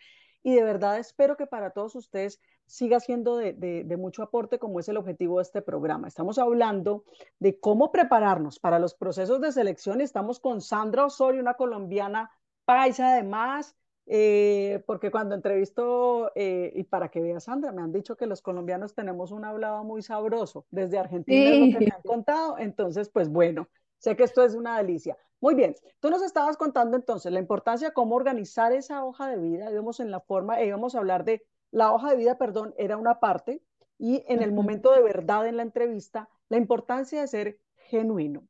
y 0.48 0.56
de 0.56 0.64
verdad 0.64 0.98
espero 0.98 1.36
que 1.36 1.46
para 1.46 1.72
todos 1.72 1.94
ustedes 1.96 2.40
siga 2.66 3.02
siendo 3.02 3.36
de, 3.36 3.52
de, 3.52 3.84
de 3.84 3.98
mucho 3.98 4.24
aporte 4.24 4.60
como 4.60 4.80
es 4.80 4.88
el 4.88 4.96
objetivo 4.96 5.40
de 5.40 5.44
este 5.44 5.62
programa. 5.62 6.08
Estamos 6.08 6.40
hablando 6.40 7.04
de 7.38 7.60
cómo 7.60 7.92
prepararnos 7.92 8.58
para 8.58 8.80
los 8.80 8.94
procesos 8.94 9.42
de 9.42 9.52
selección. 9.52 10.00
Y 10.00 10.06
estamos 10.06 10.40
con 10.40 10.62
Sandra 10.62 11.04
Osorio, 11.04 11.42
una 11.42 11.56
colombiana 11.56 12.32
paisa 12.64 13.12
además, 13.12 13.76
eh, 14.06 14.82
porque 14.86 15.12
cuando 15.12 15.36
entrevisto, 15.36 16.32
eh, 16.34 16.72
y 16.74 16.84
para 16.84 17.10
que 17.10 17.20
veas, 17.20 17.44
Sandra, 17.44 17.74
me 17.74 17.82
han 17.82 17.92
dicho 17.92 18.16
que 18.16 18.26
los 18.26 18.42
colombianos 18.42 18.96
tenemos 18.96 19.34
un 19.34 19.44
hablado 19.44 19.84
muy 19.84 20.02
sabroso, 20.02 20.66
desde 20.72 20.98
Argentina 20.98 21.50
es 21.50 21.60
lo 21.60 21.78
que 21.78 21.86
me 21.88 21.92
han 21.94 22.04
contado, 22.04 22.58
entonces, 22.58 23.10
pues 23.10 23.28
bueno, 23.28 23.68
sé 23.98 24.16
que 24.16 24.24
esto 24.24 24.44
es 24.44 24.56
una 24.56 24.78
delicia. 24.78 25.18
Muy 25.40 25.54
bien, 25.54 25.76
tú 26.00 26.10
nos 26.10 26.24
estabas 26.24 26.58
contando 26.58 26.98
entonces 26.98 27.32
la 27.32 27.40
importancia 27.40 27.90
de 27.90 27.94
cómo 27.94 28.16
organizar 28.16 28.72
esa 28.72 29.04
hoja 29.04 29.30
de 29.30 29.38
vida, 29.38 29.72
íbamos 29.72 30.00
en 30.00 30.10
la 30.10 30.20
forma, 30.20 30.62
íbamos 30.64 30.96
a 30.96 31.00
hablar 31.00 31.26
de 31.26 31.46
la 31.72 31.94
hoja 31.94 32.10
de 32.10 32.18
vida, 32.18 32.38
perdón, 32.38 32.74
era 32.78 32.98
una 32.98 33.20
parte, 33.20 33.62
y 34.00 34.24
en 34.28 34.42
el 34.42 34.52
momento 34.52 34.92
de 34.94 35.02
verdad 35.02 35.48
en 35.48 35.58
la 35.58 35.64
entrevista, 35.64 36.30
la 36.50 36.58
importancia 36.58 37.22
de 37.22 37.28
ser 37.28 37.60
genuino. 37.76 38.48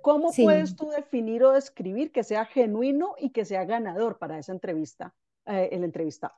¿Cómo 0.00 0.32
sí. 0.32 0.44
puedes 0.44 0.76
tú 0.76 0.90
definir 0.90 1.42
o 1.44 1.52
describir 1.52 2.12
que 2.12 2.22
sea 2.22 2.44
genuino 2.44 3.14
y 3.18 3.30
que 3.30 3.44
sea 3.44 3.64
ganador 3.64 4.18
para 4.18 4.38
esa 4.38 4.52
entrevista, 4.52 5.14
eh, 5.46 5.70
el 5.72 5.82
entrevistado? 5.82 6.34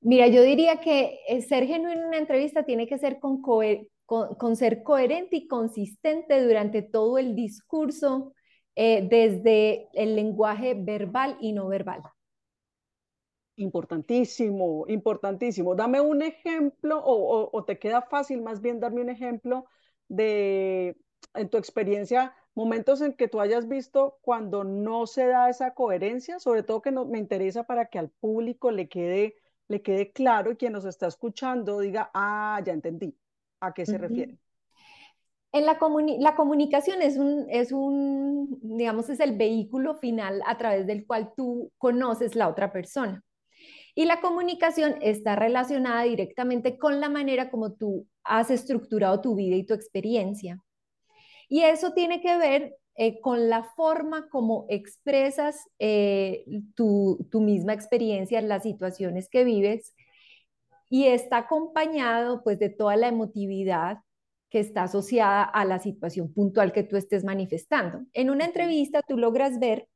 Mira, 0.00 0.26
yo 0.28 0.42
diría 0.42 0.80
que 0.80 1.20
eh, 1.26 1.40
ser 1.40 1.66
genuino 1.66 2.02
en 2.02 2.06
una 2.08 2.18
entrevista 2.18 2.64
tiene 2.64 2.86
que 2.86 2.98
ser 2.98 3.18
con, 3.18 3.40
con, 4.06 4.56
ser 4.56 4.82
coherente 4.82 5.36
y 5.36 5.48
consistente 5.48 6.42
durante 6.42 6.82
todo 6.82 7.18
el 7.18 7.34
discurso, 7.34 8.34
eh, 8.74 9.06
desde 9.08 9.88
el 9.92 10.16
lenguaje 10.16 10.74
verbal 10.74 11.36
y 11.40 11.52
no 11.52 11.68
verbal. 11.68 12.02
Importantísimo, 13.56 14.84
importantísimo. 14.88 15.74
Dame 15.74 16.00
un 16.00 16.22
ejemplo, 16.22 16.98
o, 16.98 17.14
o, 17.14 17.50
o 17.52 17.64
te 17.64 17.78
queda 17.78 18.02
fácil 18.02 18.42
más 18.42 18.60
bien 18.60 18.80
darme 18.80 19.00
un 19.00 19.10
ejemplo 19.10 19.66
de 20.08 20.96
en 21.34 21.48
tu 21.48 21.56
experiencia, 21.56 22.34
momentos 22.54 23.00
en 23.00 23.14
que 23.14 23.28
tú 23.28 23.40
hayas 23.40 23.68
visto 23.68 24.18
cuando 24.22 24.64
no 24.64 25.06
se 25.06 25.26
da 25.26 25.48
esa 25.48 25.74
coherencia, 25.74 26.38
sobre 26.38 26.62
todo 26.62 26.82
que 26.82 26.92
no, 26.92 27.06
me 27.06 27.18
interesa 27.18 27.64
para 27.64 27.86
que 27.86 27.98
al 27.98 28.10
público 28.10 28.70
le 28.70 28.88
quede, 28.88 29.36
le 29.68 29.82
quede 29.82 30.12
claro 30.12 30.52
y 30.52 30.56
quien 30.56 30.72
nos 30.72 30.84
está 30.84 31.06
escuchando 31.06 31.80
diga, 31.80 32.10
ah, 32.14 32.60
ya 32.64 32.72
entendí 32.72 33.16
a 33.66 33.74
qué 33.74 33.86
se 33.86 33.92
uh 33.92 33.94
-huh. 33.96 34.00
refiere. 34.00 34.38
En 35.52 35.66
la, 35.66 35.78
comuni 35.78 36.18
la 36.18 36.34
comunicación 36.34 37.00
es 37.00 37.16
un, 37.16 37.46
es 37.48 37.70
un, 37.70 38.58
digamos, 38.62 39.08
es 39.08 39.20
el 39.20 39.36
vehículo 39.36 39.94
final 39.94 40.42
a 40.46 40.58
través 40.58 40.86
del 40.86 41.06
cual 41.06 41.32
tú 41.36 41.70
conoces 41.78 42.34
la 42.34 42.48
otra 42.48 42.72
persona. 42.72 43.22
Y 43.94 44.06
la 44.06 44.20
comunicación 44.20 44.96
está 45.00 45.36
relacionada 45.36 46.02
directamente 46.02 46.76
con 46.76 47.00
la 47.00 47.08
manera 47.08 47.50
como 47.50 47.74
tú 47.74 48.08
has 48.24 48.50
estructurado 48.50 49.20
tu 49.20 49.36
vida 49.36 49.54
y 49.54 49.64
tu 49.64 49.74
experiencia. 49.74 50.58
Y 51.48 51.60
eso 51.62 51.92
tiene 51.92 52.20
que 52.20 52.36
ver 52.36 52.76
eh, 52.96 53.20
con 53.20 53.48
la 53.48 53.62
forma 53.62 54.28
como 54.28 54.66
expresas 54.68 55.68
eh, 55.78 56.44
tu, 56.74 57.26
tu, 57.30 57.40
misma 57.40 57.72
experiencia, 57.72 58.40
las 58.40 58.62
situaciones 58.62 59.28
que 59.28 59.44
vives, 59.44 59.94
y 60.94 61.08
está 61.08 61.38
acompañado 61.38 62.44
pues 62.44 62.60
de 62.60 62.68
toda 62.68 62.94
la 62.94 63.08
emotividad 63.08 63.98
que 64.48 64.60
está 64.60 64.84
asociada 64.84 65.42
a 65.42 65.64
la 65.64 65.80
situación 65.80 66.32
puntual 66.32 66.70
que 66.70 66.84
tú 66.84 66.96
estés 66.96 67.24
manifestando. 67.24 68.02
En 68.12 68.30
una 68.30 68.44
entrevista 68.44 69.02
tú 69.02 69.18
logras 69.18 69.58
ver 69.58 69.88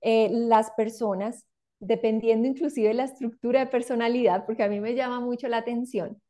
eh, 0.00 0.28
las 0.32 0.72
personas, 0.72 1.46
dependiendo 1.78 2.48
inclusive 2.48 2.88
de 2.88 2.94
la 2.94 3.04
estructura 3.04 3.60
de 3.60 3.66
personalidad, 3.68 4.44
porque 4.44 4.64
a 4.64 4.68
mí 4.68 4.80
me 4.80 4.96
llama 4.96 5.20
mucho 5.20 5.46
la 5.46 5.58
atención, 5.58 6.20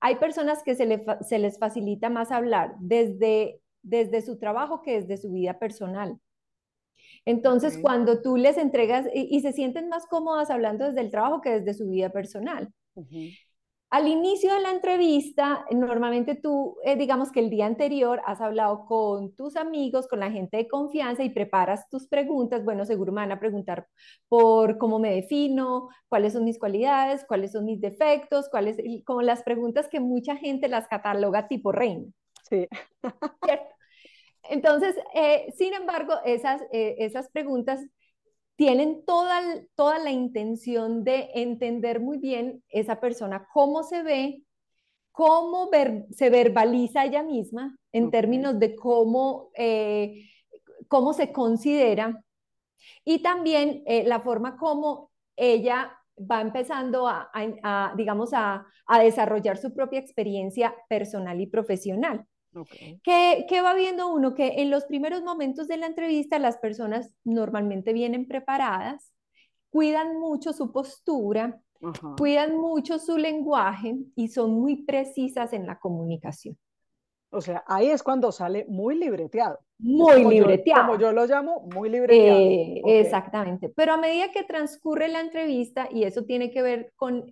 hay 0.00 0.16
personas 0.16 0.62
que 0.62 0.74
se, 0.74 0.84
le, 0.84 1.02
se 1.22 1.38
les 1.38 1.58
facilita 1.58 2.10
más 2.10 2.32
hablar 2.32 2.74
desde 2.78 3.62
desde 3.80 4.20
su 4.20 4.36
trabajo 4.36 4.82
que 4.82 5.00
desde 5.00 5.16
su 5.16 5.32
vida 5.32 5.58
personal. 5.58 6.18
Entonces, 7.24 7.72
okay. 7.72 7.82
cuando 7.82 8.20
tú 8.20 8.36
les 8.36 8.58
entregas 8.58 9.06
y, 9.14 9.34
y, 9.34 9.40
se 9.40 9.52
sienten 9.54 9.88
más 9.88 10.06
cómodas 10.06 10.50
hablando 10.50 10.84
desde 10.84 11.00
el 11.00 11.10
trabajo 11.10 11.40
que 11.40 11.60
desde 11.60 11.72
su 11.72 11.88
vida 11.88 12.10
personal. 12.10 12.68
Uh 12.94 13.04
-huh. 13.04 13.38
Al 13.88 14.08
inicio 14.08 14.52
de 14.52 14.60
la 14.60 14.72
entrevista, 14.72 15.64
normalmente 15.70 16.34
tú, 16.34 16.76
eh, 16.84 16.96
digamos 16.96 17.30
que 17.30 17.38
el 17.38 17.50
día 17.50 17.66
anterior 17.66 18.20
has 18.26 18.40
hablado 18.40 18.84
con 18.84 19.34
tus 19.36 19.56
amigos, 19.56 20.08
con 20.08 20.18
la 20.20 20.30
gente 20.30 20.56
de 20.56 20.68
confianza 20.68 21.22
y 21.22 21.30
preparas 21.30 21.88
tus 21.88 22.08
preguntas. 22.08 22.64
Bueno, 22.64 22.84
seguro 22.84 23.12
me 23.12 23.20
van 23.20 23.30
a 23.32 23.38
preguntar 23.38 23.86
por 24.28 24.76
cómo 24.78 24.98
me 24.98 25.14
defino, 25.14 25.88
cuáles 26.08 26.32
son 26.32 26.44
mis 26.44 26.58
cualidades, 26.58 27.24
cuáles 27.28 27.52
son 27.52 27.64
mis 27.64 27.80
defectos, 27.80 28.48
cuáles, 28.50 28.76
como 29.04 29.22
las 29.22 29.44
preguntas 29.44 29.88
que 29.88 30.00
mucha 30.00 30.36
gente 30.36 30.68
las 30.68 30.88
cataloga 30.88 31.46
tipo 31.46 31.70
reina. 31.70 32.06
Sí. 32.48 32.66
¿Cierto? 33.44 33.76
Entonces, 34.50 34.96
eh, 35.14 35.52
sin 35.56 35.74
embargo, 35.74 36.14
esas, 36.24 36.60
eh, 36.72 36.96
esas 36.98 37.28
preguntas 37.30 37.80
tienen 38.56 39.04
toda, 39.04 39.40
toda 39.74 39.98
la 39.98 40.10
intención 40.10 41.04
de 41.04 41.30
entender 41.34 42.00
muy 42.00 42.18
bien 42.18 42.62
esa 42.68 43.00
persona, 43.00 43.46
cómo 43.52 43.82
se 43.82 44.02
ve, 44.02 44.42
cómo 45.12 45.70
ver, 45.70 46.06
se 46.10 46.30
verbaliza 46.30 47.04
ella 47.04 47.22
misma 47.22 47.78
en 47.92 48.06
okay. 48.06 48.20
términos 48.20 48.58
de 48.58 48.74
cómo, 48.74 49.50
eh, 49.54 50.28
cómo 50.88 51.12
se 51.12 51.32
considera 51.32 52.22
y 53.04 53.20
también 53.20 53.82
eh, 53.86 54.04
la 54.06 54.20
forma 54.20 54.56
como 54.56 55.10
ella 55.36 55.92
va 56.18 56.40
empezando 56.40 57.06
a, 57.06 57.30
a, 57.32 57.46
a 57.62 57.94
digamos, 57.94 58.32
a, 58.32 58.66
a 58.86 58.98
desarrollar 59.00 59.58
su 59.58 59.74
propia 59.74 60.00
experiencia 60.00 60.74
personal 60.88 61.40
y 61.40 61.46
profesional. 61.46 62.26
Okay. 62.56 63.00
¿Qué, 63.04 63.46
¿Qué, 63.48 63.60
va 63.60 63.74
viendo 63.74 64.08
uno? 64.08 64.34
Que 64.34 64.62
en 64.62 64.70
los 64.70 64.84
primeros 64.84 65.22
momentos 65.22 65.68
de 65.68 65.76
la 65.76 65.86
entrevista 65.86 66.38
las 66.38 66.56
personas 66.56 67.12
normalmente 67.24 67.92
vienen 67.92 68.26
preparadas, 68.26 69.12
cuidan 69.70 70.18
mucho 70.18 70.52
su 70.52 70.72
postura, 70.72 71.60
uh 71.82 71.88
-huh. 71.88 72.16
cuidan 72.16 72.56
mucho 72.56 72.98
su 72.98 73.18
lenguaje 73.18 73.96
y 74.14 74.28
son 74.28 74.54
muy 74.54 74.84
precisas 74.84 75.52
en 75.52 75.66
la 75.66 75.78
comunicación. 75.78 76.56
O 77.30 77.40
sea, 77.40 77.64
ahí 77.66 77.88
es 77.90 78.02
cuando 78.02 78.32
sale 78.32 78.64
muy 78.68 78.96
libreteado. 78.96 79.58
Muy 79.78 80.22
como 80.22 80.30
libreteado. 80.30 80.82
Yo, 80.82 80.86
como 80.86 81.00
yo 81.00 81.12
lo 81.12 81.26
llamo, 81.26 81.68
muy 81.74 81.90
libreteado. 81.90 82.38
Eh, 82.38 82.80
okay. 82.82 82.98
Exactamente. 82.98 83.68
Pero 83.68 83.92
a 83.92 83.96
medida 83.98 84.30
que 84.30 84.44
transcurre 84.44 85.08
la 85.08 85.20
entrevista, 85.20 85.88
y 85.92 86.04
eso 86.04 86.22
tiene 86.24 86.50
que 86.50 86.62
ver 86.62 86.92
con 86.96 87.26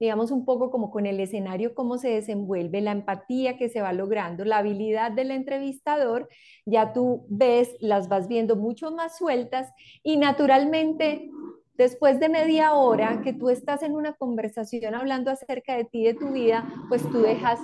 digamos, 0.00 0.30
un 0.30 0.46
poco 0.46 0.70
como 0.70 0.90
con 0.90 1.04
el 1.04 1.20
escenario, 1.20 1.74
cómo 1.74 1.98
se 1.98 2.08
desenvuelve, 2.08 2.80
la 2.80 2.92
empatía 2.92 3.58
que 3.58 3.68
se 3.68 3.82
va 3.82 3.92
logrando, 3.92 4.46
la 4.46 4.58
habilidad 4.58 5.12
del 5.12 5.30
entrevistador, 5.30 6.28
ya 6.64 6.94
tú 6.94 7.26
ves, 7.28 7.76
las 7.80 8.08
vas 8.08 8.26
viendo 8.26 8.56
mucho 8.56 8.90
más 8.90 9.18
sueltas 9.18 9.70
y 10.02 10.16
naturalmente 10.16 11.30
después 11.74 12.18
de 12.18 12.30
media 12.30 12.72
hora 12.72 13.20
que 13.22 13.34
tú 13.34 13.50
estás 13.50 13.82
en 13.82 13.94
una 13.94 14.14
conversación 14.14 14.94
hablando 14.94 15.30
acerca 15.30 15.76
de 15.76 15.84
ti, 15.84 16.02
de 16.04 16.14
tu 16.14 16.32
vida, 16.32 16.66
pues 16.88 17.02
tú 17.10 17.20
dejas 17.20 17.60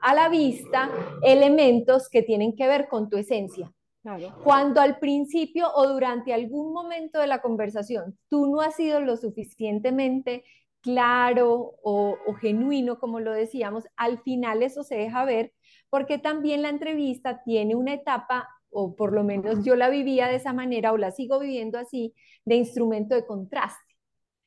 a 0.00 0.14
la 0.14 0.30
vista 0.30 0.90
elementos 1.22 2.08
que 2.08 2.22
tienen 2.22 2.56
que 2.56 2.66
ver 2.66 2.88
con 2.88 3.10
tu 3.10 3.18
esencia. 3.18 3.70
Claro. 4.02 4.34
Cuando 4.44 4.80
al 4.80 4.98
principio 4.98 5.68
o 5.74 5.88
durante 5.88 6.32
algún 6.32 6.72
momento 6.72 7.18
de 7.18 7.26
la 7.26 7.42
conversación 7.42 8.16
tú 8.28 8.46
no 8.46 8.60
has 8.60 8.76
sido 8.76 9.00
lo 9.00 9.16
suficientemente 9.16 10.44
claro 10.86 11.74
o, 11.82 12.16
o, 12.24 12.34
genuino, 12.34 13.00
como 13.00 13.18
lo 13.18 13.32
decíamos, 13.32 13.88
al 13.96 14.22
final 14.22 14.62
eso 14.62 14.84
se 14.84 14.94
deja 14.94 15.24
ver 15.24 15.52
porque 15.90 16.18
también 16.18 16.62
la 16.62 16.68
entrevista 16.68 17.42
tiene 17.44 17.74
una 17.74 17.92
etapa, 17.92 18.48
o 18.70 18.94
por 18.94 19.12
lo 19.12 19.24
menos 19.24 19.64
yo 19.64 19.74
la 19.74 19.90
vivía 19.90 20.28
de 20.28 20.36
esa 20.36 20.52
manera 20.52 20.92
o 20.92 20.96
la 20.96 21.10
sigo 21.10 21.40
viviendo 21.40 21.76
así, 21.76 22.14
de 22.44 22.54
instrumento 22.54 23.16
de 23.16 23.26
contraste. 23.26 23.96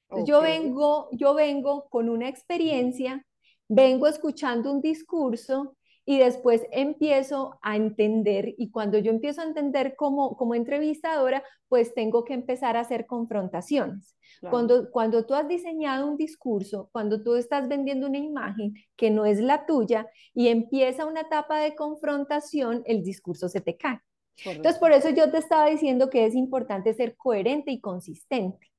Okay. 0.07 0.23
Yo, 0.25 0.41
vengo, 0.41 1.09
yo 1.11 1.33
vengo 1.33 1.89
con 1.89 2.07
una 2.07 2.29
experiencia, 2.29 3.25
vengo 3.67 4.07
escuchando 4.07 4.71
un 4.71 4.79
discurso 4.79 5.75
y 6.09 6.17
después 6.17 6.65
empiezo 6.71 7.59
a 7.61 7.75
entender 7.75 8.55
y 8.57 8.71
cuando 8.71 8.97
yo 8.97 9.11
empiezo 9.11 9.41
a 9.41 9.43
entender 9.43 9.95
como, 9.95 10.35
como 10.37 10.55
entrevistadora, 10.55 11.43
pues 11.67 11.93
tengo 11.93 12.25
que 12.25 12.33
empezar 12.33 12.75
a 12.77 12.79
hacer 12.79 13.05
confrontaciones. 13.05 14.17
Cuando, 14.49 14.89
cuando 14.89 15.27
tú 15.27 15.35
has 15.35 15.47
diseñado 15.47 16.07
un 16.07 16.17
discurso, 16.17 16.89
cuando 16.91 17.21
tú 17.21 17.35
estás 17.35 17.69
vendiendo 17.69 18.07
una 18.07 18.17
imagen 18.17 18.73
que 18.95 19.11
no 19.11 19.27
es 19.27 19.39
la 19.39 19.67
tuya 19.67 20.07
y 20.33 20.47
empieza 20.47 21.05
una 21.05 21.21
etapa 21.21 21.59
de 21.59 21.75
confrontación, 21.75 22.81
el 22.85 23.03
discurso 23.03 23.47
se 23.47 23.61
te 23.61 23.77
cae. 23.77 23.99
Entonces, 24.43 24.79
por 24.79 24.93
eso 24.93 25.11
yo 25.11 25.29
te 25.29 25.37
estaba 25.37 25.69
diciendo 25.69 26.09
que 26.09 26.25
es 26.25 26.33
importante 26.33 26.95
ser 26.95 27.17
coherente 27.17 27.69
y 27.69 27.81
consistente. 27.81 28.71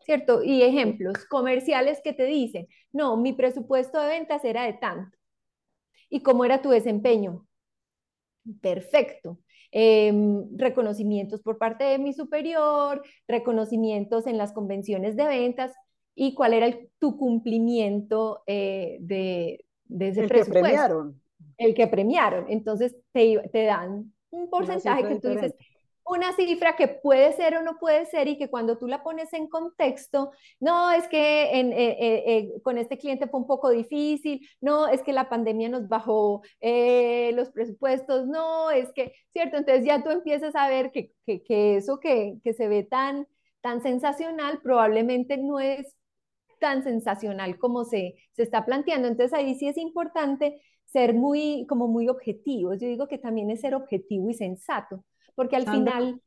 ¿Cierto? 0.00 0.42
Y 0.42 0.62
ejemplos 0.62 1.26
comerciales 1.26 2.00
que 2.02 2.12
te 2.12 2.24
dicen, 2.24 2.66
no, 2.92 3.16
mi 3.16 3.34
presupuesto 3.34 4.00
de 4.00 4.08
ventas 4.08 4.44
era 4.44 4.64
de 4.64 4.72
tanto 4.72 5.16
¿Y 6.08 6.22
cómo 6.22 6.44
era 6.44 6.62
tu 6.62 6.70
desempeño? 6.70 7.46
Perfecto. 8.60 9.38
Em, 9.72 10.56
reconocimientos 10.56 11.42
por 11.42 11.58
parte 11.58 11.84
de 11.84 11.98
mi 11.98 12.12
superior, 12.12 13.02
reconocimientos 13.26 14.26
en 14.26 14.38
las 14.38 14.52
convenciones 14.52 15.16
de 15.16 15.26
ventas 15.26 15.74
y 16.14 16.34
cuál 16.34 16.54
era 16.54 16.74
tu 16.98 17.18
cumplimiento 17.18 18.42
eh, 18.46 18.98
de, 19.00 19.64
ese 19.88 20.22
el 20.22 20.28
presupuesto. 20.28 20.38
El 20.38 20.44
que 20.44 20.60
premiaron. 20.60 21.22
El 21.58 21.74
que 21.74 21.86
premiaron. 21.88 22.46
Entonces 22.48 22.96
te, 23.12 23.38
te 23.52 23.64
dan 23.64 24.12
un 24.30 24.48
porcentaje 24.48 25.06
que 25.06 25.20
tú 25.20 25.28
dices, 25.28 25.54
una 26.06 26.32
cifra 26.34 26.76
que 26.76 26.88
puede 26.88 27.32
ser 27.32 27.56
o 27.56 27.62
no 27.62 27.78
puede 27.78 28.06
ser 28.06 28.28
y 28.28 28.38
que 28.38 28.48
cuando 28.48 28.78
tú 28.78 28.86
la 28.86 29.02
pones 29.02 29.32
en 29.32 29.48
contexto, 29.48 30.30
no, 30.60 30.90
es 30.92 31.08
que 31.08 31.44
eh, 31.44 31.60
eh, 31.60 32.24
eh, 32.26 32.62
con 32.62 32.78
este 32.78 32.98
cliente 32.98 33.26
fue 33.26 33.40
un 33.40 33.46
poco 33.46 33.70
difícil, 33.70 34.46
no, 34.60 34.86
es 34.88 35.02
que 35.02 35.12
la 35.12 35.28
pandemia 35.28 35.68
nos 35.68 35.88
bajó 35.88 36.42
los 36.60 37.50
presupuestos, 37.50 38.26
no, 38.26 38.70
es 38.70 38.92
que, 38.92 39.12
¿cierto? 39.32 39.56
Entonces 39.56 39.84
ya 39.84 40.02
tú 40.02 40.10
empiezas 40.10 40.54
a 40.54 40.68
ver 40.68 40.92
que, 40.92 41.12
que, 41.26 41.42
que 41.42 41.76
eso 41.76 41.98
que, 41.98 42.38
que 42.44 42.52
se 42.54 42.68
ve 42.68 42.84
tan, 42.84 43.26
tan 43.60 43.82
sensacional 43.82 44.60
probablemente 44.62 45.36
no 45.38 45.60
es 45.60 45.96
tan 46.60 46.84
sensacional 46.84 47.58
como 47.58 47.84
se, 47.84 48.14
se 48.32 48.42
está 48.42 48.64
planteando. 48.64 49.08
Entonces 49.08 49.32
ahí 49.36 49.54
sí 49.56 49.68
es 49.68 49.76
importante 49.76 50.60
ser 50.86 51.14
muy, 51.14 51.66
como 51.68 51.88
muy 51.88 52.08
objetivos. 52.08 52.78
Yo 52.80 52.86
digo 52.88 53.08
que 53.08 53.18
también 53.18 53.50
es 53.50 53.60
ser 53.60 53.74
objetivo 53.74 54.30
y 54.30 54.34
sensato 54.34 55.04
porque 55.36 55.54
al 55.54 55.70
final... 55.70 56.20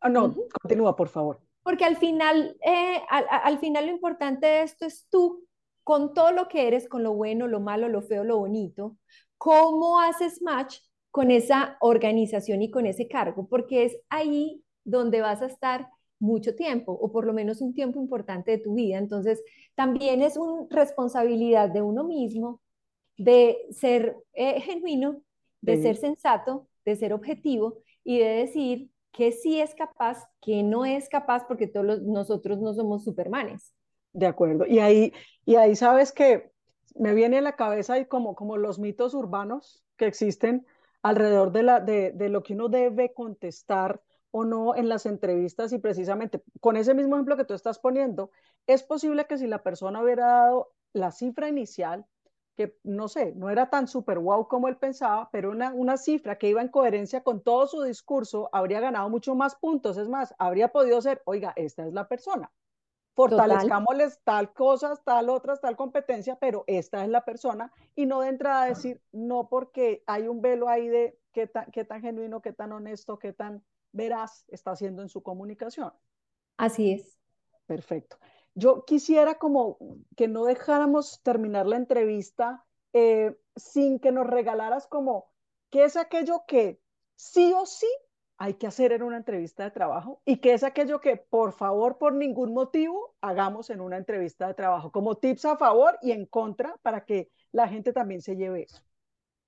Ah, 0.00 0.08
no, 0.08 0.32
continúa, 0.62 0.94
por 0.94 1.08
favor. 1.08 1.40
Porque 1.62 1.84
al 1.84 1.96
final, 1.96 2.56
eh, 2.64 3.02
al, 3.08 3.58
final 3.58 3.86
lo 3.86 3.92
importante 3.92 4.46
de 4.46 4.62
esto 4.62 4.86
es 4.86 5.06
tú, 5.10 5.44
con 5.82 6.14
todo 6.14 6.30
lo 6.30 6.48
que 6.48 6.68
eres, 6.68 6.88
con 6.88 7.02
lo 7.02 7.14
bueno, 7.14 7.48
lo 7.48 7.60
malo, 7.60 7.88
lo 7.88 8.02
feo, 8.02 8.22
lo 8.22 8.38
bonito, 8.38 8.96
cómo 9.36 10.00
haces 10.00 10.40
match 10.42 10.78
con 11.10 11.30
esa 11.30 11.76
organización 11.80 12.62
y 12.62 12.70
con 12.70 12.86
ese 12.86 13.08
cargo, 13.08 13.48
porque 13.48 13.84
es 13.84 13.98
ahí 14.08 14.62
donde 14.84 15.20
vas 15.20 15.42
a 15.42 15.46
estar 15.46 15.88
mucho 16.18 16.54
tiempo, 16.54 16.92
o 16.92 17.10
por 17.10 17.26
lo 17.26 17.32
menos 17.32 17.60
un 17.60 17.74
tiempo 17.74 17.98
importante 17.98 18.52
de 18.52 18.58
tu 18.58 18.74
vida. 18.74 18.98
Entonces, 18.98 19.42
también 19.74 20.22
es 20.22 20.36
una 20.36 20.66
responsabilidad 20.70 21.70
de 21.70 21.82
uno 21.82 22.04
mismo 22.04 22.60
de 23.16 23.58
ser 23.70 24.16
eh, 24.32 24.60
genuino, 24.60 25.22
de 25.60 25.82
ser 25.82 25.96
sensato, 25.96 26.68
de 26.84 26.96
ser 26.96 27.12
objetivo 27.12 27.78
y 28.04 28.18
de 28.18 28.28
decir 28.28 28.90
que 29.12 29.32
sí 29.32 29.60
es 29.60 29.74
capaz, 29.74 30.28
que 30.40 30.62
no 30.62 30.84
es 30.84 31.08
capaz, 31.08 31.46
porque 31.46 31.66
todos 31.66 32.02
nosotros 32.02 32.58
no 32.58 32.72
somos 32.74 33.04
supermanes. 33.04 33.74
De 34.12 34.26
acuerdo. 34.26 34.66
Y 34.66 34.78
ahí, 34.78 35.12
y 35.44 35.56
ahí 35.56 35.76
sabes 35.76 36.12
que 36.12 36.52
me 36.94 37.14
viene 37.14 37.38
a 37.38 37.42
la 37.42 37.56
cabeza 37.56 37.98
y 37.98 38.06
como, 38.06 38.34
como 38.34 38.56
los 38.56 38.78
mitos 38.78 39.14
urbanos 39.14 39.84
que 39.96 40.06
existen 40.06 40.66
alrededor 41.02 41.52
de, 41.52 41.62
la, 41.62 41.80
de, 41.80 42.12
de 42.12 42.28
lo 42.28 42.42
que 42.42 42.54
uno 42.54 42.68
debe 42.68 43.12
contestar 43.12 44.00
o 44.30 44.44
no 44.44 44.76
en 44.76 44.88
las 44.88 45.06
entrevistas 45.06 45.72
y 45.72 45.78
precisamente 45.78 46.42
con 46.60 46.76
ese 46.76 46.94
mismo 46.94 47.16
ejemplo 47.16 47.36
que 47.36 47.44
tú 47.44 47.54
estás 47.54 47.78
poniendo, 47.78 48.30
es 48.66 48.82
posible 48.82 49.26
que 49.26 49.38
si 49.38 49.46
la 49.46 49.62
persona 49.62 50.02
hubiera 50.02 50.26
dado 50.26 50.72
la 50.92 51.10
cifra 51.10 51.48
inicial, 51.48 52.06
que 52.60 52.76
no 52.82 53.08
sé, 53.08 53.32
no 53.36 53.48
era 53.48 53.70
tan 53.70 53.88
super 53.88 54.18
wow 54.18 54.46
como 54.46 54.68
él 54.68 54.76
pensaba, 54.76 55.30
pero 55.32 55.50
una, 55.50 55.72
una 55.72 55.96
cifra 55.96 56.36
que 56.36 56.50
iba 56.50 56.60
en 56.60 56.68
coherencia 56.68 57.22
con 57.22 57.40
todo 57.40 57.66
su 57.66 57.80
discurso, 57.80 58.50
habría 58.52 58.80
ganado 58.80 59.08
mucho 59.08 59.34
más 59.34 59.54
puntos. 59.54 59.96
Es 59.96 60.08
más, 60.08 60.34
habría 60.36 60.68
podido 60.68 61.00
ser, 61.00 61.22
oiga, 61.24 61.54
esta 61.56 61.86
es 61.86 61.94
la 61.94 62.06
persona. 62.06 62.52
Fortalezcámosles 63.14 64.20
tal 64.24 64.52
cosas, 64.52 65.02
tal 65.04 65.30
otras, 65.30 65.62
tal 65.62 65.74
competencia, 65.74 66.36
pero 66.36 66.64
esta 66.66 67.02
es 67.02 67.08
la 67.08 67.24
persona 67.24 67.72
y 67.96 68.04
no 68.04 68.20
de 68.20 68.28
entrada 68.28 68.66
decir, 68.66 69.00
no 69.10 69.48
porque 69.48 70.02
hay 70.06 70.28
un 70.28 70.42
velo 70.42 70.68
ahí 70.68 70.86
de 70.88 71.18
qué 71.32 71.46
tan, 71.46 71.70
qué 71.70 71.86
tan 71.86 72.02
genuino, 72.02 72.42
qué 72.42 72.52
tan 72.52 72.72
honesto, 72.72 73.18
qué 73.18 73.32
tan 73.32 73.64
veraz 73.92 74.44
está 74.48 74.72
haciendo 74.72 75.00
en 75.00 75.08
su 75.08 75.22
comunicación. 75.22 75.94
Así 76.58 76.92
es. 76.92 77.18
Perfecto. 77.66 78.18
Yo 78.54 78.84
quisiera 78.84 79.36
como 79.38 79.78
que 80.16 80.28
no 80.28 80.44
dejáramos 80.44 81.22
terminar 81.22 81.66
la 81.66 81.76
entrevista 81.76 82.64
eh, 82.92 83.36
sin 83.56 84.00
que 84.00 84.12
nos 84.12 84.26
regalaras 84.26 84.86
como 84.86 85.30
qué 85.70 85.84
es 85.84 85.96
aquello 85.96 86.42
que 86.46 86.80
sí 87.14 87.52
o 87.54 87.66
sí 87.66 87.86
hay 88.38 88.54
que 88.54 88.66
hacer 88.66 88.92
en 88.92 89.02
una 89.02 89.18
entrevista 89.18 89.64
de 89.64 89.70
trabajo 89.70 90.22
y 90.24 90.38
qué 90.38 90.54
es 90.54 90.64
aquello 90.64 91.00
que 91.00 91.16
por 91.16 91.52
favor, 91.52 91.98
por 91.98 92.14
ningún 92.14 92.54
motivo, 92.54 93.14
hagamos 93.20 93.68
en 93.68 93.82
una 93.82 93.98
entrevista 93.98 94.46
de 94.48 94.54
trabajo, 94.54 94.90
como 94.90 95.16
tips 95.18 95.44
a 95.44 95.56
favor 95.56 95.98
y 96.00 96.12
en 96.12 96.24
contra 96.24 96.76
para 96.82 97.04
que 97.04 97.30
la 97.52 97.68
gente 97.68 97.92
también 97.92 98.22
se 98.22 98.36
lleve 98.36 98.62
eso. 98.62 98.82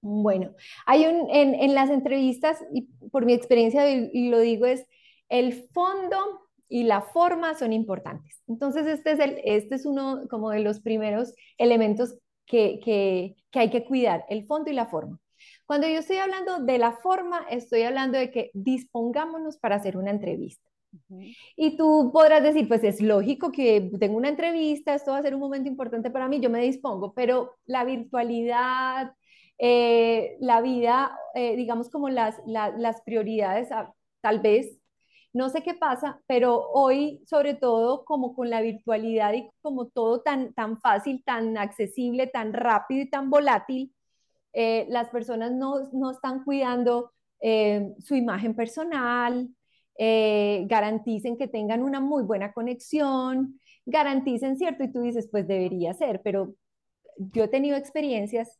Bueno, 0.02 0.54
hay 0.84 1.06
un, 1.06 1.30
en, 1.30 1.54
en 1.54 1.74
las 1.74 1.88
entrevistas, 1.88 2.62
y 2.72 2.82
por 3.10 3.24
mi 3.24 3.32
experiencia 3.32 3.88
y 3.88 4.28
lo 4.28 4.40
digo, 4.40 4.66
es 4.66 4.86
el 5.28 5.54
fondo 5.70 6.50
y 6.72 6.84
la 6.84 7.02
forma 7.02 7.54
son 7.54 7.74
importantes. 7.74 8.42
Entonces, 8.48 8.86
este 8.86 9.12
es, 9.12 9.20
el, 9.20 9.38
este 9.44 9.74
es 9.74 9.84
uno 9.84 10.22
como 10.30 10.48
de 10.48 10.60
los 10.60 10.80
primeros 10.80 11.34
elementos 11.58 12.16
que, 12.46 12.80
que, 12.82 13.36
que 13.50 13.58
hay 13.58 13.68
que 13.68 13.84
cuidar, 13.84 14.24
el 14.30 14.46
fondo 14.46 14.70
y 14.70 14.74
la 14.74 14.86
forma. 14.86 15.20
Cuando 15.66 15.86
yo 15.86 15.98
estoy 15.98 16.16
hablando 16.16 16.60
de 16.60 16.78
la 16.78 16.92
forma, 16.92 17.44
estoy 17.50 17.82
hablando 17.82 18.16
de 18.16 18.30
que 18.30 18.50
dispongámonos 18.54 19.58
para 19.58 19.76
hacer 19.76 19.98
una 19.98 20.12
entrevista. 20.12 20.66
Y 21.56 21.76
tú 21.76 22.10
podrás 22.10 22.42
decir, 22.42 22.66
pues 22.68 22.82
es 22.84 23.02
lógico 23.02 23.52
que 23.52 23.90
tengo 24.00 24.16
una 24.16 24.30
entrevista, 24.30 24.94
esto 24.94 25.10
va 25.10 25.18
a 25.18 25.22
ser 25.22 25.34
un 25.34 25.40
momento 25.40 25.68
importante 25.68 26.10
para 26.10 26.26
mí, 26.26 26.40
yo 26.40 26.48
me 26.48 26.62
dispongo, 26.62 27.12
pero 27.12 27.52
la 27.66 27.84
virtualidad, 27.84 29.12
eh, 29.58 30.38
la 30.40 30.62
vida, 30.62 31.18
eh, 31.34 31.54
digamos 31.54 31.90
como 31.90 32.08
las, 32.08 32.40
las 32.46 33.02
prioridades, 33.02 33.70
ah, 33.72 33.92
tal 34.22 34.40
vez 34.40 34.81
no 35.32 35.48
sé 35.48 35.62
qué 35.62 35.74
pasa, 35.74 36.20
pero 36.26 36.70
hoy, 36.72 37.22
sobre 37.26 37.54
todo, 37.54 38.04
como 38.04 38.34
con 38.34 38.50
la 38.50 38.60
virtualidad 38.60 39.32
y 39.32 39.50
como 39.62 39.86
todo 39.88 40.20
tan, 40.20 40.52
tan 40.54 40.78
fácil, 40.80 41.22
tan 41.24 41.56
accesible, 41.56 42.26
tan 42.26 42.52
rápido 42.52 43.02
y 43.02 43.10
tan 43.10 43.30
volátil, 43.30 43.94
eh, 44.52 44.86
las 44.90 45.08
personas 45.08 45.52
no, 45.52 45.88
no 45.92 46.10
están 46.10 46.44
cuidando 46.44 47.12
eh, 47.40 47.94
su 47.98 48.14
imagen 48.14 48.54
personal, 48.54 49.48
eh, 49.98 50.64
garanticen 50.68 51.36
que 51.38 51.48
tengan 51.48 51.82
una 51.82 52.00
muy 52.00 52.22
buena 52.22 52.52
conexión, 52.52 53.58
garanticen, 53.86 54.56
¿cierto? 54.58 54.84
Y 54.84 54.92
tú 54.92 55.00
dices, 55.00 55.28
pues 55.30 55.46
debería 55.48 55.94
ser, 55.94 56.20
pero 56.22 56.54
yo 57.18 57.44
he 57.44 57.48
tenido 57.48 57.76
experiencias 57.76 58.58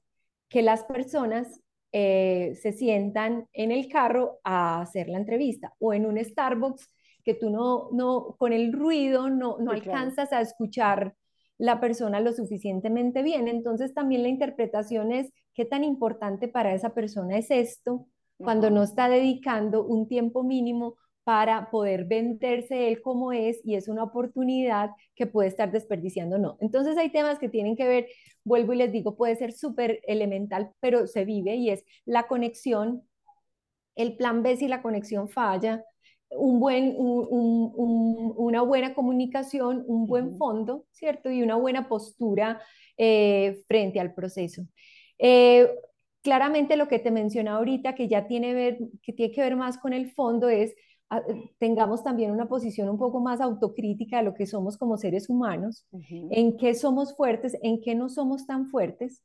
que 0.49 0.63
las 0.63 0.85
personas 0.85 1.61
eh, 1.93 2.59
se 2.61 2.73
sientan 2.73 3.49
en 3.53 3.71
el 3.71 3.89
carro 3.89 4.41
a 4.45 4.81
hacer 4.81 5.09
la 5.09 5.19
entrevista 5.19 5.75
o 5.79 5.93
en 5.93 6.07
un 6.07 6.23
Starbucks 6.23 6.89
que 7.25 7.35
tú 7.35 7.51
no, 7.51 7.91
no 7.93 8.35
con 8.39 8.53
el 8.53 8.73
ruido 8.73 9.31
no, 9.31 9.59
no 9.59 9.71
alcanzas 9.71 10.33
a 10.33 10.41
escuchar 10.41 11.15
la 11.59 11.81
persona 11.81 12.19
lo 12.21 12.33
suficientemente 12.33 13.23
bien. 13.23 13.47
Entonces 13.47 13.95
también 13.95 14.23
la 14.23 14.29
interpretación 14.29 15.13
es 15.13 15.33
qué 15.55 15.65
tan 15.65 15.85
importante 15.85 16.49
para 16.49 16.75
esa 16.75 16.95
persona 16.95 17.39
es 17.39 17.51
esto 17.51 18.07
cuando 18.37 18.71
no 18.71 18.83
está 18.83 19.09
dedicando 19.09 19.85
un 19.85 20.09
tiempo 20.09 20.43
mínimo 20.43 20.97
para 21.25 21.71
poder 21.71 22.05
venderse 22.05 22.89
él 22.89 23.01
como 23.01 23.33
es 23.33 23.61
y 23.65 23.77
es 23.77 23.89
una 23.89 24.03
oportunidad 24.03 24.91
que 25.15 25.27
puede 25.27 25.49
estar 25.49 25.71
desperdiciando 25.71 26.39
no. 26.39 26.57
Entonces 26.61 26.97
hay 26.97 27.11
temas 27.11 27.39
que 27.39 27.49
tienen 27.49 27.77
que 27.77 27.87
ver, 27.87 28.09
vuelvo 28.45 28.73
y 28.73 28.77
les 28.77 28.93
digo, 28.93 29.17
puede 29.17 29.37
ser 29.37 29.53
súper 29.53 30.01
elemental, 30.07 30.73
pero 30.81 31.07
se 31.07 31.25
vive 31.25 31.55
y 31.55 31.71
es 31.71 31.85
la 32.05 32.27
conexión, 32.27 33.03
el 33.95 34.17
plan 34.17 34.43
B 34.43 34.57
si 34.57 34.69
la 34.69 34.83
conexión 34.83 35.29
falla, 35.29 35.85
un 36.31 36.61
buen, 36.61 36.95
una 36.99 38.63
buena 38.63 38.95
comunicación, 38.95 39.85
un 39.87 40.07
buen 40.07 40.37
fondo, 40.39 40.87
¿cierto? 40.91 41.31
Y 41.31 41.43
una 41.43 41.57
buena 41.57 41.89
postura 41.89 42.61
eh, 42.97 43.63
frente 43.69 44.01
al 44.01 44.15
proceso. 44.15 44.63
Eh, 45.19 45.69
claramente 46.23 46.77
lo 46.77 46.89
que 46.89 46.99
te 46.99 47.11
mencioné 47.11 47.51
ahorita, 47.51 47.95
que 47.95 48.09
ya 48.09 48.27
tiene, 48.27 48.55
ver, 48.55 48.79
que 49.03 49.13
tiene 49.13 49.33
que 49.33 49.43
ver 49.43 49.57
más 49.57 49.79
con 49.79 49.93
el 49.93 50.11
fondo, 50.13 50.49
es 50.49 50.75
tengamos 51.59 52.03
también 52.03 52.31
una 52.31 52.49
posición 52.49 52.89
un 52.89 52.99
poco 52.99 53.21
más 53.21 53.41
autocrítica 53.41 54.19
de 54.19 54.25
lo 54.25 54.35
que 54.35 54.47
somos 54.47 54.77
como 54.77 54.97
seres 54.97 55.29
humanos, 55.29 55.87
en 56.11 56.57
qué 56.57 56.75
somos 56.75 57.17
fuertes, 57.17 57.57
en 57.63 57.81
qué 57.81 57.95
no 57.95 58.09
somos 58.09 58.47
tan 58.47 58.69
fuertes, 58.71 59.23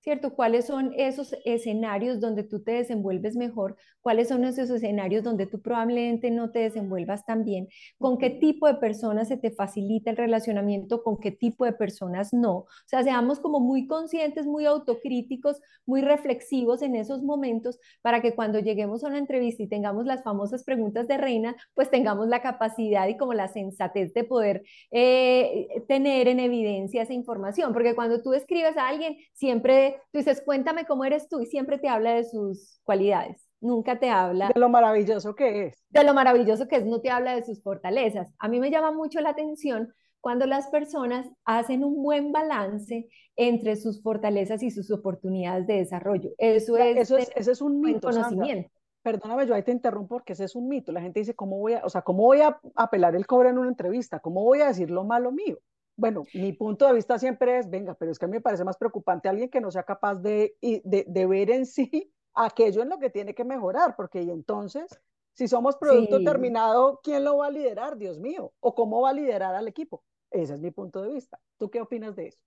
¿cierto? 0.00 0.34
¿Cuáles 0.34 0.66
son 0.66 0.92
esos 0.96 1.34
escenarios 1.44 2.20
donde 2.20 2.44
tú 2.44 2.62
te 2.62 2.72
desenvuelves 2.72 3.36
mejor? 3.36 3.76
¿Cuáles 4.00 4.28
son 4.28 4.44
esos 4.44 4.70
escenarios 4.70 5.24
donde 5.24 5.46
tú 5.46 5.60
probablemente 5.60 6.30
no 6.30 6.50
te 6.50 6.60
desenvuelvas 6.60 7.26
tan 7.26 7.44
bien? 7.44 7.68
¿Con 7.98 8.16
qué 8.16 8.30
tipo 8.30 8.66
de 8.66 8.74
personas 8.74 9.28
se 9.28 9.36
te 9.36 9.50
facilita 9.50 10.10
el 10.10 10.16
relacionamiento? 10.16 11.02
¿Con 11.02 11.18
qué 11.18 11.30
tipo 11.30 11.64
de 11.64 11.72
personas 11.72 12.32
no? 12.32 12.56
O 12.58 12.66
sea, 12.86 13.02
seamos 13.02 13.40
como 13.40 13.60
muy 13.60 13.86
conscientes, 13.86 14.46
muy 14.46 14.66
autocríticos, 14.66 15.60
muy 15.84 16.00
reflexivos 16.00 16.82
en 16.82 16.94
esos 16.94 17.22
momentos 17.22 17.78
para 18.02 18.22
que 18.22 18.34
cuando 18.34 18.60
lleguemos 18.60 19.02
a 19.02 19.08
una 19.08 19.18
entrevista 19.18 19.62
y 19.62 19.68
tengamos 19.68 20.06
las 20.06 20.22
famosas 20.22 20.64
preguntas 20.64 21.08
de 21.08 21.18
reina, 21.18 21.56
pues 21.74 21.90
tengamos 21.90 22.28
la 22.28 22.40
capacidad 22.40 23.08
y 23.08 23.16
como 23.16 23.34
la 23.34 23.48
sensatez 23.48 24.14
de 24.14 24.24
poder 24.24 24.62
eh, 24.90 25.82
tener 25.88 26.28
en 26.28 26.40
evidencia 26.40 27.02
esa 27.02 27.14
información. 27.14 27.72
Porque 27.72 27.94
cuando 27.94 28.22
tú 28.22 28.32
escribes 28.32 28.76
a 28.76 28.88
alguien, 28.88 29.16
siempre 29.32 29.87
tú 30.12 30.18
dices, 30.18 30.42
cuéntame 30.44 30.86
cómo 30.86 31.04
eres 31.04 31.28
tú 31.28 31.40
y 31.40 31.46
siempre 31.46 31.78
te 31.78 31.88
habla 31.88 32.14
de 32.14 32.24
sus 32.24 32.80
cualidades. 32.84 33.48
Nunca 33.60 33.98
te 33.98 34.08
habla 34.08 34.50
de 34.54 34.60
lo 34.60 34.68
maravilloso 34.68 35.34
que 35.34 35.66
es. 35.66 35.84
De 35.88 36.04
lo 36.04 36.14
maravilloso 36.14 36.68
que 36.68 36.76
es, 36.76 36.86
no 36.86 37.00
te 37.00 37.10
habla 37.10 37.34
de 37.34 37.44
sus 37.44 37.62
fortalezas. 37.62 38.28
A 38.38 38.48
mí 38.48 38.60
me 38.60 38.70
llama 38.70 38.92
mucho 38.92 39.20
la 39.20 39.30
atención 39.30 39.92
cuando 40.20 40.46
las 40.46 40.68
personas 40.68 41.28
hacen 41.44 41.84
un 41.84 42.02
buen 42.02 42.32
balance 42.32 43.08
entre 43.36 43.76
sus 43.76 44.02
fortalezas 44.02 44.62
y 44.62 44.70
sus 44.70 44.90
oportunidades 44.90 45.66
de 45.66 45.74
desarrollo. 45.74 46.30
Eso 46.38 46.76
es, 46.76 46.96
eso 46.96 47.16
es, 47.16 47.30
ese 47.34 47.52
es 47.52 47.60
un 47.60 47.80
mito. 47.80 48.08
Conocimiento. 48.08 48.70
Perdóname, 49.02 49.46
yo 49.46 49.54
ahí 49.54 49.62
te 49.62 49.70
interrumpo 49.70 50.16
porque 50.16 50.32
ese 50.32 50.44
es 50.44 50.56
un 50.56 50.68
mito. 50.68 50.92
La 50.92 51.00
gente 51.00 51.20
dice, 51.20 51.34
¿cómo 51.34 51.58
voy 51.58 51.74
a, 51.74 51.84
o 51.84 51.88
sea, 51.88 52.02
cómo 52.02 52.24
voy 52.24 52.40
a 52.40 52.60
apelar 52.74 53.14
el 53.14 53.26
cobre 53.26 53.50
en 53.50 53.58
una 53.58 53.68
entrevista? 53.68 54.18
¿Cómo 54.20 54.42
voy 54.42 54.60
a 54.60 54.68
decir 54.68 54.90
lo 54.90 55.04
malo 55.04 55.30
mío? 55.30 55.58
Bueno, 55.98 56.24
mi 56.32 56.52
punto 56.52 56.86
de 56.86 56.94
vista 56.94 57.18
siempre 57.18 57.58
es, 57.58 57.68
venga, 57.68 57.94
pero 57.94 58.12
es 58.12 58.18
que 58.20 58.24
a 58.24 58.28
mí 58.28 58.34
me 58.34 58.40
parece 58.40 58.64
más 58.64 58.76
preocupante 58.76 59.28
alguien 59.28 59.50
que 59.50 59.60
no 59.60 59.72
sea 59.72 59.82
capaz 59.82 60.14
de, 60.14 60.56
de, 60.62 61.04
de 61.08 61.26
ver 61.26 61.50
en 61.50 61.66
sí 61.66 62.14
aquello 62.34 62.82
en 62.82 62.88
lo 62.88 62.98
que 63.00 63.10
tiene 63.10 63.34
que 63.34 63.44
mejorar, 63.44 63.96
porque 63.96 64.22
y 64.22 64.30
entonces, 64.30 64.86
si 65.34 65.48
somos 65.48 65.76
producto 65.76 66.22
terminado, 66.22 67.00
¿quién 67.02 67.24
lo 67.24 67.38
va 67.38 67.48
a 67.48 67.50
liderar, 67.50 67.98
Dios 67.98 68.20
mío? 68.20 68.52
¿O 68.60 68.76
cómo 68.76 69.00
va 69.02 69.10
a 69.10 69.12
liderar 69.12 69.56
al 69.56 69.66
equipo? 69.66 70.04
Ese 70.30 70.54
es 70.54 70.60
mi 70.60 70.70
punto 70.70 71.02
de 71.02 71.12
vista. 71.12 71.40
¿Tú 71.58 71.68
qué 71.68 71.80
opinas 71.80 72.14
de 72.14 72.28
eso? 72.28 72.38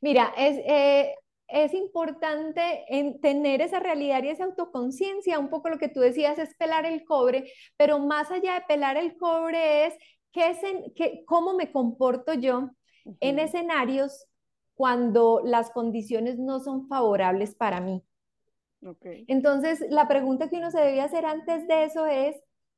Mira, 0.00 0.32
es, 0.36 0.58
eh, 0.66 1.14
es 1.46 1.74
importante 1.74 2.84
en 2.88 3.20
tener 3.20 3.60
esa 3.60 3.78
realidad 3.78 4.22
y 4.24 4.30
esa 4.30 4.44
autoconciencia. 4.44 5.38
Un 5.38 5.48
poco 5.48 5.68
lo 5.68 5.78
que 5.78 5.88
tú 5.88 6.00
decías 6.00 6.38
es 6.38 6.54
pelar 6.56 6.86
el 6.86 7.04
cobre, 7.04 7.52
pero 7.76 8.00
más 8.00 8.30
allá 8.30 8.54
de 8.54 8.62
pelar 8.66 8.96
el 8.96 9.16
cobre 9.16 9.86
es 9.86 9.94
¿qué 10.34 10.50
es 10.50 10.62
en, 10.64 10.92
qué, 10.94 11.24
¿cómo 11.26 11.54
me 11.54 11.72
comporto 11.72 12.34
yo 12.34 12.70
en 13.20 13.38
escenarios 13.38 14.26
cuando 14.74 15.40
las 15.44 15.70
condiciones 15.70 16.38
no 16.38 16.60
son 16.60 16.88
favorables 16.88 17.54
para 17.54 17.80
mí? 17.80 18.02
Entonces, 19.28 19.80
la 19.88 20.08
pregunta 20.08 20.50
que 20.50 20.56
uno 20.56 20.70
se 20.70 20.80
debía 20.80 21.04
hacer 21.04 21.24
antes 21.24 21.66
de 21.68 21.84
eso 21.84 22.04
es, 22.06 22.36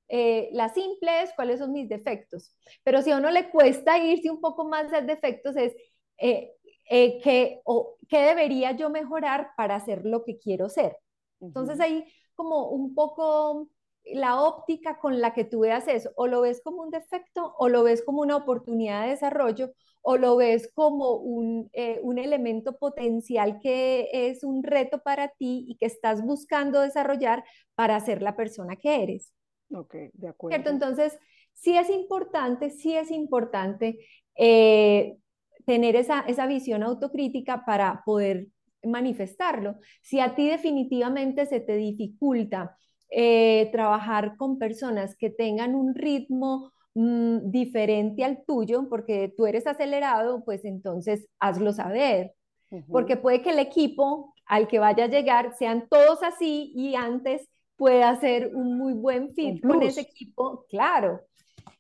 eh, 0.08 0.50
la 0.52 0.68
simple 0.68 1.22
es, 1.22 1.32
¿cuáles 1.34 1.58
son 1.58 1.72
mis 1.72 1.88
defectos? 1.88 2.54
Pero 2.84 3.02
si 3.02 3.10
a 3.10 3.16
uno 3.16 3.30
le 3.30 3.50
cuesta 3.50 3.98
irse 3.98 4.30
un 4.30 4.40
poco 4.40 4.68
más 4.68 4.90
de 4.90 5.02
defectos, 5.02 5.56
es, 5.56 5.74
eh, 6.18 6.52
eh, 6.90 7.20
¿qué, 7.22 7.60
o, 7.64 7.96
¿qué 8.08 8.20
debería 8.20 8.72
yo 8.72 8.90
mejorar 8.90 9.50
para 9.56 9.76
hacer 9.76 10.04
lo 10.04 10.22
que 10.24 10.38
quiero 10.38 10.68
ser? 10.68 10.96
Entonces, 11.40 11.80
ahí 11.80 12.04
como 12.34 12.68
un 12.68 12.94
poco 12.94 13.68
la 14.12 14.40
óptica 14.42 14.98
con 14.98 15.20
la 15.20 15.34
que 15.34 15.44
tú 15.44 15.60
veas 15.60 15.88
eso, 15.88 16.10
o 16.16 16.26
lo 16.26 16.40
ves 16.40 16.60
como 16.62 16.82
un 16.82 16.90
defecto, 16.90 17.54
o 17.58 17.68
lo 17.68 17.82
ves 17.82 18.02
como 18.02 18.20
una 18.20 18.36
oportunidad 18.36 19.02
de 19.02 19.10
desarrollo, 19.10 19.72
o 20.02 20.16
lo 20.16 20.36
ves 20.36 20.70
como 20.74 21.16
un, 21.16 21.68
eh, 21.72 21.98
un 22.02 22.18
elemento 22.18 22.76
potencial 22.78 23.58
que 23.60 24.08
es 24.12 24.44
un 24.44 24.62
reto 24.62 25.00
para 25.02 25.28
ti 25.28 25.64
y 25.68 25.76
que 25.76 25.86
estás 25.86 26.22
buscando 26.22 26.80
desarrollar 26.80 27.44
para 27.74 27.98
ser 28.00 28.22
la 28.22 28.36
persona 28.36 28.76
que 28.76 29.02
eres. 29.02 29.32
Ok, 29.72 29.94
de 30.12 30.28
acuerdo. 30.28 30.54
¿Cierto? 30.54 30.70
Entonces, 30.70 31.18
sí 31.52 31.76
es 31.76 31.90
importante, 31.90 32.70
sí 32.70 32.94
es 32.94 33.10
importante 33.10 33.98
eh, 34.36 35.16
tener 35.64 35.96
esa, 35.96 36.20
esa 36.20 36.46
visión 36.46 36.84
autocrítica 36.84 37.64
para 37.64 38.02
poder 38.06 38.46
manifestarlo. 38.84 39.76
Si 40.02 40.20
a 40.20 40.34
ti 40.36 40.48
definitivamente 40.48 41.46
se 41.46 41.60
te 41.60 41.74
dificulta 41.74 42.76
eh, 43.10 43.68
trabajar 43.72 44.36
con 44.36 44.58
personas 44.58 45.16
que 45.16 45.30
tengan 45.30 45.74
un 45.74 45.94
ritmo 45.94 46.72
mm, 46.94 47.50
diferente 47.50 48.24
al 48.24 48.44
tuyo, 48.44 48.88
porque 48.88 49.32
tú 49.36 49.46
eres 49.46 49.66
acelerado, 49.66 50.44
pues 50.44 50.64
entonces 50.64 51.28
hazlo 51.38 51.72
saber. 51.72 52.32
Porque 52.90 53.16
puede 53.16 53.42
que 53.42 53.50
el 53.50 53.60
equipo 53.60 54.34
al 54.44 54.66
que 54.66 54.80
vaya 54.80 55.04
a 55.04 55.08
llegar 55.08 55.54
sean 55.56 55.88
todos 55.88 56.22
así 56.22 56.72
y 56.74 56.96
antes 56.96 57.48
pueda 57.76 58.10
hacer 58.10 58.54
un 58.54 58.76
muy 58.76 58.92
buen 58.92 59.32
fit 59.34 59.62
con 59.62 59.82
ese 59.82 60.00
equipo, 60.00 60.66
claro. 60.68 61.20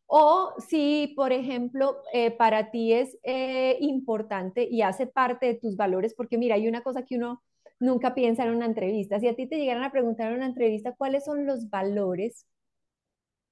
O 0.06 0.54
si, 0.68 1.12
por 1.16 1.32
ejemplo, 1.32 2.02
eh, 2.12 2.30
para 2.30 2.70
ti 2.70 2.92
es 2.92 3.18
eh, 3.24 3.76
importante 3.80 4.66
y 4.70 4.82
hace 4.82 5.06
parte 5.06 5.46
de 5.46 5.54
tus 5.54 5.76
valores, 5.76 6.14
porque 6.14 6.38
mira, 6.38 6.54
hay 6.54 6.68
una 6.68 6.82
cosa 6.82 7.04
que 7.04 7.16
uno 7.16 7.42
nunca 7.78 8.14
piensa 8.14 8.44
en 8.44 8.54
una 8.54 8.66
entrevista. 8.66 9.20
Si 9.20 9.28
a 9.28 9.34
ti 9.34 9.46
te 9.46 9.56
llegaran 9.56 9.84
a 9.84 9.92
preguntar 9.92 10.30
en 10.30 10.38
una 10.38 10.46
entrevista 10.46 10.94
cuáles 10.96 11.24
son 11.24 11.46
los 11.46 11.68
valores 11.70 12.46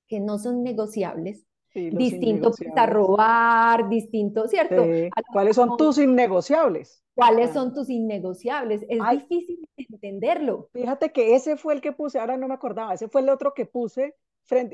que 0.06 0.20
no 0.20 0.38
son 0.38 0.62
negociables, 0.62 1.46
distinto 1.74 2.52
a 2.76 2.86
robar, 2.86 3.88
distinto, 3.88 4.46
¿cierto? 4.46 4.84
¿Cuáles 5.32 5.56
son 5.56 5.76
tus 5.76 5.98
innegociables? 5.98 7.02
¿Cuáles 7.14 7.52
son 7.52 7.72
tus 7.72 7.88
innegociables? 7.90 8.84
Es 8.88 8.98
difícil 9.10 9.68
entenderlo. 9.76 10.68
Fíjate 10.72 11.12
que 11.12 11.34
ese 11.34 11.56
fue 11.56 11.74
el 11.74 11.80
que 11.80 11.92
puse, 11.92 12.18
ahora 12.18 12.36
no 12.36 12.48
me 12.48 12.54
acordaba, 12.54 12.94
ese 12.94 13.08
fue 13.08 13.22
el 13.22 13.28
otro 13.28 13.54
que 13.54 13.66
puse 13.66 14.14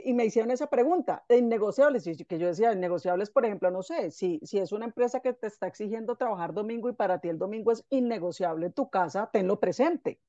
y 0.05 0.15
me 0.15 0.25
hicieron 0.25 0.51
esa 0.51 0.69
pregunta, 0.69 1.25
de 1.29 1.39
innegociables, 1.39 2.07
y 2.07 2.25
que 2.25 2.39
yo 2.39 2.49
decía, 2.49 2.73
innegociables, 2.73 3.31
por 3.31 3.45
ejemplo, 3.45 3.71
no 3.71 3.83
sé, 3.83 4.11
si, 4.11 4.41
si 4.43 4.59
es 4.59 4.73
una 4.73 4.87
empresa 4.87 5.21
que 5.21 5.33
te 5.33 5.47
está 5.47 5.67
exigiendo 5.69 6.17
trabajar 6.17 6.53
domingo 6.53 6.89
y 6.89 6.93
para 6.93 7.21
ti 7.21 7.29
el 7.29 7.39
domingo 7.39 7.71
es 7.71 7.85
innegociable 7.91 8.67
en 8.67 8.73
tu 8.73 8.91
casa, 8.91 9.31
tenlo 9.33 9.61
presente. 9.61 10.21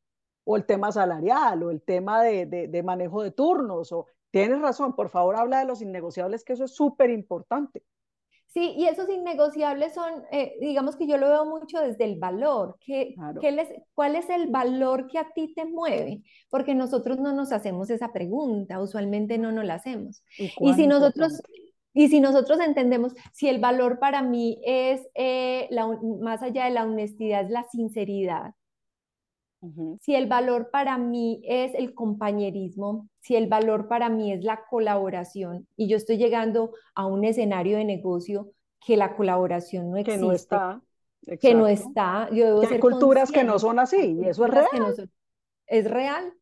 O 0.43 0.57
el 0.57 0.65
tema 0.65 0.91
salarial, 0.91 1.63
o 1.63 1.71
el 1.71 1.81
tema 1.81 2.23
de, 2.23 2.45
de, 2.45 2.83
manejo 2.83 3.23
de 3.23 3.31
turnos, 3.31 3.91
o 3.91 4.07
tienes 4.31 4.61
razón, 4.61 4.95
por 4.95 5.09
favor 5.09 5.35
habla 5.35 5.59
de 5.59 5.65
los 5.65 5.81
innegociables, 5.81 6.43
que 6.43 6.53
eso 6.53 6.65
es 6.65 6.71
súper 6.71 7.09
importante. 7.09 7.83
Sí, 8.53 8.73
y 8.77 8.85
esos 8.85 9.07
innegociables 9.09 9.93
son, 9.93 10.25
eh, 10.29 10.55
digamos 10.59 10.97
que 10.97 11.07
yo 11.07 11.15
lo 11.17 11.29
veo 11.29 11.45
mucho 11.45 11.79
desde 11.79 12.03
el 12.03 12.19
valor. 12.19 12.75
¿Qué, 12.85 13.15
les, 13.41 13.69
¿Cuál 13.93 14.17
es 14.17 14.29
el 14.29 14.47
valor 14.47 15.07
que 15.07 15.19
a 15.19 15.31
ti 15.33 15.53
te 15.53 15.63
mueve? 15.63 16.21
Porque 16.49 16.75
nosotros 16.75 17.17
no 17.17 17.31
nos 17.31 17.53
hacemos 17.53 17.89
esa 17.89 18.11
pregunta, 18.11 18.81
usualmente 18.81 19.37
no 19.37 19.53
nos 19.53 19.63
la 19.63 19.75
hacemos. 19.75 20.21
Y, 20.37 20.73
si 20.73 20.85
nosotros, 20.85 21.41
y 21.93 22.09
si 22.09 22.19
nosotros 22.19 22.59
entendemos, 22.59 23.13
si 23.31 23.47
el 23.47 23.61
valor 23.61 23.99
para 23.99 24.21
mí 24.21 24.59
es, 24.65 25.07
eh, 25.15 25.67
la, 25.69 25.87
más 26.19 26.41
allá 26.41 26.65
de 26.65 26.71
la 26.71 26.83
honestidad, 26.83 27.45
es 27.45 27.51
la 27.51 27.63
sinceridad, 27.71 28.51
si 29.99 30.15
el 30.15 30.27
valor 30.27 30.71
para 30.71 30.97
mí 30.97 31.41
es 31.45 31.73
el 31.75 31.93
compañerismo, 31.93 33.07
si 33.19 33.35
el 33.35 33.47
valor 33.47 33.87
para 33.87 34.09
mí 34.09 34.33
es 34.33 34.43
la 34.43 34.65
colaboración 34.69 35.67
y 35.75 35.87
yo 35.87 35.97
estoy 35.97 36.17
llegando 36.17 36.73
a 36.95 37.05
un 37.05 37.23
escenario 37.23 37.77
de 37.77 37.85
negocio 37.85 38.51
que 38.83 38.97
la 38.97 39.15
colaboración 39.15 39.91
no 39.91 39.97
existe. 39.97 40.19
Que 40.19 40.25
no 40.25 40.31
está. 40.31 40.81
Que 41.39 41.53
no 41.53 41.67
está. 41.67 42.29
Yo 42.31 42.61
hay 42.61 42.79
culturas 42.79 43.31
que 43.31 43.43
no 43.43 43.59
son 43.59 43.77
así 43.77 44.17
y 44.19 44.27
eso 44.27 44.45
es 44.45 44.51
real. 44.51 45.09
es 45.67 45.91
real. 45.91 46.33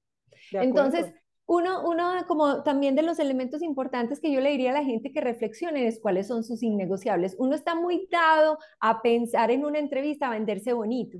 Entonces, 0.53 1.13
uno, 1.45 1.89
uno 1.89 2.11
como 2.27 2.63
también 2.63 2.95
de 2.95 3.01
los 3.01 3.19
elementos 3.19 3.61
importantes 3.61 4.21
que 4.21 4.31
yo 4.31 4.39
le 4.39 4.51
diría 4.51 4.69
a 4.69 4.75
la 4.75 4.85
gente 4.85 5.11
que 5.11 5.19
reflexione 5.19 5.87
es 5.87 5.99
cuáles 5.99 6.27
son 6.27 6.43
sus 6.43 6.63
innegociables. 6.63 7.35
Uno 7.37 7.55
está 7.55 7.75
muy 7.75 8.07
dado 8.09 8.59
a 8.79 9.01
pensar 9.01 9.51
en 9.51 9.65
una 9.65 9.79
entrevista, 9.79 10.27
a 10.27 10.31
venderse 10.31 10.71
bonito. 10.71 11.17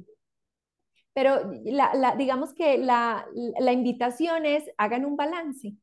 Pero 1.13 1.52
la, 1.63 2.15
digamos 2.17 2.54
que 2.54 2.78
la, 2.78 3.26
invitación 3.72 4.45
es 4.45 4.69
hagan 4.78 5.06
un 5.06 5.15
balance, 5.17 5.74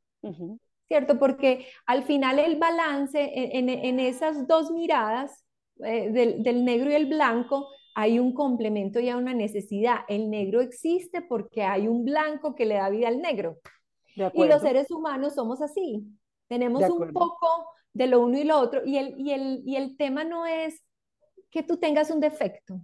¿cierto? 0.89 1.19
Porque 1.19 1.67
al 1.87 2.05
final 2.05 2.39
el 2.39 2.57
balance 2.57 3.33
en, 3.35 4.01
esas 4.01 4.47
dos 4.47 4.71
miradas, 4.71 5.45
eh, 5.85 6.11
del, 6.11 6.65
negro 6.65 6.91
y 6.91 6.95
el 6.95 7.07
blanco, 7.07 7.69
hay 7.95 8.19
un 8.19 8.35
complemento 8.35 9.01
y 9.01 9.09
hay 9.09 9.15
una 9.15 9.35
necesidad. 9.35 10.01
El 10.09 10.31
negro 10.31 10.61
existe 10.61 11.23
porque 11.23 11.63
hay 11.63 11.89
un 11.89 12.05
blanco 12.05 12.55
que 12.55 12.67
le 12.67 12.75
da 12.75 12.91
vida 12.91 13.09
al 13.09 13.21
negro. 13.21 13.59
Y 14.33 14.45
los 14.47 14.63
seres 14.63 14.91
humanos 14.91 15.35
somos 15.35 15.61
así. 15.61 16.07
Tenemos 16.49 16.83
un 16.89 17.13
poco 17.13 17.47
de 17.93 18.07
lo 18.07 18.21
uno 18.21 18.39
y 18.39 18.45
lo 18.45 18.59
otro. 18.59 18.83
Y 18.85 18.97
el, 18.99 19.15
y, 19.19 19.33
el, 19.33 19.63
y 19.65 19.77
el 19.77 19.97
tema 19.97 20.25
no 20.25 20.47
es 20.47 20.83
que 21.51 21.63
tú 21.63 21.79
tengas 21.79 22.11
un 22.11 22.21
defecto. 22.21 22.81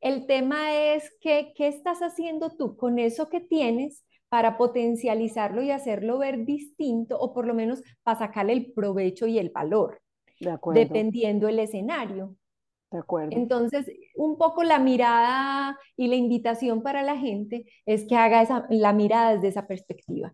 El 0.00 0.26
tema 0.26 0.74
es 0.74 1.10
que, 1.20 1.52
qué 1.56 1.68
estás 1.68 2.00
haciendo 2.00 2.50
tú 2.56 2.76
con 2.76 2.98
eso 2.98 3.28
que 3.28 3.40
tienes 3.40 4.04
para 4.28 4.58
potencializarlo 4.58 5.62
y 5.62 5.70
hacerlo 5.70 6.18
ver 6.18 6.44
distinto 6.44 7.18
o 7.18 7.32
por 7.32 7.46
lo 7.46 7.54
menos 7.54 7.82
para 8.02 8.18
sacarle 8.18 8.52
el 8.52 8.72
provecho 8.72 9.26
y 9.26 9.38
el 9.38 9.50
valor, 9.50 10.00
dependiendo 10.74 11.48
el 11.48 11.58
escenario. 11.58 12.34
De 12.90 12.98
acuerdo. 12.98 13.36
Entonces, 13.36 13.90
un 14.14 14.38
poco 14.38 14.62
la 14.62 14.78
mirada 14.78 15.78
y 15.96 16.08
la 16.08 16.16
invitación 16.16 16.82
para 16.82 17.02
la 17.02 17.16
gente 17.16 17.64
es 17.84 18.06
que 18.06 18.16
haga 18.16 18.42
esa, 18.42 18.66
la 18.70 18.92
mirada 18.92 19.34
desde 19.34 19.48
esa 19.48 19.66
perspectiva. 19.66 20.32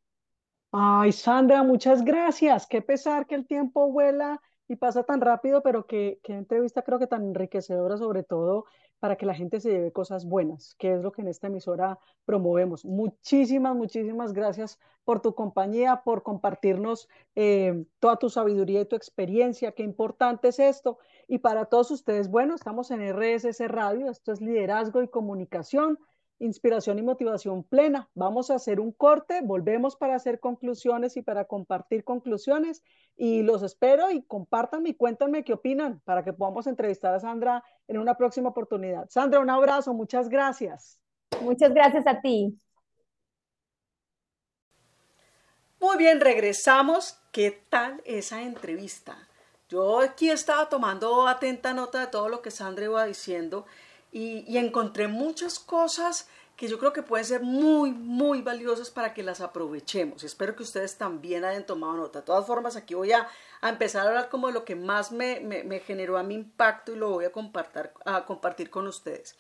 Ay, 0.71 1.13
Sandra, 1.13 1.63
muchas 1.63 2.05
gracias. 2.05 2.67
Qué 2.67 2.83
pesar 2.83 3.27
que 3.27 3.35
el 3.35 3.47
tiempo 3.47 3.91
vuela 3.91 4.41
y 4.69 4.77
pasa 4.77 5.03
tan 5.03 5.21
rápido, 5.21 5.63
pero 5.63 5.87
qué, 5.87 6.19
qué 6.23 6.33
entrevista 6.33 6.83
creo 6.83 6.99
que 6.99 7.07
tan 7.07 7.25
enriquecedora, 7.25 7.97
sobre 7.99 8.23
todo 8.23 8.65
para 9.03 9.17
que 9.17 9.27
la 9.27 9.35
gente 9.35 9.59
se 9.59 9.69
lleve 9.69 9.91
cosas 9.91 10.27
buenas, 10.27 10.77
que 10.79 10.95
es 10.95 11.03
lo 11.03 11.11
que 11.11 11.23
en 11.23 11.27
esta 11.27 11.49
emisora 11.49 11.99
promovemos. 12.25 12.85
Muchísimas, 12.85 13.75
muchísimas 13.75 14.33
gracias 14.33 14.79
por 15.03 15.21
tu 15.21 15.35
compañía, 15.35 16.03
por 16.05 16.23
compartirnos 16.23 17.09
eh, 17.35 17.85
toda 17.99 18.15
tu 18.15 18.31
sabiduría 18.31 18.83
y 18.83 18.85
tu 18.85 18.95
experiencia. 18.95 19.73
Qué 19.73 19.83
importante 19.83 20.47
es 20.47 20.61
esto. 20.61 20.99
Y 21.27 21.39
para 21.39 21.65
todos 21.65 21.91
ustedes, 21.91 22.31
bueno, 22.31 22.55
estamos 22.55 22.93
en 22.93 23.01
RSS 23.01 23.67
Radio, 23.67 24.09
esto 24.09 24.31
es 24.31 24.41
liderazgo 24.41 25.03
y 25.03 25.09
comunicación 25.09 25.99
inspiración 26.43 26.99
y 26.99 27.03
motivación 27.03 27.63
plena. 27.63 28.11
Vamos 28.15 28.51
a 28.51 28.57
hacer 28.57 28.81
un 28.81 28.93
corte, 28.93 29.41
volvemos 29.43 29.97
para 29.97 30.17
hacer 30.17 30.41
conclusiones 30.41 31.17
y 31.17 31.23
para 31.23 31.45
compartir 31.45 32.05
conclusiones 32.05 32.83
y 33.17 33.43
los 33.43 33.63
espero 33.63 34.11
y 34.11 34.23
compártanme 34.23 34.91
y 34.91 34.95
cuéntanme 34.95 35.45
qué 35.45 35.53
opinan 35.53 36.01
para 36.05 36.25
que 36.25 36.33
podamos 36.33 36.67
entrevistar 36.67 37.15
a 37.15 37.21
Sandra 37.21 37.65
en 37.87 37.99
una 37.99 38.17
próxima 38.17 38.49
oportunidad. 38.49 39.09
Sandra, 39.09 39.41
un 39.41 39.51
abrazo, 39.51 39.95
muchas 39.95 40.29
gracias. 40.29 40.99
Muchas 41.41 41.73
gracias 41.73 42.07
a 42.07 42.21
ti. 42.21 42.59
Muy 45.81 45.97
bien, 45.97 46.21
regresamos. 46.21 47.19
¿Qué 47.31 47.51
tal 47.69 48.03
esa 48.05 48.43
entrevista? 48.43 49.17
Yo 49.69 50.01
aquí 50.01 50.29
estaba 50.29 50.69
tomando 50.69 51.27
atenta 51.27 51.73
nota 51.73 52.01
de 52.01 52.07
todo 52.09 52.29
lo 52.29 52.43
que 52.43 52.51
Sandra 52.51 52.85
iba 52.85 53.05
diciendo 53.07 53.65
y, 54.13 54.59
encontré 54.59 55.09
muchas 55.09 55.59
cosas 55.59 56.29
que 56.57 56.69
yo 56.69 56.79
creo 56.79 56.93
que 56.93 57.03
pueden 57.03 57.25
ser 57.25 57.41
muy, 57.43 57.93
muy 57.93 58.43
valiosas 58.43 58.91
para 58.91 59.15
que 59.15 59.23
las 59.23 59.41
aprovechemos. 59.41 60.23
Espero 60.23 60.55
que 60.55 60.63
ustedes 60.63 60.99
también 60.99 61.45
hayan 61.45 61.65
tomado 61.65 61.95
nota. 61.95 62.21
De 62.21 62.27
todas 62.27 62.47
formas, 62.47 62.77
aquí 62.77 62.95
voy 62.95 63.11
a, 63.13 63.27
empezar 63.63 64.05
a 64.05 64.11
hablar 64.11 64.29
como 64.29 64.49
de 64.49 64.53
lo 64.53 64.65
que 64.67 64.77
más 64.77 65.13
me, 65.13 65.83
generó 65.87 66.19
a 66.19 66.23
mi 66.23 66.35
impacto 66.35 66.93
y 66.93 66.97
lo 66.97 67.09
voy 67.09 67.25
a 67.25 67.33
compartir, 67.33 67.91
a 68.05 68.27
compartir 68.27 68.69
con 68.69 68.87
ustedes. 68.87 69.35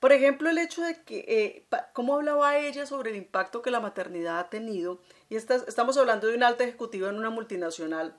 Por 0.00 0.12
ejemplo, 0.12 0.48
el 0.48 0.58
hecho 0.58 0.82
de 0.82 1.02
que, 1.02 1.24
eh, 1.28 1.66
cómo 1.92 2.14
hablaba 2.14 2.56
ella 2.56 2.86
sobre 2.86 3.10
el 3.10 3.16
impacto 3.16 3.60
que 3.60 3.70
la 3.70 3.80
maternidad 3.80 4.38
ha 4.38 4.48
tenido, 4.48 5.00
y 5.28 5.36
estamos 5.36 5.96
hablando 5.98 6.26
de 6.26 6.36
un 6.36 6.42
alta 6.42 6.64
ejecutiva 6.64 7.08
en 7.10 7.16
una 7.16 7.30
multinacional, 7.30 8.16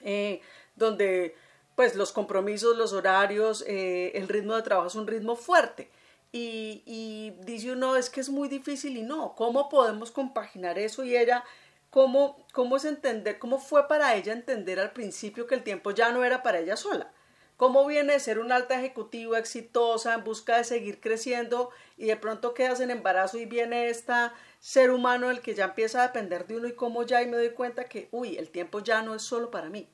eh, 0.00 0.40
donde 0.76 1.36
pues 1.80 1.96
los 1.96 2.12
compromisos, 2.12 2.76
los 2.76 2.92
horarios, 2.92 3.64
eh, 3.66 4.12
el 4.14 4.28
ritmo 4.28 4.54
de 4.54 4.60
trabajo 4.60 4.88
es 4.88 4.96
un 4.96 5.06
ritmo 5.06 5.34
fuerte. 5.34 5.90
Y, 6.30 7.32
dice 7.40 7.72
uno, 7.72 7.96
es 7.96 8.10
que 8.10 8.20
es 8.20 8.28
muy 8.28 8.48
difícil 8.50 8.98
y 8.98 9.02
no, 9.02 9.34
¿cómo 9.34 9.70
podemos 9.70 10.10
compaginar 10.10 10.78
eso? 10.78 11.04
Y 11.04 11.16
ella, 11.16 11.42
¿cómo, 11.88 12.44
¿cómo 12.52 12.76
es 12.76 12.84
entender, 12.84 13.38
cómo 13.38 13.58
fue 13.58 13.88
para 13.88 14.14
ella 14.14 14.34
entender 14.34 14.78
al 14.78 14.92
principio 14.92 15.46
que 15.46 15.54
el 15.54 15.62
tiempo 15.62 15.90
ya 15.92 16.12
no 16.12 16.22
era 16.22 16.42
para 16.42 16.58
ella 16.58 16.76
sola? 16.76 17.12
¿Cómo 17.56 17.86
viene 17.86 18.12
de 18.12 18.20
ser 18.20 18.40
una 18.40 18.56
alta 18.56 18.78
ejecutiva 18.78 19.38
exitosa 19.38 20.12
en 20.12 20.22
busca 20.22 20.58
de 20.58 20.64
seguir 20.64 21.00
creciendo 21.00 21.70
y 21.96 22.08
de 22.08 22.16
pronto 22.16 22.52
quedas 22.52 22.80
en 22.80 22.90
embarazo 22.90 23.38
y 23.38 23.46
viene 23.46 23.88
este 23.88 24.12
ser 24.58 24.90
humano 24.90 25.30
el 25.30 25.40
que 25.40 25.54
ya 25.54 25.64
empieza 25.64 26.00
a 26.00 26.08
depender 26.08 26.46
de 26.46 26.58
uno 26.58 26.68
y 26.68 26.74
cómo 26.74 27.04
ya 27.04 27.22
y 27.22 27.26
me 27.26 27.38
doy 27.38 27.54
cuenta 27.54 27.84
que, 27.84 28.10
uy, 28.10 28.36
el 28.36 28.50
tiempo 28.50 28.80
ya 28.80 29.00
no 29.00 29.14
es 29.14 29.22
solo 29.22 29.50
para 29.50 29.70
mí? 29.70 29.88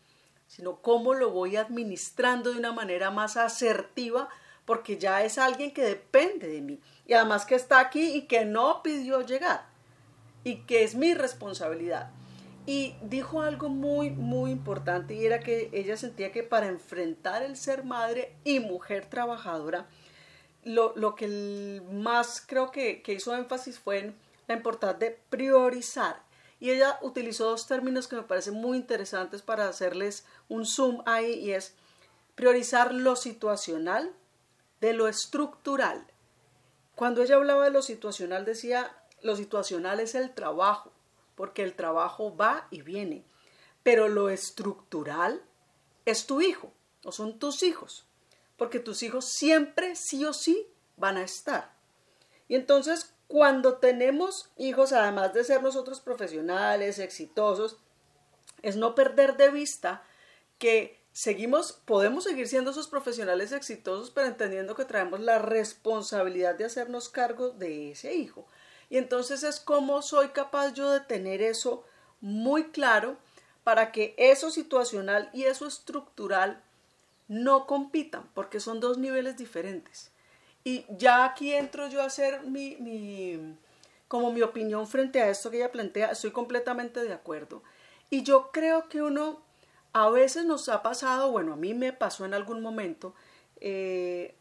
Sino 0.47 0.81
cómo 0.83 1.15
lo 1.15 1.31
voy 1.31 1.57
administrando 1.57 2.53
de 2.53 2.59
una 2.59 2.73
manera 2.73 3.11
más 3.11 3.37
asertiva, 3.37 4.29
porque 4.65 4.99
ya 4.99 5.23
es 5.25 5.39
alguien 5.39 5.73
que 5.73 5.83
depende 5.83 6.49
de 6.49 6.61
mí 6.61 6.81
y 7.07 7.13
además 7.15 7.47
que 7.47 7.55
está 7.55 7.81
aquí 7.81 8.15
y 8.15 8.23
que 8.23 8.45
no 8.45 8.83
pidió 8.83 9.23
llegar 9.23 9.67
y 10.45 10.59
que 10.63 10.85
es 10.85 10.95
mi 10.95 11.15
responsabilidad. 11.15 12.11
Y 12.67 12.95
dijo 13.03 13.43
algo 13.43 13.69
muy, 13.69 14.11
muy 14.11 14.51
importante 14.51 15.15
y 15.15 15.25
era 15.25 15.39
que 15.39 15.71
ella 15.73 15.97
sentía 15.97 16.33
que 16.33 16.43
para 16.43 16.67
enfrentar 16.67 17.45
el 17.45 17.57
ser 17.57 17.85
madre 17.85 18.35
y 18.43 18.59
mujer 18.59 19.07
trabajadora, 19.07 19.87
lo, 20.65 21.15
que 21.15 21.81
más 21.93 22.45
creo 22.45 22.73
que, 22.73 23.03
que 23.03 23.13
hizo 23.13 23.37
énfasis 23.37 23.79
fue 23.79 23.99
en 23.99 24.17
la 24.49 24.57
importancia 24.57 25.11
de 25.11 25.19
priorizar 25.31 26.26
y 26.59 26.71
ella 26.71 26.99
utilizó 27.03 27.45
dos 27.51 27.67
términos 27.67 28.09
que 28.09 28.17
me 28.17 28.23
parecen 28.23 28.55
muy 28.55 28.79
interesantes 28.79 29.43
para 29.43 29.69
hacerles 29.69 30.25
un 30.49 30.65
zoom 30.65 31.03
ahí 31.07 31.33
y 31.35 31.53
es 31.53 31.75
priorizar 32.35 32.95
lo 32.95 33.17
situacional 33.17 34.13
de 34.81 34.93
lo 34.93 35.09
estructural. 35.09 36.07
Cuando 36.95 37.23
ella 37.23 37.37
hablaba 37.37 37.65
de 37.65 37.71
lo 37.71 37.83
situacional 37.83 38.45
decía, 38.45 38.97
lo 39.23 39.37
situacional 39.37 40.01
es 40.01 40.15
el 40.15 40.33
trabajo, 40.35 40.93
porque 41.35 41.63
el 41.63 41.75
trabajo 41.75 42.35
va 42.37 42.69
y 42.71 42.83
viene, 42.83 43.25
pero 43.83 44.09
lo 44.09 44.31
estructural 44.31 45.43
es 46.07 46.27
tu 46.27 46.41
hijo 46.41 46.73
o 47.05 47.13
son 47.13 47.39
tus 47.39 47.63
hijos, 47.63 48.07
porque 48.57 48.81
tus 48.81 49.03
hijos 49.03 49.27
siempre 49.29 49.95
sí 49.95 50.25
o 50.25 50.33
sí 50.33 50.67
van 50.97 51.19
a 51.19 51.23
estar. 51.23 51.75
Y 52.49 52.55
entonces 52.55 53.15
cuando 53.29 53.79
tenemos 53.79 54.51
hijos, 54.57 54.93
además 54.93 55.35
de 55.35 55.45
ser 55.45 55.63
nosotros 55.63 56.01
profesionales, 56.01 56.99
exitosos, 56.99 57.77
es 58.63 58.77
no 58.77 58.95
perder 58.95 59.37
de 59.37 59.51
vista 59.51 60.03
que 60.59 61.01
seguimos, 61.13 61.73
podemos 61.73 62.25
seguir 62.25 62.49
siendo 62.49 62.71
esos 62.71 62.89
profesionales 62.89 63.53
exitosos, 63.53 64.11
pero 64.11 64.27
entendiendo 64.29 64.75
que 64.75 64.85
traemos 64.85 65.21
la 65.21 65.39
responsabilidad 65.39 66.55
de 66.55 66.67
hacernos 66.67 67.09
cargo 67.09 67.51
de 67.51 67.93
ese 67.93 68.15
hijo. 68.15 68.47
Y 68.91 68.99
entonces 68.99 69.43
es 69.43 69.59
cómo 69.59 70.03
soy 70.03 70.29
capaz 70.29 70.75
yo 70.75 70.91
de 70.91 71.01
tener 71.01 71.43
eso 71.43 71.85
muy 72.21 72.71
claro 72.71 73.17
para 73.65 73.91
que 73.91 74.15
eso 74.17 74.51
situacional 74.51 75.29
y 75.33 75.45
eso 75.45 75.67
estructural 75.67 76.63
no 77.29 77.67
compitan, 77.67 78.31
porque 78.35 78.61
son 78.61 78.79
dos 78.79 78.99
niveles 78.99 79.37
diferentes. 79.37 80.13
Y 80.67 80.85
ya 80.89 81.25
aquí 81.25 81.55
entro 81.55 81.87
yo 81.87 82.03
a 82.03 82.07
hacer 82.07 82.43
mi, 82.43 83.57
como 84.09 84.33
mi 84.33 84.43
opinión 84.43 84.89
frente 84.89 85.23
a 85.23 85.31
esto 85.31 85.49
que 85.49 85.59
ella 85.59 85.71
plantea, 85.71 86.11
estoy 86.11 86.33
completamente 86.33 87.05
de 87.05 87.13
acuerdo. 87.13 87.63
Y 88.11 88.25
yo 88.25 88.51
creo 88.51 88.89
que 88.89 89.01
uno, 89.01 89.41
a 89.93 90.11
veces 90.11 90.45
nos 90.45 90.69
ha 90.69 90.83
pasado, 90.83 91.31
bueno, 91.31 91.53
a 91.53 91.57
mí 91.57 91.73
me 91.73 91.93
pasó 91.93 92.25
en 92.25 92.35
algún 92.35 92.63
momento, 92.63 93.15
eh, 93.61 94.35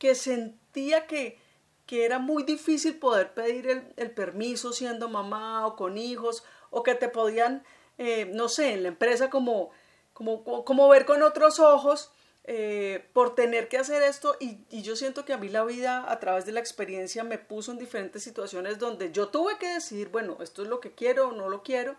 que 0.00 0.16
sentía 0.16 1.06
que, 1.06 1.38
que, 1.86 2.04
era 2.04 2.18
muy 2.18 2.42
difícil 2.42 2.98
poder 2.98 3.32
pedir 3.32 3.84
el, 3.96 4.10
permiso 4.10 4.72
siendo 4.72 5.08
mamá 5.08 5.64
o 5.64 5.76
con 5.76 5.96
hijos, 5.96 6.42
o 6.70 6.82
que 6.82 6.96
te 6.96 7.08
podían, 7.08 7.62
eh, 7.98 8.28
no 8.34 8.48
sé, 8.48 8.72
en 8.72 8.82
la 8.82 8.88
empresa 8.88 9.30
como, 9.30 9.70
como, 10.12 10.42
como 10.64 10.88
ver 10.88 11.06
con 11.06 11.22
otros 11.22 11.60
ojos 11.60 12.10
eh, 12.48 13.04
por 13.12 13.34
tener 13.34 13.68
que 13.68 13.76
hacer 13.76 14.02
esto 14.02 14.36
y, 14.38 14.60
yo 14.70 14.94
siento 14.94 15.24
que 15.24 15.32
a 15.32 15.36
mí 15.36 15.48
la 15.48 15.64
vida 15.64 16.08
a 16.08 16.20
través 16.20 16.46
de 16.46 16.52
la 16.52 16.60
experiencia 16.60 17.24
me 17.24 17.38
puso 17.38 17.72
en 17.72 17.78
diferentes 17.78 18.22
situaciones 18.22 18.78
donde 18.78 19.10
yo 19.10 19.28
tuve 19.28 19.58
que 19.58 19.74
decidir, 19.74 20.10
bueno, 20.10 20.38
esto 20.40 20.62
es 20.62 20.68
lo 20.68 20.78
que 20.78 20.92
quiero 20.92 21.28
o 21.28 21.32
no 21.32 21.48
lo 21.48 21.64
quiero. 21.64 21.96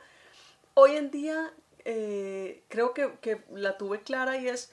Hoy 0.73 0.95
en 0.95 1.11
día 1.11 1.53
eh, 1.83 2.63
creo 2.69 2.93
que, 2.93 3.17
que 3.19 3.43
la 3.51 3.77
tuve 3.77 4.03
clara 4.03 4.37
y 4.37 4.47
es, 4.47 4.71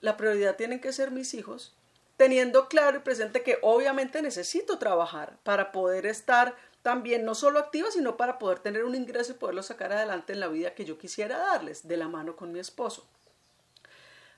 la 0.00 0.16
prioridad 0.16 0.56
tienen 0.56 0.80
que 0.80 0.92
ser 0.92 1.12
mis 1.12 1.32
hijos, 1.34 1.76
teniendo 2.16 2.68
claro 2.68 2.96
y 2.96 3.00
presente 3.00 3.42
que 3.42 3.58
obviamente 3.62 4.20
necesito 4.20 4.78
trabajar 4.78 5.38
para 5.44 5.70
poder 5.70 6.06
estar 6.06 6.56
también 6.82 7.24
no 7.24 7.36
solo 7.36 7.60
activa, 7.60 7.88
sino 7.92 8.16
para 8.16 8.40
poder 8.40 8.58
tener 8.58 8.84
un 8.84 8.96
ingreso 8.96 9.30
y 9.30 9.36
poderlo 9.36 9.62
sacar 9.62 9.92
adelante 9.92 10.32
en 10.32 10.40
la 10.40 10.48
vida 10.48 10.74
que 10.74 10.84
yo 10.84 10.98
quisiera 10.98 11.38
darles 11.38 11.86
de 11.86 11.98
la 11.98 12.08
mano 12.08 12.34
con 12.34 12.50
mi 12.50 12.58
esposo. 12.58 13.06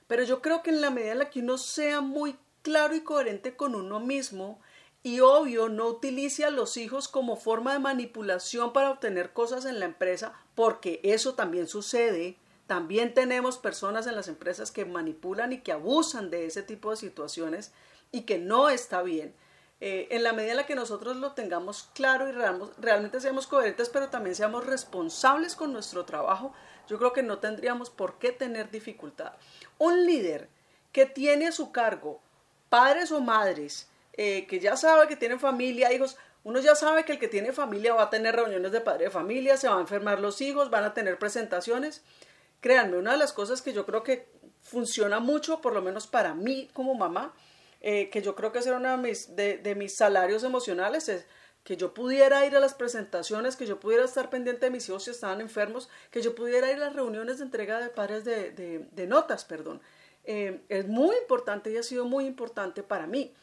Pero 0.07 0.23
yo 0.23 0.41
creo 0.41 0.63
que 0.63 0.71
en 0.71 0.81
la 0.81 0.89
medida 0.89 1.11
en 1.11 1.19
la 1.19 1.29
que 1.29 1.41
uno 1.41 1.57
sea 1.57 2.01
muy 2.01 2.37
claro 2.61 2.95
y 2.95 3.01
coherente 3.01 3.55
con 3.55 3.75
uno 3.75 3.99
mismo, 3.99 4.59
y 5.03 5.21
obvio 5.21 5.69
no 5.69 5.87
utilice 5.87 6.43
a 6.43 6.49
los 6.49 6.75
hijos 6.75 7.07
como 7.07 7.37
forma 7.37 7.71
de 7.71 7.79
manipulación 7.79 8.73
para 8.73 8.91
obtener 8.91 9.31
cosas 9.31 9.63
en 9.65 9.79
la 9.79 9.85
empresa, 9.85 10.33
porque 10.53 10.99
eso 11.03 11.35
también 11.35 11.67
sucede. 11.67 12.37
También 12.65 13.13
tenemos 13.13 13.57
personas 13.57 14.07
en 14.07 14.15
las 14.15 14.27
empresas 14.27 14.71
que 14.71 14.83
manipulan 14.83 15.53
y 15.53 15.61
que 15.61 15.71
abusan 15.71 16.29
de 16.29 16.45
ese 16.45 16.61
tipo 16.61 16.91
de 16.91 16.97
situaciones 16.97 17.71
y 18.11 18.23
que 18.23 18.37
no 18.37 18.67
está 18.67 19.01
bien. 19.01 19.33
Eh, 19.79 20.07
en 20.09 20.23
la 20.23 20.33
medida 20.33 20.51
en 20.51 20.57
la 20.57 20.65
que 20.65 20.75
nosotros 20.75 21.15
lo 21.17 21.33
tengamos 21.33 21.89
claro 21.93 22.27
y 22.27 22.31
realmente 22.33 23.21
seamos 23.21 23.47
coherentes, 23.47 23.89
pero 23.89 24.09
también 24.09 24.35
seamos 24.35 24.65
responsables 24.65 25.55
con 25.55 25.71
nuestro 25.71 26.03
trabajo, 26.03 26.51
yo 26.87 26.97
creo 26.97 27.13
que 27.13 27.23
no 27.23 27.39
tendríamos 27.39 27.89
por 27.89 28.17
qué 28.19 28.31
tener 28.31 28.71
dificultad. 28.71 29.33
Un 29.77 30.05
líder 30.05 30.49
que 30.91 31.05
tiene 31.05 31.47
a 31.47 31.51
su 31.51 31.71
cargo 31.71 32.21
padres 32.69 33.11
o 33.11 33.21
madres, 33.21 33.87
eh, 34.13 34.45
que 34.47 34.59
ya 34.59 34.75
sabe 34.75 35.07
que 35.07 35.15
tienen 35.15 35.39
familia, 35.39 35.93
hijos, 35.93 36.17
uno 36.43 36.59
ya 36.59 36.75
sabe 36.75 37.05
que 37.05 37.13
el 37.13 37.19
que 37.19 37.27
tiene 37.27 37.51
familia 37.51 37.93
va 37.93 38.03
a 38.03 38.09
tener 38.09 38.35
reuniones 38.35 38.71
de 38.71 38.81
padre 38.81 39.05
de 39.05 39.11
familia, 39.11 39.57
se 39.57 39.67
van 39.67 39.79
a 39.79 39.81
enfermar 39.81 40.19
los 40.19 40.41
hijos, 40.41 40.69
van 40.69 40.85
a 40.85 40.93
tener 40.93 41.19
presentaciones. 41.19 42.03
Créanme, 42.61 42.97
una 42.97 43.11
de 43.11 43.17
las 43.17 43.33
cosas 43.33 43.61
que 43.61 43.73
yo 43.73 43.85
creo 43.85 44.03
que 44.03 44.29
funciona 44.61 45.19
mucho, 45.19 45.61
por 45.61 45.73
lo 45.73 45.81
menos 45.81 46.07
para 46.07 46.33
mí 46.33 46.69
como 46.73 46.95
mamá, 46.95 47.33
eh, 47.81 48.09
que 48.09 48.21
yo 48.21 48.35
creo 48.35 48.51
que 48.51 48.59
ese 48.59 48.69
era 48.69 48.77
uno 48.77 48.91
de 48.91 48.97
mis, 48.97 49.35
de, 49.35 49.75
mis 49.77 49.95
salarios 49.95 50.43
emocionales, 50.43 51.09
es 51.09 51.25
que 51.67 51.75
yo 51.75 51.93
pudiera 51.93 52.45
ir 52.45 52.55
a 52.55 52.61
las 52.61 52.73
presentaciones, 52.73 53.57
que 53.57 53.65
yo 53.65 53.77
pudiera 53.77 54.05
estar 54.05 54.29
pendiente 54.29 54.67
de 54.67 54.71
mis 54.71 54.87
hijos 54.87 55.03
si 55.03 55.11
estaban 55.11 55.41
enfermos, 55.41 55.89
que 56.11 56.21
yo 56.21 56.33
pudiera 56.33 56.71
ir 56.71 56.77
a 56.77 56.85
las 56.85 56.95
reuniones 56.95 57.39
de 57.39 57.43
entrega 57.43 57.81
de 57.81 57.89
padres 57.89 58.23
de, 58.23 59.05
notas, 59.09 59.43
perdón. 59.43 59.81
Eh, 60.23 60.61
es 60.69 60.87
muy 60.87 61.17
importante 61.17 61.69
y 61.69 61.75
ha 61.75 61.83
sido 61.83 62.05
muy 62.05 62.25
importante 62.25 62.83
para 62.83 63.05
mí, 63.05 63.33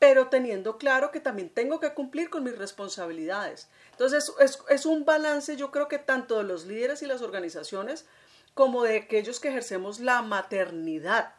pero 0.00 0.26
teniendo 0.26 0.76
claro 0.76 1.12
que 1.12 1.20
también 1.20 1.50
tengo 1.50 1.78
que 1.78 1.94
cumplir 1.94 2.30
con 2.30 2.42
mis 2.42 2.58
responsabilidades. 2.58 3.68
Entonces 3.92 4.32
es, 4.40 4.58
es 4.68 4.84
un 4.84 5.04
balance, 5.04 5.56
yo 5.56 5.70
creo 5.70 5.86
que 5.86 5.98
tanto 5.98 6.38
de 6.38 6.42
los 6.42 6.66
líderes 6.66 7.02
y 7.02 7.06
las 7.06 7.22
organizaciones, 7.22 8.06
como 8.54 8.82
de 8.82 8.96
aquellos 8.96 9.38
que 9.38 9.50
ejercemos 9.50 10.00
la 10.00 10.22
maternidad. 10.22 11.32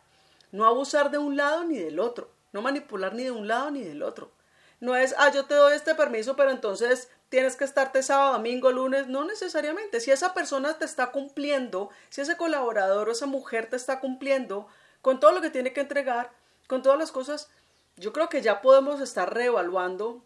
No 0.54 0.66
abusar 0.66 1.12
de 1.12 1.18
un 1.18 1.36
lado 1.36 1.66
ni 1.66 1.80
del 1.80 2.00
otro, 2.00 2.32
no 2.54 2.62
manipular 2.62 3.14
ni 3.14 3.26
de 3.26 3.32
un 3.32 3.50
lado 3.50 3.72
ni 3.72 3.84
del 3.84 4.04
otro. 4.04 4.32
No 4.80 4.96
es, 4.96 5.14
ah, 5.18 5.32
yo 5.32 5.46
te 5.46 5.56
doy 5.56 5.74
este 5.74 5.96
permiso, 5.96 6.36
pero 6.36 6.52
entonces 6.52 7.10
tienes 7.30 7.56
que 7.56 7.66
estarte 7.66 8.02
sábado, 8.02 8.34
domingo, 8.34 8.72
lunes. 8.72 9.08
No 9.08 9.26
necesariamente. 9.26 10.00
Si 10.00 10.12
esa 10.12 10.34
persona 10.34 10.78
te 10.78 10.86
está 10.86 11.12
cumpliendo, 11.12 11.90
si 12.10 12.22
ese 12.22 12.38
colaborador 12.38 13.10
o 13.10 13.12
esa 13.12 13.26
mujer 13.26 13.70
te 13.70 13.76
está 13.76 14.00
cumpliendo 14.00 14.68
con 15.02 15.20
todo 15.20 15.32
lo 15.32 15.42
que 15.42 15.50
tiene 15.50 15.74
que 15.74 15.82
entregar, 15.82 16.32
con 16.68 16.82
todas 16.82 17.00
las 17.00 17.12
cosas, 17.12 17.50
yo 17.98 18.14
creo 18.14 18.30
que 18.30 18.42
ya 18.42 18.62
podemos 18.62 19.02
estar 19.02 19.34
reevaluando. 19.34 20.22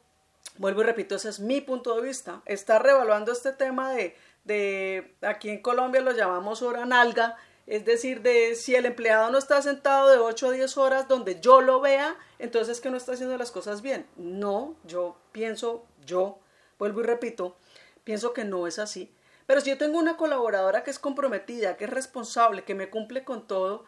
Vuelvo 0.58 0.82
y 0.82 0.84
repito, 0.84 1.16
ese 1.16 1.30
es 1.30 1.40
mi 1.40 1.62
punto 1.62 1.96
de 1.96 2.02
vista. 2.02 2.42
Estar 2.46 2.84
reevaluando 2.84 3.32
este 3.32 3.54
tema 3.54 3.92
de 3.92 4.16
de 4.44 5.16
aquí 5.22 5.50
en 5.50 5.62
Colombia 5.62 6.02
lo 6.02 6.12
llamamos 6.12 6.62
hora 6.62 6.86
nalga, 6.86 7.36
es 7.68 7.86
decir, 7.86 8.22
de 8.22 8.56
si 8.56 8.76
el 8.76 8.86
empleado 8.86 9.30
no 9.32 9.38
está 9.38 9.62
sentado 9.62 10.10
de 10.10 10.18
8 10.18 10.48
a 10.48 10.52
10 10.52 10.78
horas 10.78 11.08
donde 11.08 11.40
yo 11.40 11.62
lo 11.62 11.80
vea, 11.80 12.16
entonces 12.40 12.78
es 12.78 12.82
que 12.82 12.90
no 12.90 12.98
está 12.98 13.14
haciendo 13.14 13.38
las 13.38 13.52
cosas 13.52 13.82
bien. 13.82 14.06
No, 14.16 14.76
yo 14.84 15.18
pienso, 15.32 15.86
yo, 16.06 16.40
vuelvo 16.78 17.02
y 17.02 17.04
repito, 17.04 17.56
pienso 18.04 18.34
que 18.34 18.44
no 18.44 18.68
es 18.68 18.80
así. 18.80 19.14
Pero 19.46 19.62
si 19.62 19.70
yo 19.70 19.78
tengo 19.78 20.00
una 20.00 20.18
colaboradora 20.18 20.84
que 20.84 20.92
es 20.92 21.00
comprometida, 21.00 21.78
que 21.78 21.86
es 21.86 21.90
responsable, 21.90 22.64
que 22.64 22.76
me 22.76 22.90
cumple 22.90 23.24
con 23.24 23.48
todo, 23.48 23.86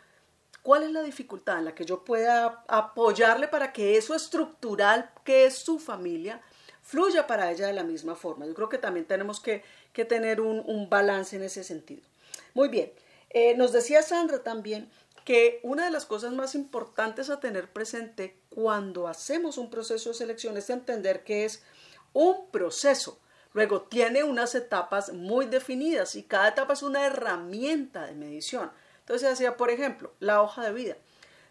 ¿cuál 0.64 0.84
es 0.84 0.92
la 0.92 1.02
dificultad 1.02 1.60
en 1.60 1.66
la 1.66 1.76
que 1.76 1.86
yo 1.86 2.04
pueda 2.04 2.64
apoyarle 2.68 3.48
para 3.48 3.74
que 3.74 3.98
eso 3.98 4.16
estructural 4.16 5.12
que 5.24 5.46
es 5.46 5.58
su 5.58 5.80
familia 5.80 6.42
fluya 6.82 7.26
para 7.26 7.52
ella 7.52 7.68
de 7.68 7.74
la 7.74 7.84
misma 7.84 8.16
forma? 8.16 8.46
Yo 8.46 8.54
creo 8.54 8.70
que 8.70 8.78
también 8.78 9.06
tenemos 9.06 9.40
que 9.40 9.64
que 9.96 10.06
tener 10.06 10.42
un, 10.42 10.90
balance 10.90 11.38
en 11.38 11.44
ese 11.44 11.64
sentido. 11.64 12.04
Muy 12.54 12.68
bien, 12.68 12.92
eh, 13.30 13.56
nos 13.56 13.72
decía 13.72 14.02
Sandra 14.02 14.44
también 14.44 14.90
que 15.24 15.60
una 15.64 15.86
de 15.86 15.92
las 15.92 16.06
cosas 16.06 16.34
más 16.34 16.56
importantes 16.56 17.30
a 17.30 17.40
tener 17.40 17.72
presente 17.72 18.38
cuando 18.50 19.08
hacemos 19.08 19.58
un 19.58 19.70
proceso 19.70 20.10
de 20.10 20.16
selección 20.16 20.58
es 20.58 20.70
entender 20.70 21.24
que 21.24 21.46
es 21.46 21.64
un 22.14 22.50
proceso. 22.52 23.20
Luego 23.54 23.82
tiene 23.82 24.24
unas 24.24 24.54
etapas 24.54 25.14
muy 25.14 25.46
definidas 25.46 26.16
y 26.16 26.24
cada 26.24 26.50
etapa 26.50 26.74
es 26.74 26.84
una 26.84 27.06
herramienta 27.06 28.06
de 28.06 28.14
medición. 28.14 28.72
Entonces 29.00 29.30
decía, 29.30 29.58
por 29.58 29.70
ejemplo, 29.70 30.14
la 30.20 30.42
hoja 30.42 30.64
de 30.64 30.74
vida. 30.74 30.98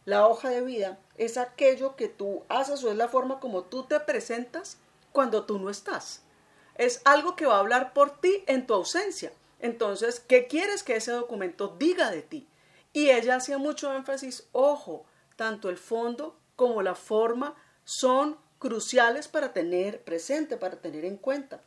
La 0.05 0.27
hoja 0.27 0.51
de 0.51 0.61
vida 0.61 0.99
es 1.17 1.39
aquello 1.39 1.97
que 1.97 2.09
tú 2.09 2.45
haces 2.49 2.85
o 2.85 2.91
es 2.91 2.97
la 2.97 3.09
forma 3.09 3.41
como 3.41 3.65
tú 3.65 3.85
te 3.85 3.99
presentas 4.01 4.79
cuando 5.13 5.45
tú 5.45 5.59
no 5.59 5.71
estás 5.71 6.25
es 6.77 7.01
algo 7.05 7.37
que 7.37 7.47
va 7.47 7.57
a 7.57 7.61
hablar 7.61 7.93
por 7.93 8.19
ti 8.21 8.45
en 8.47 8.67
tu 8.67 8.75
ausencia. 8.75 9.33
Entonces, 9.65 10.21
¿qué 10.21 10.47
quieres 10.47 10.83
que 10.83 10.97
ese 10.97 11.13
documento 11.13 11.75
diga 11.79 12.11
de 12.11 12.21
ti? 12.21 12.47
Y 12.93 13.09
ella 13.09 13.37
hacía 13.37 13.57
mucho 13.57 13.95
énfasis, 13.95 14.47
ojo, 14.53 15.07
tanto 15.37 15.71
el 15.71 15.79
fondo 15.79 16.39
como 16.55 16.83
la 16.83 16.95
forma 16.95 17.55
son 17.83 18.37
cruciales 18.59 19.27
para 19.27 19.55
tener 19.55 20.05
presente, 20.05 20.59
para 20.59 20.77
tener 20.77 21.07
en 21.07 21.17
cuenta. 21.17 21.63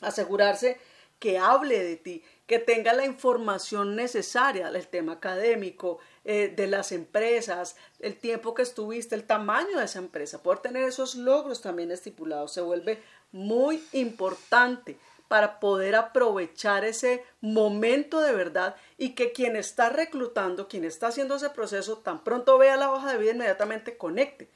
Asegurarse 0.00 0.78
que 1.18 1.36
hable 1.36 1.82
de 1.82 1.96
ti, 1.96 2.22
que 2.46 2.60
tenga 2.60 2.92
la 2.92 3.06
información 3.06 3.96
necesaria, 3.96 4.68
el 4.68 4.86
tema 4.86 5.14
académico, 5.14 5.98
eh, 6.24 6.52
de 6.54 6.68
las 6.68 6.92
empresas, 6.92 7.74
el 7.98 8.18
tiempo 8.18 8.54
que 8.54 8.62
estuviste, 8.62 9.16
el 9.16 9.24
tamaño 9.24 9.78
de 9.78 9.86
esa 9.86 9.98
empresa, 9.98 10.44
poder 10.44 10.60
tener 10.60 10.84
esos 10.84 11.16
logros 11.16 11.60
también 11.60 11.90
estipulados, 11.90 12.52
se 12.52 12.60
vuelve 12.60 13.02
muy 13.32 13.82
importante 13.90 14.96
para 15.32 15.60
poder 15.60 15.94
aprovechar 15.94 16.84
ese 16.84 17.24
momento 17.40 18.20
de 18.20 18.34
verdad 18.34 18.76
y 18.98 19.14
que 19.14 19.32
quien 19.32 19.56
está 19.56 19.88
reclutando, 19.88 20.68
quien 20.68 20.84
está 20.84 21.06
haciendo 21.06 21.36
ese 21.36 21.48
proceso, 21.48 21.96
tan 21.96 22.22
pronto 22.22 22.58
vea 22.58 22.76
la 22.76 22.92
hoja 22.92 23.10
de 23.10 23.16
vida, 23.16 23.30
inmediatamente 23.32 23.96
conecte 23.96 24.50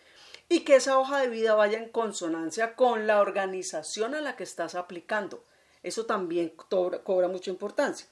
y 0.51 0.65
que 0.65 0.77
esa 0.77 0.99
hoja 0.99 1.23
de 1.23 1.29
vida 1.29 1.55
vaya 1.55 1.79
en 1.79 1.89
consonancia 1.89 2.75
con 2.75 3.07
la 3.07 3.23
organización 3.23 4.15
a 4.15 4.21
la 4.21 4.37
que 4.37 4.45
estás 4.45 4.75
aplicando. 4.75 5.43
Eso 5.83 6.05
también 6.05 6.51
cobra, 6.51 7.29
mucha 7.29 7.51
importancia. 7.51 8.07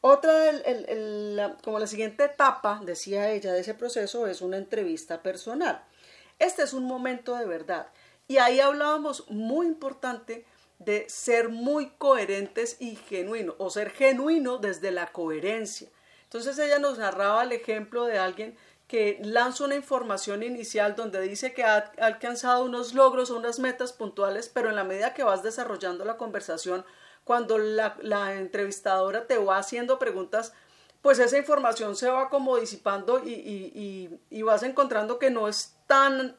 Otra, 0.00 0.32
como 1.62 1.78
la 1.78 1.86
siguiente 1.86 2.24
etapa, 2.24 2.80
decía 2.86 3.30
ella, 3.32 3.52
de 3.52 3.60
ese 3.60 3.74
proceso 3.74 4.26
es 4.26 4.40
una 4.40 4.56
entrevista 4.56 5.22
personal. 5.22 5.84
Este 6.38 6.62
es 6.62 6.72
un 6.72 6.84
momento 6.84 7.36
de 7.36 7.44
verdad. 7.44 7.88
Y 8.28 8.38
ahí 8.38 8.60
hablábamos 8.60 9.28
muy 9.28 9.66
importante 9.66 10.46
de 10.78 11.08
ser 11.08 11.48
muy 11.48 11.90
coherentes 11.90 12.76
y 12.80 12.96
genuinos, 12.96 13.56
o 13.58 13.70
ser 13.70 13.90
genuino 13.90 14.58
desde 14.58 14.90
la 14.90 15.12
coherencia. 15.12 15.88
Entonces 16.24 16.58
ella 16.58 16.78
nos 16.78 16.98
narraba 16.98 17.42
el 17.42 17.52
ejemplo 17.52 18.04
de 18.04 18.18
alguien 18.18 18.56
que 18.86 19.18
lanza 19.22 19.64
una 19.64 19.74
información 19.74 20.42
inicial 20.42 20.96
donde 20.96 21.20
dice 21.20 21.52
que 21.52 21.64
ha 21.64 21.92
alcanzado 21.98 22.64
unos 22.64 22.94
logros 22.94 23.30
o 23.30 23.36
unas 23.36 23.58
metas 23.58 23.92
puntuales, 23.92 24.48
pero 24.48 24.70
en 24.70 24.76
la 24.76 24.84
medida 24.84 25.14
que 25.14 25.24
vas 25.24 25.42
desarrollando 25.42 26.04
la 26.04 26.16
conversación, 26.16 26.84
cuando 27.24 27.58
la, 27.58 28.34
entrevistadora 28.34 29.26
te 29.26 29.36
va 29.36 29.58
haciendo 29.58 29.98
preguntas, 29.98 30.54
pues 31.02 31.18
esa 31.18 31.36
información 31.36 31.96
se 31.96 32.08
va 32.08 32.30
como 32.30 32.56
disipando 32.56 33.22
y, 33.24 34.18
y 34.30 34.42
vas 34.42 34.62
encontrando 34.62 35.18
que 35.18 35.30
no 35.30 35.48
es 35.48 35.76
tan 35.86 36.36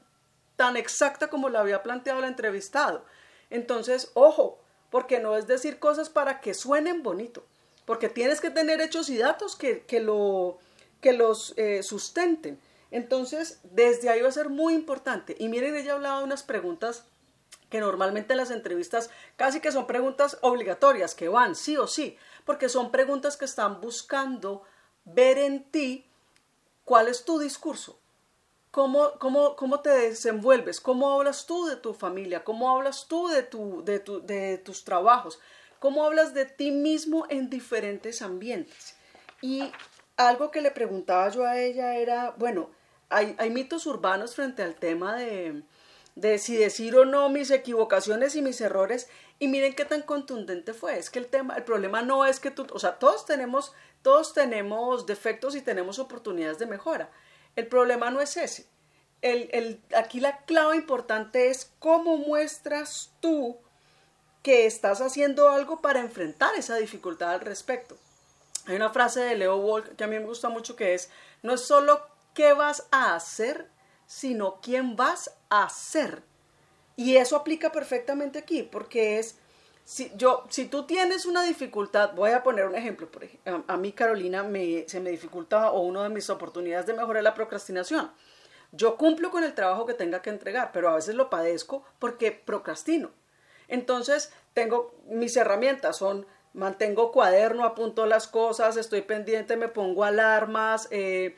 tan 0.59 0.75
exacta 0.75 1.29
como 1.29 1.47
la 1.47 1.61
había 1.61 1.81
planteado 1.83 2.19
el 2.19 2.25
entrevistado. 2.25 3.05
Entonces, 3.49 4.11
ojo, 4.13 4.59
porque 4.89 5.19
no 5.19 5.35
es 5.37 5.47
decir 5.47 5.79
cosas 5.79 6.09
para 6.09 6.41
que 6.41 6.53
suenen 6.53 7.03
bonito, 7.03 7.43
porque 7.85 8.09
tienes 8.09 8.41
que 8.41 8.49
tener 8.49 8.81
hechos 8.81 9.09
y 9.09 9.17
datos 9.17 9.55
que, 9.55 9.83
lo, 9.99 10.57
que 11.01 11.13
los 11.13 11.53
eh, 11.57 11.83
sustenten. 11.83 12.59
Entonces, 12.91 13.59
desde 13.63 14.09
ahí 14.09 14.21
va 14.21 14.29
a 14.29 14.33
ser 14.33 14.49
muy 14.49 14.73
importante. 14.73 15.35
Y 15.39 15.47
miren, 15.47 15.75
ella 15.75 15.93
hablaba 15.93 16.19
de 16.19 16.25
unas 16.25 16.43
preguntas 16.43 17.05
que 17.69 17.79
normalmente 17.79 18.33
en 18.33 18.37
las 18.37 18.51
entrevistas 18.51 19.09
casi 19.35 19.59
que 19.59 19.71
son 19.71 19.85
preguntas 19.87 20.37
obligatorias, 20.41 21.13
que 21.13 21.29
van 21.29 21.55
sí 21.55 21.77
o 21.77 21.87
sí, 21.87 22.17
porque 22.45 22.67
son 22.67 22.91
preguntas 22.91 23.37
que 23.37 23.45
están 23.45 23.79
buscando 23.79 24.63
ver 25.05 25.37
en 25.37 25.63
ti 25.65 26.05
cuál 26.83 27.07
es 27.07 27.25
tu 27.25 27.37
discurso, 27.39 27.99
¿Cómo, 28.71 29.13
cómo, 29.19 29.55
cómo 29.55 29.79
te 29.81 29.89
desenvuelves? 29.89 30.79
¿Cómo 30.79 31.11
hablas 31.11 31.47
tú 31.47 31.65
de 31.65 31.75
tu 31.75 31.93
familia? 31.93 32.43
¿Cómo 32.43 32.69
hablas 32.69 33.07
tú 33.07 33.27
de, 33.27 33.41
tu, 33.41 33.83
de, 33.83 33.99
tu, 33.99 34.21
de 34.25 34.59
tus 34.59 34.83
trabajos? 34.83 35.39
¿Cómo 35.79 36.05
hablas 36.05 36.33
de 36.33 36.45
ti 36.45 36.71
mismo 36.71 37.25
en 37.29 37.49
diferentes 37.49 38.21
ambientes? 38.21 38.95
Y 39.41 39.71
algo 40.17 40.51
que 40.51 40.61
le 40.61 40.69
preguntaba 40.69 41.29
yo 41.29 41.45
a 41.45 41.57
ella 41.57 41.95
era, 41.95 42.35
bueno, 42.37 42.69
hay, 43.09 43.35
hay 43.39 43.49
mitos 43.49 43.87
urbanos 43.87 44.35
frente 44.35 44.61
al 44.61 44.75
tema 44.75 45.15
de, 45.15 45.63
de 46.15 46.37
si 46.37 46.55
decir 46.55 46.95
o 46.95 47.05
no 47.05 47.29
mis 47.29 47.49
equivocaciones 47.49 48.35
y 48.35 48.41
mis 48.41 48.61
errores 48.61 49.09
y 49.39 49.47
miren 49.47 49.73
qué 49.73 49.85
tan 49.85 50.01
contundente 50.01 50.73
fue 50.73 50.99
es 50.99 51.09
que 51.09 51.19
el 51.19 51.27
tema 51.27 51.55
el 51.55 51.63
problema 51.63 52.01
no 52.01 52.25
es 52.25 52.39
que 52.39 52.51
tú 52.51 52.67
o 52.71 52.79
sea 52.79 52.99
todos 52.99 53.25
tenemos 53.25 53.73
todos 54.01 54.33
tenemos 54.33 55.05
defectos 55.05 55.55
y 55.55 55.61
tenemos 55.61 55.97
oportunidades 55.97 56.59
de 56.59 56.65
mejora 56.65 57.09
el 57.59 57.67
problema 57.67 58.09
no 58.09 58.21
es 58.21 58.37
ese. 58.37 58.65
El, 59.21 59.81
aquí 59.95 60.21
la 60.21 60.37
clave 60.45 60.77
importante 60.77 61.49
es 61.49 61.71
cómo 61.79 62.17
muestras 62.17 63.11
tú 63.19 63.57
que 64.43 64.65
estás 64.65 65.01
haciendo 65.01 65.49
algo 65.49 65.81
para 65.81 65.99
enfrentar 65.99 66.55
esa 66.55 66.77
dificultad 66.77 67.31
al 67.31 67.41
respecto. 67.41 67.97
Hay 68.65 68.77
una 68.77 68.91
frase 68.91 69.19
de 69.19 69.35
Leo 69.35 69.57
Wolf 69.57 69.89
que 69.97 70.05
a 70.05 70.07
mí 70.07 70.17
me 70.17 70.25
gusta 70.25 70.47
mucho 70.47 70.77
que 70.77 70.93
es, 70.93 71.09
no 71.43 71.55
es 71.55 71.61
solo 71.61 72.01
qué 72.33 72.53
vas 72.53 72.87
a 72.91 73.15
hacer, 73.15 73.69
sino 74.07 74.61
quién 74.61 74.95
vas 74.95 75.31
a 75.49 75.69
ser. 75.69 76.23
Y 76.95 77.17
eso 77.17 77.35
aplica 77.35 77.71
perfectamente 77.71 78.39
aquí, 78.39 78.63
porque 78.63 79.19
es 79.19 79.37
si, 79.89 80.11
yo, 80.15 80.43
si 80.49 80.67
tú 80.67 80.83
tienes 80.83 81.25
una 81.25 81.41
dificultad, 81.41 82.11
voy 82.13 82.29
a 82.29 82.43
poner 82.43 82.67
un 82.67 82.75
ejemplo, 82.75 83.07
por 83.11 83.23
ejemplo, 83.23 83.63
a, 83.67 83.75
mí 83.75 83.91
Carolina 83.91 84.43
me, 84.43 84.87
se 84.87 84.99
me 84.99 85.09
dificulta 85.09 85.71
o 85.71 85.79
una 85.79 86.03
de 86.03 86.09
mis 86.09 86.29
oportunidades 86.29 86.85
de 86.85 86.93
mejorar 86.93 87.23
la 87.23 87.33
procrastinación. 87.33 88.11
Yo 88.71 88.97
cumplo 88.97 89.31
con 89.31 89.43
el 89.43 89.55
trabajo 89.55 89.87
que 89.87 89.95
tenga 89.95 90.21
que 90.21 90.29
entregar, 90.29 90.69
pero 90.73 90.89
a 90.89 90.95
veces 90.95 91.15
lo 91.15 91.31
padezco 91.31 91.83
porque 91.97 92.31
procrastino. 92.31 93.09
Entonces, 93.67 94.31
tengo 94.53 94.93
mis 95.07 95.35
herramientas 95.35 95.97
son 95.97 96.27
mantengo 96.53 97.11
cuaderno, 97.11 97.65
apunto 97.65 98.05
las 98.05 98.27
cosas, 98.27 98.77
estoy 98.77 99.01
pendiente, 99.01 99.57
me 99.57 99.69
pongo 99.69 100.03
alarmas, 100.03 100.87
eh, 100.91 101.35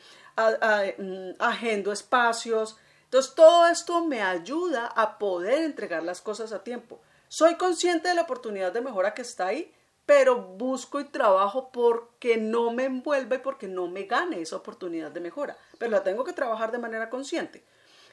mm, 0.97 1.41
agendo 1.41 1.93
espacios. 1.93 2.77
Entonces 3.05 3.33
todo 3.33 3.67
esto 3.67 4.03
me 4.03 4.21
ayuda 4.21 4.87
a 4.87 5.17
poder 5.17 5.63
entregar 5.63 6.03
las 6.03 6.19
cosas 6.19 6.51
a 6.51 6.65
tiempo. 6.65 6.99
Soy 7.33 7.55
consciente 7.55 8.09
de 8.09 8.15
la 8.15 8.23
oportunidad 8.23 8.73
de 8.73 8.81
mejora 8.81 9.13
que 9.13 9.21
está 9.21 9.47
ahí, 9.47 9.73
pero 10.05 10.35
busco 10.35 10.99
y 10.99 11.05
trabajo 11.05 11.71
porque 11.71 12.35
no 12.35 12.71
me 12.71 12.83
envuelva 12.83 13.37
y 13.37 13.39
porque 13.39 13.69
no 13.69 13.87
me 13.87 14.03
gane 14.03 14.41
esa 14.41 14.57
oportunidad 14.57 15.11
de 15.11 15.21
mejora, 15.21 15.55
pero 15.79 15.91
la 15.91 16.03
tengo 16.03 16.25
que 16.25 16.33
trabajar 16.33 16.73
de 16.73 16.79
manera 16.79 17.09
consciente. 17.09 17.63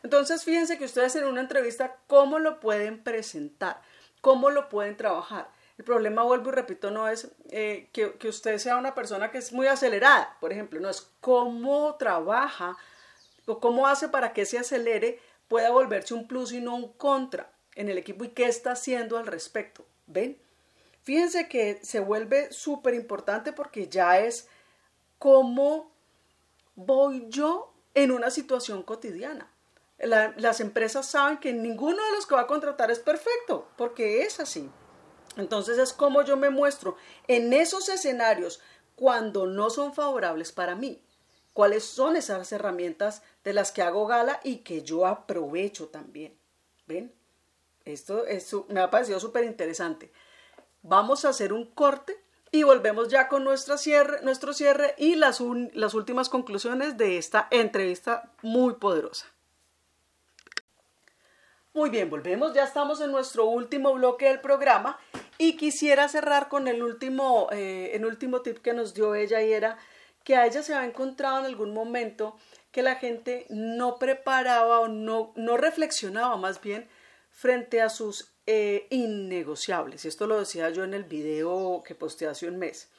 Entonces, 0.05 0.45
fíjense 0.45 0.79
que 0.79 0.85
ustedes 0.85 1.17
en 1.17 1.25
una 1.25 1.41
entrevista, 1.41 1.97
¿cómo 2.07 2.39
lo 2.39 2.61
pueden 2.61 3.03
presentar? 3.03 3.83
¿Cómo 4.21 4.51
lo 4.51 4.69
pueden 4.69 4.97
trabajar? 4.97 5.51
El 5.79 5.85
problema, 5.85 6.23
vuelvo 6.23 6.51
y 6.51 6.53
repito, 6.53 6.93
no 6.93 7.09
es 7.09 7.29
eh, 7.51 7.91
que, 7.93 8.13
que, 8.19 8.29
usted 8.29 8.59
sea 8.59 8.77
una 8.77 8.95
persona 8.95 9.33
que 9.33 9.39
es 9.39 9.53
muy 9.53 9.67
acelerada, 9.67 10.37
por 10.41 10.53
ejemplo, 10.53 10.79
no 10.79 10.89
es 10.89 11.11
cómo 11.21 11.97
trabaja 11.97 12.77
o 13.47 13.59
cómo 13.59 13.89
hace 13.89 14.07
para 14.07 14.33
que 14.33 14.47
se 14.47 14.61
acelere 14.61 15.19
pueda 15.49 15.73
volverse 15.73 16.15
un 16.15 16.29
plus 16.29 16.53
y 16.53 16.61
no 16.61 16.77
un 16.77 16.93
contra 16.93 17.51
en 17.79 17.89
el 17.89 17.97
equipo 17.97 18.25
y 18.25 18.31
qué 18.31 18.47
está 18.47 18.73
haciendo 18.73 19.17
al 19.17 19.27
respecto. 19.27 19.87
¿Ven? 20.07 20.37
Fíjense 21.05 21.49
que 21.49 21.79
se 21.83 22.01
vuelve 22.01 22.53
súper 22.53 22.93
importante 22.93 23.53
porque 23.53 23.89
ya 23.89 24.19
es 24.19 24.49
cómo 25.19 25.91
voy 26.75 27.27
yo 27.29 27.73
en 27.95 28.11
una 28.11 28.31
situación 28.31 28.83
cotidiana. 28.83 29.51
las 29.99 30.61
empresas 30.61 31.07
saben 31.07 31.39
que 31.39 31.53
ninguno 31.53 32.05
de 32.05 32.13
los 32.13 32.27
que 32.27 32.35
va 32.35 32.43
a 32.43 32.47
contratar 32.47 32.91
es 32.91 32.99
perfecto, 32.99 33.69
porque 33.77 34.23
es 34.23 34.39
así. 34.41 34.69
Entonces 35.37 35.79
es 35.79 35.93
como 35.93 36.23
yo 36.23 36.37
me 36.37 36.51
muestro 36.51 36.97
en 37.29 37.53
esos 37.53 37.89
escenarios 37.89 38.61
cuando 38.97 39.47
no 39.47 39.71
son 39.71 39.95
favorables 39.95 40.51
para 40.51 40.75
mí. 40.75 41.03
¿Cuáles 41.53 41.85
son 41.85 42.17
esas 42.17 42.51
herramientas 42.53 43.23
de 43.45 43.53
las 43.53 43.71
que 43.71 43.83
hago 43.83 44.07
gala 44.07 44.41
y 44.43 44.59
que 44.59 44.83
yo 44.83 45.07
aprovecho 45.07 45.89
también? 45.89 46.37
¿Ven? 46.87 47.18
Esto, 47.93 48.25
me 48.69 48.81
ha 48.81 48.91
parecido 48.91 49.19
súper 49.19 49.45
interesante. 49.45 50.11
Vamos 50.83 51.25
a 51.25 51.31
hacer 51.31 51.53
un 51.53 51.67
corte 51.67 52.17
y 52.51 52.63
volvemos 52.63 53.09
ya 53.09 53.29
con 53.29 53.45
nuestro 53.45 53.79
cierre, 53.79 54.21
nuestro 54.23 54.53
cierre 54.53 54.95
y 54.99 55.17
las, 55.17 55.43
las 55.73 55.95
últimas 55.95 56.29
conclusiones 56.29 56.97
de 56.97 57.19
esta 57.19 57.49
entrevista 57.51 58.33
muy 58.43 58.75
poderosa. 58.75 59.27
Muy 61.75 61.91
bien, 61.91 62.11
volvemos, 62.11 62.55
ya 62.55 62.65
estamos 62.65 63.01
en 63.01 63.13
nuestro 63.13 63.47
último 63.47 63.93
bloque 63.95 64.27
del 64.27 64.41
programa 64.41 64.99
y 65.37 65.57
quisiera 65.57 66.09
cerrar 66.09 66.49
con 66.49 66.67
el 66.67 66.83
último, 66.83 67.49
eh, 67.53 67.93
el 67.95 68.05
último 68.05 68.41
tip 68.41 68.59
que 68.59 68.73
nos 68.73 68.95
dio 68.95 69.15
ella 69.15 69.43
y 69.43 69.53
era 69.53 69.79
que 70.25 70.37
a 70.37 70.47
ella 70.47 70.63
se 70.63 70.75
ha 70.75 70.85
encontrado 70.85 71.39
en 71.39 71.45
algún 71.45 71.73
momento 71.73 72.37
que 72.73 72.83
la 72.83 72.97
gente 72.97 73.47
no 73.49 73.97
preparaba 73.97 74.81
o 74.81 74.89
no, 74.89 75.33
no 75.37 75.57
reflexionaba 75.57 76.37
más 76.37 76.61
bien 76.61 76.89
frente 77.39 77.81
a 77.81 77.89
sus 77.89 78.35
eh, 78.47 78.89
innegociables. 78.91 80.05
Esto 80.05 80.27
lo 80.27 80.41
decía 80.41 80.71
yo 80.71 80.83
en 80.83 80.93
el 80.93 81.05
video 81.05 81.85
que 81.87 81.95
posteé 81.95 82.27
hace 82.27 82.49
un 82.49 82.59
mes. 82.59 82.91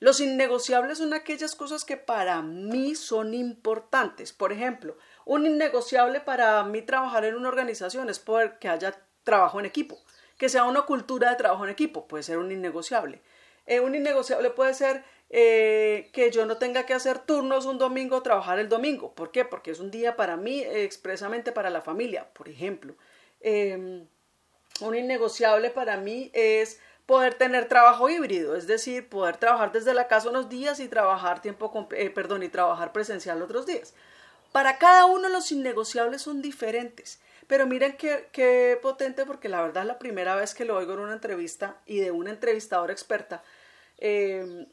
Los 0.00 0.18
innegociables 0.20 0.96
son 0.96 1.12
aquellas 1.12 1.54
cosas 1.54 1.84
que 1.84 1.98
para 1.98 2.40
mí 2.40 2.94
son 2.94 3.34
importantes. 3.34 4.32
Por 4.32 4.50
ejemplo, 4.50 4.96
un 5.26 5.44
innegociable 5.44 6.20
para 6.20 6.64
mí 6.64 6.80
trabajar 6.80 7.26
en 7.26 7.34
una 7.34 7.50
organización 7.50 8.08
es 8.08 8.18
poder 8.18 8.58
que 8.58 8.70
haya 8.70 8.98
trabajo 9.24 9.60
en 9.60 9.66
equipo, 9.66 10.02
que 10.38 10.48
sea 10.48 10.64
una 10.64 10.82
cultura 10.82 11.28
de 11.28 11.36
trabajo 11.36 11.64
en 11.64 11.70
equipo, 11.70 12.08
puede 12.08 12.22
ser 12.22 12.38
un 12.38 12.50
innegociable. 12.50 13.20
Eh, 13.66 13.80
un 13.80 13.94
innegociable 13.94 14.48
puede 14.48 14.72
ser 14.72 15.04
eh, 15.28 16.08
que 16.14 16.30
yo 16.30 16.46
no 16.46 16.56
tenga 16.56 16.86
que 16.86 16.94
hacer 16.94 17.18
turnos 17.18 17.66
un 17.66 17.76
domingo, 17.76 18.22
trabajar 18.22 18.58
el 18.58 18.70
domingo. 18.70 19.14
¿Por 19.14 19.30
qué? 19.32 19.44
Porque 19.44 19.70
es 19.70 19.80
un 19.80 19.90
día 19.90 20.16
para 20.16 20.38
mí, 20.38 20.62
expresamente 20.62 21.52
para 21.52 21.68
la 21.68 21.82
familia, 21.82 22.32
por 22.32 22.48
ejemplo. 22.48 22.94
Em, 23.42 24.06
un 24.80 24.94
innegociable 24.94 25.70
para 25.70 25.96
mí 25.96 26.30
es 26.32 26.80
poder 27.06 27.34
tener 27.34 27.68
trabajo 27.68 28.08
híbrido, 28.08 28.56
es 28.56 28.66
decir, 28.66 29.08
poder 29.08 29.36
trabajar 29.36 29.72
desde 29.72 29.94
la 29.94 30.08
casa 30.08 30.30
unos 30.30 30.48
días 30.48 30.80
y 30.80 30.88
trabajar 30.88 31.42
tiempo, 31.42 31.88
eh, 31.92 32.10
perdón, 32.10 32.42
y 32.42 32.48
trabajar 32.48 32.92
presencial 32.92 33.42
otros 33.42 33.66
días. 33.66 33.94
Para 34.52 34.78
cada 34.78 35.06
uno 35.06 35.28
los 35.28 35.50
innegociables 35.50 36.22
son 36.22 36.42
diferentes, 36.42 37.20
pero 37.48 37.66
miren 37.66 37.96
qué, 37.96 38.78
potente 38.80 39.26
porque 39.26 39.48
la 39.48 39.62
verdad 39.62 39.82
es 39.82 39.88
la 39.88 39.98
primera 39.98 40.36
vez 40.36 40.54
que 40.54 40.64
lo 40.64 40.76
oigo 40.76 40.94
en 40.94 41.00
una 41.00 41.14
entrevista 41.14 41.76
y 41.86 41.98
de 42.00 42.10
una 42.10 42.30
entrevistadora 42.30 42.92
experta 42.92 43.42
em, 43.98 44.66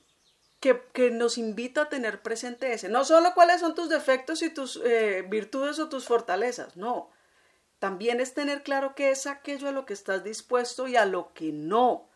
que, 0.59 0.81
que, 0.93 1.11
nos 1.11 1.37
invita 1.37 1.83
a 1.83 1.89
tener 1.89 2.21
presente 2.21 2.73
ese. 2.73 2.89
No 2.89 3.05
solo 3.05 3.33
cuáles 3.33 3.61
son 3.61 3.75
tus 3.75 3.89
defectos 3.89 4.41
y 4.43 4.49
tus 4.53 4.79
eh, 4.83 5.25
virtudes 5.27 5.79
o 5.79 5.89
tus 5.89 6.05
fortalezas, 6.05 6.77
no, 6.77 7.09
también 7.79 8.19
es 8.19 8.33
tener 8.33 8.61
claro 8.63 8.93
qué 8.95 9.09
es 9.09 9.25
aquello 9.25 9.67
a 9.67 9.71
lo 9.71 9.85
que 9.85 9.93
estás 9.93 10.23
dispuesto 10.23 10.87
y 10.87 10.95
a 10.95 11.05
lo 11.05 11.33
que 11.33 11.51
no, 11.51 12.07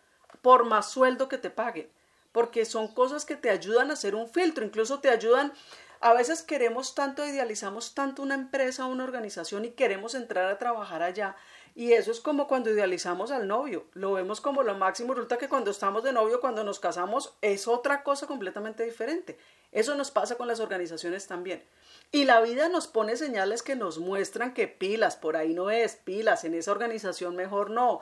por 0.41 0.65
más 0.65 0.91
sueldo 0.91 1.29
que 1.29 1.37
te 1.37 1.49
paguen, 1.49 1.89
porque 2.31 2.65
son 2.65 2.87
cosas 2.93 3.25
que 3.25 3.35
te 3.35 3.49
ayudan 3.49 3.89
a 3.89 3.93
hacer 3.93 4.13
un 4.15 4.27
filtro, 4.27 4.65
incluso 4.65 4.99
te 4.99 5.09
ayudan, 5.09 5.53
a 6.01 6.13
veces 6.13 6.41
queremos 6.41 6.95
tanto, 6.95 7.25
idealizamos 7.25 7.95
tanto 7.95 8.21
una 8.21 8.35
empresa 8.35 8.85
una 8.85 9.05
organización 9.05 9.63
y 9.63 9.71
queremos 9.71 10.15
entrar 10.15 10.45
a 10.51 10.57
trabajar 10.57 11.01
allá. 11.01 11.37
Y 11.75 11.93
eso 11.93 12.11
es 12.11 12.19
como 12.19 12.47
cuando 12.47 12.69
idealizamos 12.69 13.31
al 13.31 13.47
novio, 13.47 13.85
lo 13.93 14.13
vemos 14.13 14.41
como 14.41 14.61
lo 14.61 14.75
máximo, 14.75 15.15
resulta 15.15 15.39
que 15.39 15.49
cuando 15.49 15.71
estamos 15.71 16.03
de 16.03 16.13
novio, 16.13 16.39
cuando 16.39 16.63
nos 16.63 16.79
casamos, 16.79 17.33
es 17.41 17.67
otra 17.67 18.03
cosa 18.03 18.27
completamente 18.27 18.83
diferente. 18.83 19.39
Eso 19.71 19.95
nos 19.95 20.11
pasa 20.11 20.35
con 20.35 20.47
las 20.47 20.59
organizaciones 20.59 21.25
también. 21.25 21.63
Y 22.11 22.25
la 22.25 22.41
vida 22.41 22.69
nos 22.69 22.85
pone 22.85 23.17
señales 23.17 23.63
que 23.63 23.75
nos 23.75 23.97
muestran 23.97 24.53
que 24.53 24.67
pilas, 24.67 25.15
por 25.15 25.35
ahí 25.35 25.55
no 25.55 25.71
es, 25.71 25.95
pilas, 25.95 26.43
en 26.43 26.53
esa 26.53 26.71
organización 26.71 27.35
mejor 27.35 27.71
no, 27.71 28.01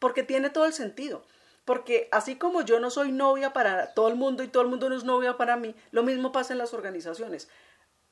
porque 0.00 0.24
tiene 0.24 0.50
todo 0.50 0.66
el 0.66 0.72
sentido. 0.72 1.22
Porque 1.64 2.08
así 2.10 2.34
como 2.34 2.62
yo 2.62 2.80
no 2.80 2.90
soy 2.90 3.12
novia 3.12 3.52
para 3.52 3.94
todo 3.94 4.08
el 4.08 4.16
mundo 4.16 4.42
y 4.42 4.48
todo 4.48 4.64
el 4.64 4.68
mundo 4.68 4.88
no 4.88 4.96
es 4.96 5.04
novia 5.04 5.36
para 5.36 5.56
mí, 5.56 5.76
lo 5.92 6.02
mismo 6.02 6.32
pasa 6.32 6.54
en 6.54 6.58
las 6.58 6.74
organizaciones. 6.74 7.48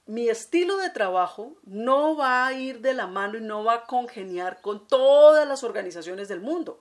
Mi 0.09 0.29
estilo 0.29 0.77
de 0.79 0.91
trabajo 0.91 1.57
no 1.63 2.17
va 2.17 2.45
a 2.45 2.53
ir 2.53 2.81
de 2.81 2.95
la 2.95 3.07
mano 3.07 3.39
y 3.39 3.41
no 3.41 3.63
va 3.63 3.75
a 3.75 3.85
congeniar 3.85 4.61
con 4.61 4.89
todas 4.89 5.47
las 5.47 5.63
organizaciones 5.63 6.27
del 6.27 6.41
mundo. 6.41 6.81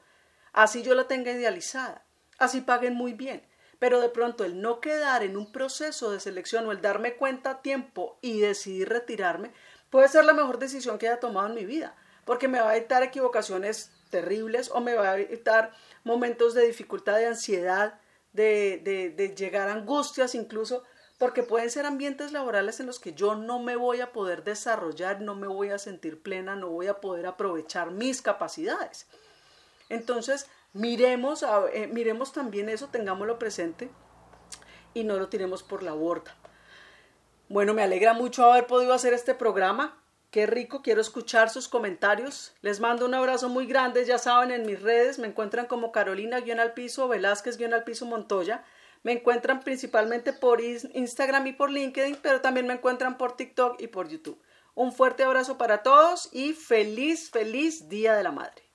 Así 0.51 0.81
yo 0.81 0.95
la 0.95 1.07
tenga 1.07 1.31
idealizada, 1.31 2.03
así 2.39 2.61
paguen 2.61 2.95
muy 2.95 3.13
bien 3.13 3.47
pero 3.79 4.01
de 4.01 4.09
pronto 4.09 4.43
el 4.43 4.61
no 4.61 4.79
quedar 4.79 5.23
en 5.23 5.37
un 5.37 5.51
proceso 5.51 6.11
de 6.11 6.19
selección 6.19 6.65
o 6.65 6.71
el 6.71 6.81
darme 6.81 7.15
cuenta 7.15 7.51
a 7.51 7.61
tiempo 7.61 8.17
y 8.21 8.39
decidir 8.39 8.89
retirarme 8.89 9.51
puede 9.89 10.07
ser 10.07 10.25
la 10.25 10.33
mejor 10.33 10.57
decisión 10.59 10.97
que 10.97 11.07
haya 11.07 11.19
tomado 11.19 11.47
en 11.47 11.55
mi 11.55 11.65
vida, 11.65 11.95
porque 12.25 12.47
me 12.47 12.59
va 12.59 12.71
a 12.71 12.77
evitar 12.77 13.03
equivocaciones 13.03 13.91
terribles 14.09 14.69
o 14.73 14.81
me 14.81 14.95
va 14.95 15.11
a 15.11 15.19
evitar 15.19 15.71
momentos 16.03 16.53
de 16.53 16.65
dificultad, 16.65 17.17
de 17.17 17.27
ansiedad, 17.27 17.99
de, 18.33 18.81
de, 19.15 19.35
llegar 19.35 19.69
a 19.69 19.73
angustias 19.73 20.35
incluso, 20.35 20.83
porque 21.17 21.43
pueden 21.43 21.69
ser 21.69 21.85
ambientes 21.85 22.31
laborales 22.31 22.79
en 22.79 22.85
los 22.85 22.99
que 22.99 23.13
yo 23.13 23.35
no 23.35 23.59
me 23.59 23.75
voy 23.75 24.01
a 24.01 24.11
poder 24.11 24.43
desarrollar, 24.43 25.21
no 25.21 25.35
me 25.35 25.47
voy 25.47 25.69
a 25.69 25.79
sentir 25.79 26.21
plena, 26.21 26.55
no 26.55 26.69
voy 26.69 26.87
a 26.87 27.01
poder 27.01 27.25
aprovechar 27.25 27.91
mis 27.91 28.21
capacidades. 28.21 29.07
Entonces, 29.89 30.47
Miremos, 30.77 31.43
eh, 31.73 31.89
miremos 31.91 32.33
también 32.33 32.69
eso, 32.69 32.89
tengámoslo 32.89 33.39
presente 33.39 33.89
y 34.93 35.03
no 35.03 35.17
lo 35.17 35.27
tiremos 35.27 35.63
por 35.63 35.81
la 35.81 35.93
borda. 35.93 36.35
Bueno, 37.49 37.73
me 37.73 37.81
alegra 37.81 38.13
mucho 38.13 38.45
haber 38.45 38.67
podido 38.67 38.93
hacer 38.93 39.13
este 39.13 39.33
programa. 39.33 39.99
Qué 40.29 40.45
rico, 40.45 40.83
quiero 40.83 41.01
escuchar 41.01 41.49
sus 41.49 41.67
comentarios. 41.67 42.53
Les 42.61 42.79
mando 42.79 43.05
un 43.05 43.15
abrazo 43.15 43.49
muy 43.49 43.65
grande, 43.65 44.05
ya 44.05 44.19
saben, 44.19 44.51
en 44.51 44.67
mis 44.67 44.79
redes 44.79 45.17
me 45.17 45.25
encuentran 45.27 45.65
como 45.65 45.91
Carolina-al 45.91 46.73
piso, 46.73 47.07
Velázquez-al 47.07 47.83
piso 47.83 48.05
Montoya. 48.05 48.63
Me 49.03 49.13
encuentran 49.13 49.61
principalmente 49.61 50.33
por 50.33 50.61
Instagram 50.61 51.47
y 51.47 51.53
por 51.53 51.71
LinkedIn, 51.71 52.17
pero 52.21 52.41
también 52.41 52.67
me 52.67 52.73
encuentran 52.73 53.17
por 53.17 53.37
TikTok 53.37 53.81
y 53.81 53.87
por 53.87 54.09
YouTube. 54.09 54.41
Un 54.75 54.91
fuerte 54.91 55.23
abrazo 55.23 55.57
para 55.57 55.81
todos 55.81 56.29
y 56.31 56.53
feliz, 56.53 57.31
feliz 57.31 57.89
Día 57.89 58.15
de 58.15 58.23
la 58.23 58.31
Madre. 58.31 58.66